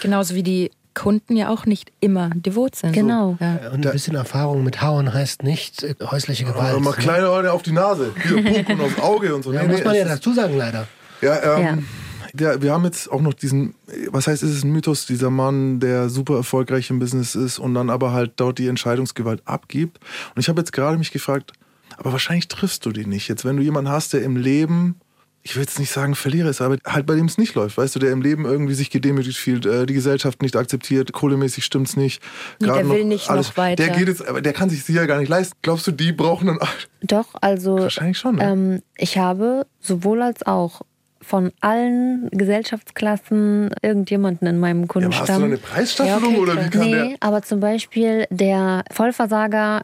[0.03, 2.93] Genauso wie die Kunden ja auch nicht immer devot sind.
[2.93, 3.36] Genau.
[3.41, 3.70] Ja.
[3.72, 6.72] Und ein bisschen Erfahrung mit Hauen heißt nicht äh, häusliche Gewalt.
[6.72, 6.97] Aber mal ne?
[6.97, 9.53] kleine Leute auf die Nase, hier, Puk und aufs Auge und so.
[9.53, 10.86] Ja, Nee, muss nee, man ja dazu sagen, leider.
[11.20, 11.86] Ja, ähm,
[12.32, 13.74] Der, wir haben jetzt auch noch diesen,
[14.11, 17.74] was heißt, ist es ein Mythos, dieser Mann, der super erfolgreich im Business ist und
[17.74, 19.99] dann aber halt dort die Entscheidungsgewalt abgibt.
[20.34, 21.53] Und ich habe jetzt gerade mich gefragt,
[21.97, 23.28] aber wahrscheinlich triffst du die nicht.
[23.28, 25.01] Jetzt, wenn du jemanden hast, der im Leben,
[25.43, 27.95] ich will jetzt nicht sagen Verlierer ist, aber halt bei dem es nicht läuft, weißt
[27.95, 31.97] du, der im Leben irgendwie sich gedemütigt fühlt, äh, die Gesellschaft nicht akzeptiert, kohlemäßig stimmt's
[31.97, 32.22] nicht.
[32.61, 33.86] Nee, gerade der will nicht noch weiter.
[33.86, 35.55] Der geht jetzt, aber der kann sich ja gar nicht leisten.
[35.62, 36.59] Glaubst du, die brauchen dann,
[37.03, 38.45] Doch, also wahrscheinlich schon, ne?
[38.45, 40.82] ähm, ich habe sowohl als auch
[41.22, 45.43] von allen Gesellschaftsklassen irgendjemanden in meinem ja, aber hast du Kundenstamm.
[45.45, 47.16] eine Preisstaffelung Ja, okay, oder wie kann Nee, der?
[47.20, 49.82] aber zum Beispiel der Vollversager,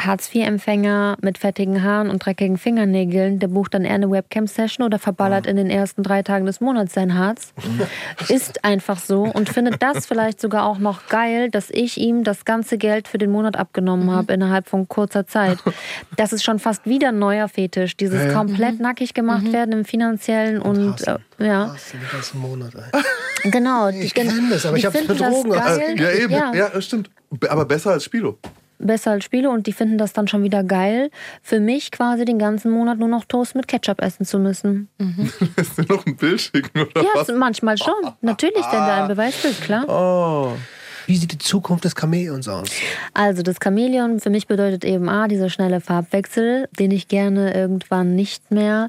[0.00, 5.46] Hartz-IV-Empfänger mit fettigen Haaren und dreckigen Fingernägeln, der bucht dann eher eine Webcam-Session oder verballert
[5.46, 7.52] in den ersten drei Tagen des Monats sein Harz.
[8.28, 12.44] Ist einfach so und findet das vielleicht sogar auch noch geil, dass ich ihm das
[12.44, 15.58] ganze Geld für den Monat abgenommen habe innerhalb von kurzer Zeit.
[16.16, 18.34] Das ist schon fast wieder ein neuer Fetisch, dieses Ja, ja.
[18.34, 22.72] komplett nackig gemacht werden im finanziellen und, äh, ja, Was, den ganzen Monat,
[23.42, 23.88] genau.
[23.88, 25.52] Ich Die- kenn das, aber ich betrogen.
[25.52, 25.98] Das Äh, geil.
[25.98, 26.32] ja, eben.
[26.32, 26.52] Ja.
[26.54, 26.68] Ja.
[26.70, 27.10] das stimmt.
[27.30, 28.38] Be- Aber besser als Spilo.
[28.78, 31.10] Besser als Spiele und die finden das dann schon wieder geil,
[31.42, 34.88] für mich quasi den ganzen Monat nur noch Toast mit Ketchup essen zu müssen.
[35.56, 37.28] Lässt dir noch ein Bild schicken, oder Ja, was?
[37.28, 37.94] manchmal schon.
[38.20, 39.88] Natürlich, denn da ein Beweisbild, klar.
[39.88, 40.52] Oh.
[41.06, 42.70] Wie sieht die Zukunft des Chamäleons aus?
[43.12, 48.14] Also das Chamäleon für mich bedeutet eben A, dieser schnelle Farbwechsel, den ich gerne irgendwann
[48.14, 48.88] nicht mehr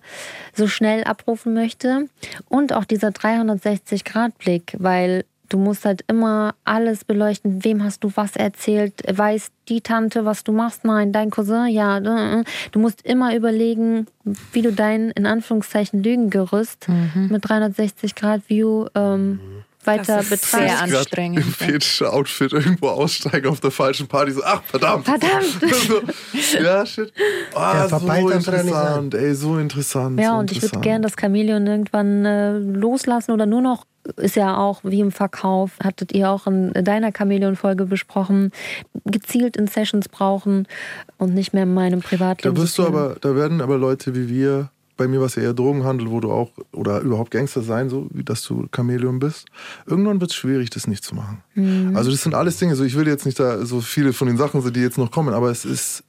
[0.54, 2.06] so schnell abrufen möchte.
[2.48, 7.64] Und auch dieser 360-Grad-Blick, weil du musst halt immer alles beleuchten.
[7.64, 8.94] Wem hast du was erzählt?
[9.12, 10.86] Weiß die Tante, was du machst?
[10.86, 11.68] Nein, dein Cousin?
[11.68, 11.98] Ja.
[11.98, 12.44] äh, äh.
[12.72, 14.08] Du musst immer überlegen,
[14.54, 16.88] wie du dein, in Anführungszeichen, Lügengerüst
[17.30, 19.40] mit 360-Grad-View ähm,
[19.86, 20.96] weiter Das ist sehr betreibst.
[20.98, 21.40] anstrengend.
[21.40, 24.32] Im fetischen Outfit irgendwo aussteigen auf der falschen Party.
[24.32, 25.06] So, ach, verdammt.
[25.06, 25.46] Verdammt.
[25.88, 26.02] so,
[26.62, 27.14] ja, shit.
[27.54, 29.14] Ah, so interessant.
[29.14, 30.20] Ey, so interessant.
[30.20, 30.84] Ja, so und ich würde interessant.
[30.84, 33.86] gern das Chamäleon irgendwann äh, loslassen oder nur noch,
[34.18, 38.52] ist ja auch wie im Verkauf, hattet ihr auch in deiner Chamäleon-Folge besprochen,
[39.06, 40.68] gezielt in Sessions brauchen
[41.18, 42.56] und nicht mehr in meinem Privatleben.
[42.56, 45.44] Da wirst du aber, da werden aber Leute wie wir, bei mir war es ja
[45.44, 49.48] eher Drogenhandel, wo du auch, oder überhaupt Gangster sein, so wie dass du Chamäleon bist.
[49.86, 51.44] Irgendwann wird es schwierig, das nicht zu machen.
[51.56, 51.96] Mhm.
[51.96, 54.38] Also das sind alles Dinge, so ich will jetzt nicht da so viele von den
[54.38, 56.04] Sachen, die jetzt noch kommen, aber es ist,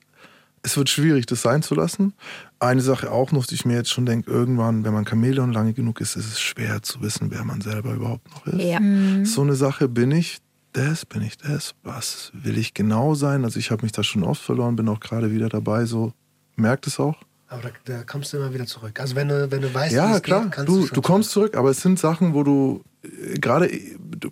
[0.66, 2.12] es wird schwierig, das sein zu lassen.
[2.58, 5.74] Eine Sache auch noch, die ich mir jetzt schon denke, irgendwann, wenn man Chamäleon lange
[5.74, 8.60] genug ist, ist es schwer zu wissen, wer man selber überhaupt noch ist.
[8.60, 8.80] Ja.
[8.80, 9.24] Mhm.
[9.24, 10.38] So eine Sache bin ich,
[10.72, 13.44] das, bin ich das, was will ich genau sein?
[13.44, 16.12] Also ich habe mich da schon oft verloren, bin auch gerade wieder dabei, so
[16.56, 17.16] merkt es auch.
[17.46, 18.98] Aber da, da, kommst du immer wieder zurück.
[18.98, 20.94] Also wenn du, wenn du weißt, ja, wie es klar, geht, kannst du, du, schon
[20.96, 24.30] du kommst zurück, aber es sind Sachen, wo du äh, gerade, äh, du,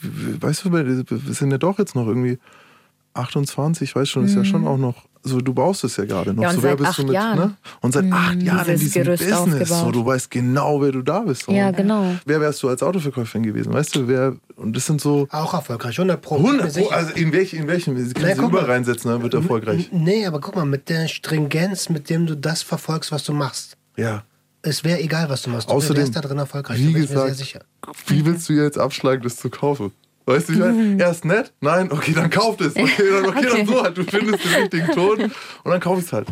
[0.00, 2.38] weißt du, wir sind ja doch jetzt noch irgendwie
[3.16, 6.42] 28, weißt schon, ist ja schon auch noch, so du baust es ja gerade noch.
[6.44, 7.38] Ja, und so, seit wer bist acht du mit, Jahren.
[7.38, 7.56] ne?
[7.80, 11.20] Und seit acht Jahren in diesem Gerüst Business, so, du weißt genau, wer du da
[11.20, 11.48] bist.
[11.48, 12.14] Ja, genau.
[12.24, 15.98] Wer wärst du als Autoverkäuferin gewesen, weißt du, wer, und das sind so Auch erfolgreich,
[15.98, 16.36] 100 Pro.
[16.36, 18.64] bin mir 100 Pro, also in welchen, in welchen, kannst Naja, du mal.
[18.64, 19.88] reinsetzen, dann wird er erfolgreich.
[19.92, 23.32] N- Nee, aber guck mal, mit der Stringenz, mit dem du das verfolgst, was du
[23.32, 23.76] machst.
[23.96, 24.22] Ja.
[24.62, 25.68] Es wäre egal, was du machst.
[25.70, 26.78] Du Außerdem, wärst da drin erfolgreich.
[26.78, 27.60] wie da bin ich mir sehr gesagt, sicher.
[28.08, 29.92] Wie willst du jetzt abschlagen, das zu kaufen?
[30.26, 32.74] Weißt du, ich meine, erst nett, nein, okay, dann kauft es.
[32.74, 33.96] Okay, dann, okay, dann so halt.
[33.96, 36.26] Du findest den richtigen Ton und dann kauf ich es halt.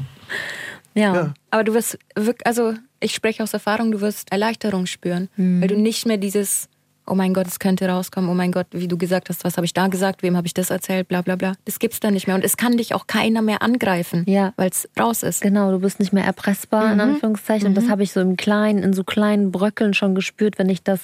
[0.94, 1.14] Ja.
[1.14, 1.34] Ja.
[1.50, 5.76] Aber du wirst wirklich, also ich spreche aus Erfahrung, du wirst Erleichterung spüren, weil du
[5.76, 6.68] nicht mehr dieses,
[7.06, 9.64] oh mein Gott, es könnte rauskommen, oh mein Gott, wie du gesagt hast, was habe
[9.66, 11.52] ich da gesagt, wem habe ich das erzählt, bla bla bla.
[11.64, 14.52] Das gibt's dann nicht mehr und es kann dich auch keiner mehr angreifen, Ja.
[14.56, 15.42] weil es raus ist.
[15.42, 17.68] Genau, du bist nicht mehr erpressbar, in Anführungszeichen.
[17.68, 20.82] Und das habe ich so im Kleinen, in so kleinen Bröckeln schon gespürt, wenn ich
[20.82, 21.00] das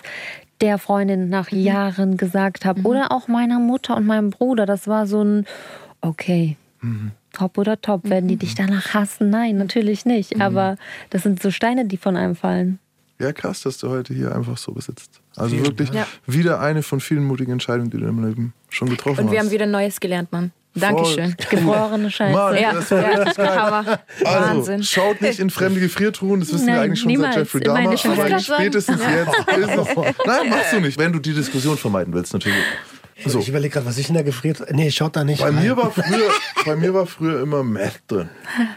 [0.61, 2.82] der Freundin nach Jahren gesagt habe.
[2.82, 4.66] Oder auch meiner Mutter und meinem Bruder.
[4.66, 5.46] Das war so ein,
[6.00, 6.56] okay,
[7.32, 8.08] top oder top.
[8.08, 9.30] Werden die dich danach hassen?
[9.30, 10.40] Nein, natürlich nicht.
[10.40, 10.76] Aber
[11.11, 12.78] das sind so Steine, die von einem fallen.
[13.18, 15.20] Ja, krass, dass du heute hier einfach so besitzt.
[15.36, 16.06] Also wirklich Dank.
[16.26, 19.38] wieder eine von vielen mutigen Entscheidungen, die du in deinem Leben schon getroffen Und wir
[19.38, 19.46] hast.
[19.46, 20.52] haben wieder Neues gelernt, Mann.
[20.74, 21.34] Dankeschön.
[21.50, 22.32] Geborene Scheiße.
[22.32, 23.56] Mann, Ja, das war ja.
[23.56, 24.00] Hammer.
[24.24, 24.82] Also, Wahnsinn.
[24.84, 27.34] schaut nicht in fremde Gefriertruhen, das wissen wir Nein, eigentlich schon niemals.
[27.34, 29.96] seit Jeffrey Dahmer, aber spätestens jetzt ist es.
[30.26, 32.58] Nein, machst du nicht, wenn du die Diskussion vermeiden willst, natürlich.
[33.26, 33.38] So.
[33.40, 34.62] Ich überlege gerade, was ich in der gefriert.
[34.70, 35.62] Nee, schaut da nicht Bei rein.
[35.62, 36.30] mir, war früher,
[36.64, 38.30] bei mir war früher immer Meth drin.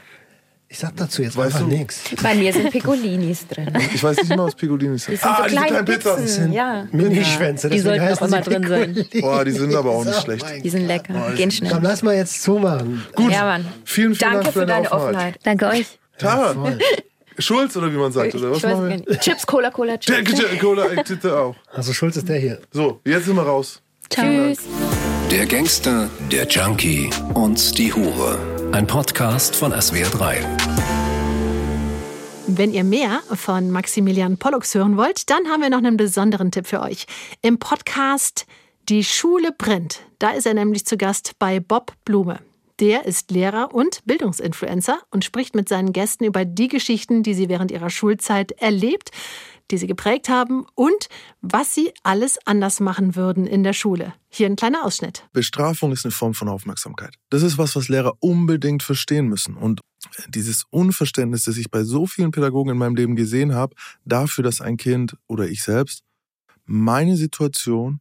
[0.74, 2.02] ich sag dazu jetzt Weißt einfach du- nichts.
[2.24, 3.72] Bei mir sind Piccolinis drin.
[3.94, 5.08] Ich weiß nicht mal, was Piccolini ist.
[5.08, 6.20] Die sind so kleine Pizzas.
[6.20, 6.52] Pizzen.
[6.52, 7.70] Ja, Minischwänze.
[7.70, 9.06] Die deswegen sollten auch immer drin sein.
[9.22, 10.46] Boah, die sind aber auch nicht Oh schlecht.
[10.64, 11.14] die sind lecker.
[11.36, 11.80] Gehen Komm, schnell.
[11.84, 13.04] lass mal jetzt zumachen.
[13.14, 13.66] Gut, Ja, Mann.
[13.86, 15.36] vielen, vielen Danke Dank für für deine, deine Offenheit.
[15.44, 15.86] Danke euch.
[16.18, 16.80] Tara, Voll.
[17.38, 19.20] Schulz oder wie man sagt, oder was machen wir?
[19.20, 20.32] Chips, Cola, Cola, Chips.
[20.34, 20.60] Chips.
[20.60, 21.56] Cola, bitte auch.
[21.72, 22.60] Also Schulz ist der hier.
[22.72, 23.80] So, jetzt sind wir raus.
[24.10, 24.58] Tschüss.
[25.30, 28.38] Der Gangster, der Junkie und die Hure.
[28.74, 30.44] Ein Podcast von SWR3.
[32.48, 36.66] Wenn ihr mehr von Maximilian Pollux hören wollt, dann haben wir noch einen besonderen Tipp
[36.66, 37.06] für euch.
[37.44, 38.48] Im Podcast
[38.90, 40.00] Die Schule brennt.
[40.18, 42.40] Da ist er nämlich zu Gast bei Bob Blume.
[42.80, 47.50] Der ist Lehrer und Bildungsinfluencer und spricht mit seinen Gästen über die Geschichten, die sie
[47.50, 49.12] während ihrer Schulzeit erlebt,
[49.74, 51.10] die sie geprägt haben und
[51.42, 54.14] was sie alles anders machen würden in der Schule.
[54.30, 55.28] Hier ein kleiner Ausschnitt.
[55.34, 57.16] Bestrafung ist eine Form von Aufmerksamkeit.
[57.32, 59.58] Das ist was, was Lehrer unbedingt verstehen müssen.
[59.58, 59.82] Und
[60.30, 64.62] dieses Unverständnis, das ich bei so vielen Pädagogen in meinem Leben gesehen habe, dafür, dass
[64.62, 66.04] ein Kind oder ich selbst
[66.66, 68.00] meine Situation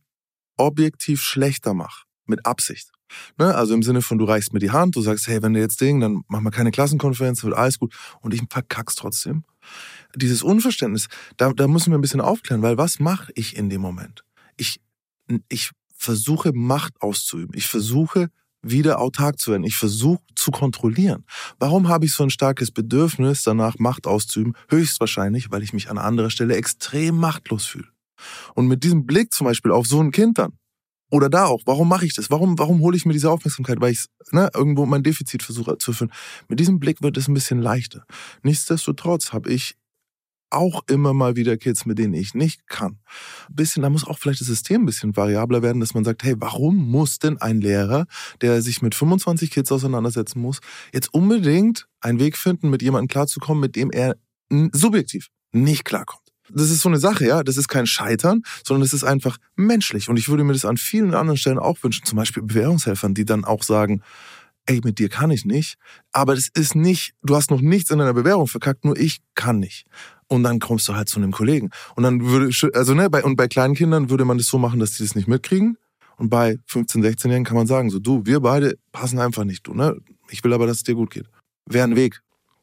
[0.59, 2.07] objektiv schlechter macht.
[2.27, 2.93] Mit Absicht.
[3.39, 3.55] Ne?
[3.55, 5.81] Also im Sinne von, du reichst mir die Hand, du sagst, hey, wenn du jetzt
[5.81, 7.95] Ding, dann machen wir keine Klassenkonferenz, wird alles gut.
[8.20, 9.45] Und ich verkack's trotzdem.
[10.15, 13.81] Dieses Unverständnis, da, da müssen wir ein bisschen aufklären, weil was mache ich in dem
[13.81, 14.25] Moment?
[14.57, 14.81] Ich,
[15.49, 17.57] ich versuche Macht auszuüben.
[17.57, 18.29] Ich versuche
[18.63, 19.65] wieder autark zu werden.
[19.65, 21.25] Ich versuche zu kontrollieren.
[21.59, 24.55] Warum habe ich so ein starkes Bedürfnis, danach Macht auszuüben?
[24.69, 27.89] Höchstwahrscheinlich, weil ich mich an anderer Stelle extrem machtlos fühle.
[28.55, 30.53] Und mit diesem Blick zum Beispiel auf so ein Kind dann,
[31.11, 32.31] oder da auch, warum mache ich das?
[32.31, 33.81] Warum, warum hole ich mir diese Aufmerksamkeit?
[33.81, 36.13] Weil ich ne, irgendwo mein Defizit versuche zu erfüllen.
[36.49, 38.07] Mit diesem Blick wird es ein bisschen leichter.
[38.43, 39.77] Nichtsdestotrotz habe ich
[40.53, 42.98] auch immer mal wieder Kids, mit denen ich nicht kann.
[43.48, 46.22] Ein bisschen, da muss auch vielleicht das System ein bisschen variabler werden, dass man sagt,
[46.22, 48.07] hey, warum muss denn ein Lehrer,
[48.40, 50.61] der sich mit 25 Kids auseinandersetzen muss,
[50.92, 54.16] jetzt unbedingt einen Weg finden, mit jemandem klarzukommen, mit dem er
[54.72, 56.22] subjektiv nicht klarkommt?
[56.50, 57.42] Das ist so eine Sache, ja.
[57.42, 60.09] Das ist kein Scheitern, sondern es ist einfach menschlich.
[60.09, 63.24] Und ich würde mir das an vielen anderen Stellen auch wünschen, zum Beispiel Bewährungshelfern, die
[63.24, 64.03] dann auch sagen,
[64.66, 65.76] ey, mit dir kann ich nicht.
[66.12, 69.59] Aber das ist nicht, du hast noch nichts in deiner Bewährung verkackt, nur ich kann
[69.59, 69.86] nicht.
[70.33, 71.68] Und dann kommst du halt zu einem Kollegen.
[71.95, 74.80] Und dann würde, also ne, bei, und bei kleinen Kindern würde man das so machen,
[74.80, 75.76] dass die das nicht mitkriegen.
[76.16, 79.74] Und bei 15, 16-Jährigen kann man sagen, so du, wir beide passen einfach nicht, du,
[79.74, 79.95] ne?
[80.30, 81.26] Ich will aber, dass es dir gut geht.
[81.66, 82.22] Wäre ein Weg.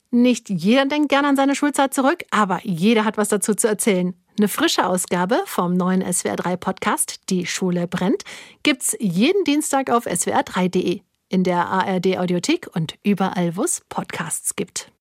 [0.10, 4.16] Nicht jeder denkt gerne an seine Schulzeit zurück, aber jeder hat was dazu zu erzählen.
[4.40, 8.24] Eine frische Ausgabe vom neuen SWR3 Podcast Die Schule brennt
[8.64, 14.92] gibt's jeden Dienstag auf swr3.de, in der ARD Audiothek und überall, wo es Podcasts gibt.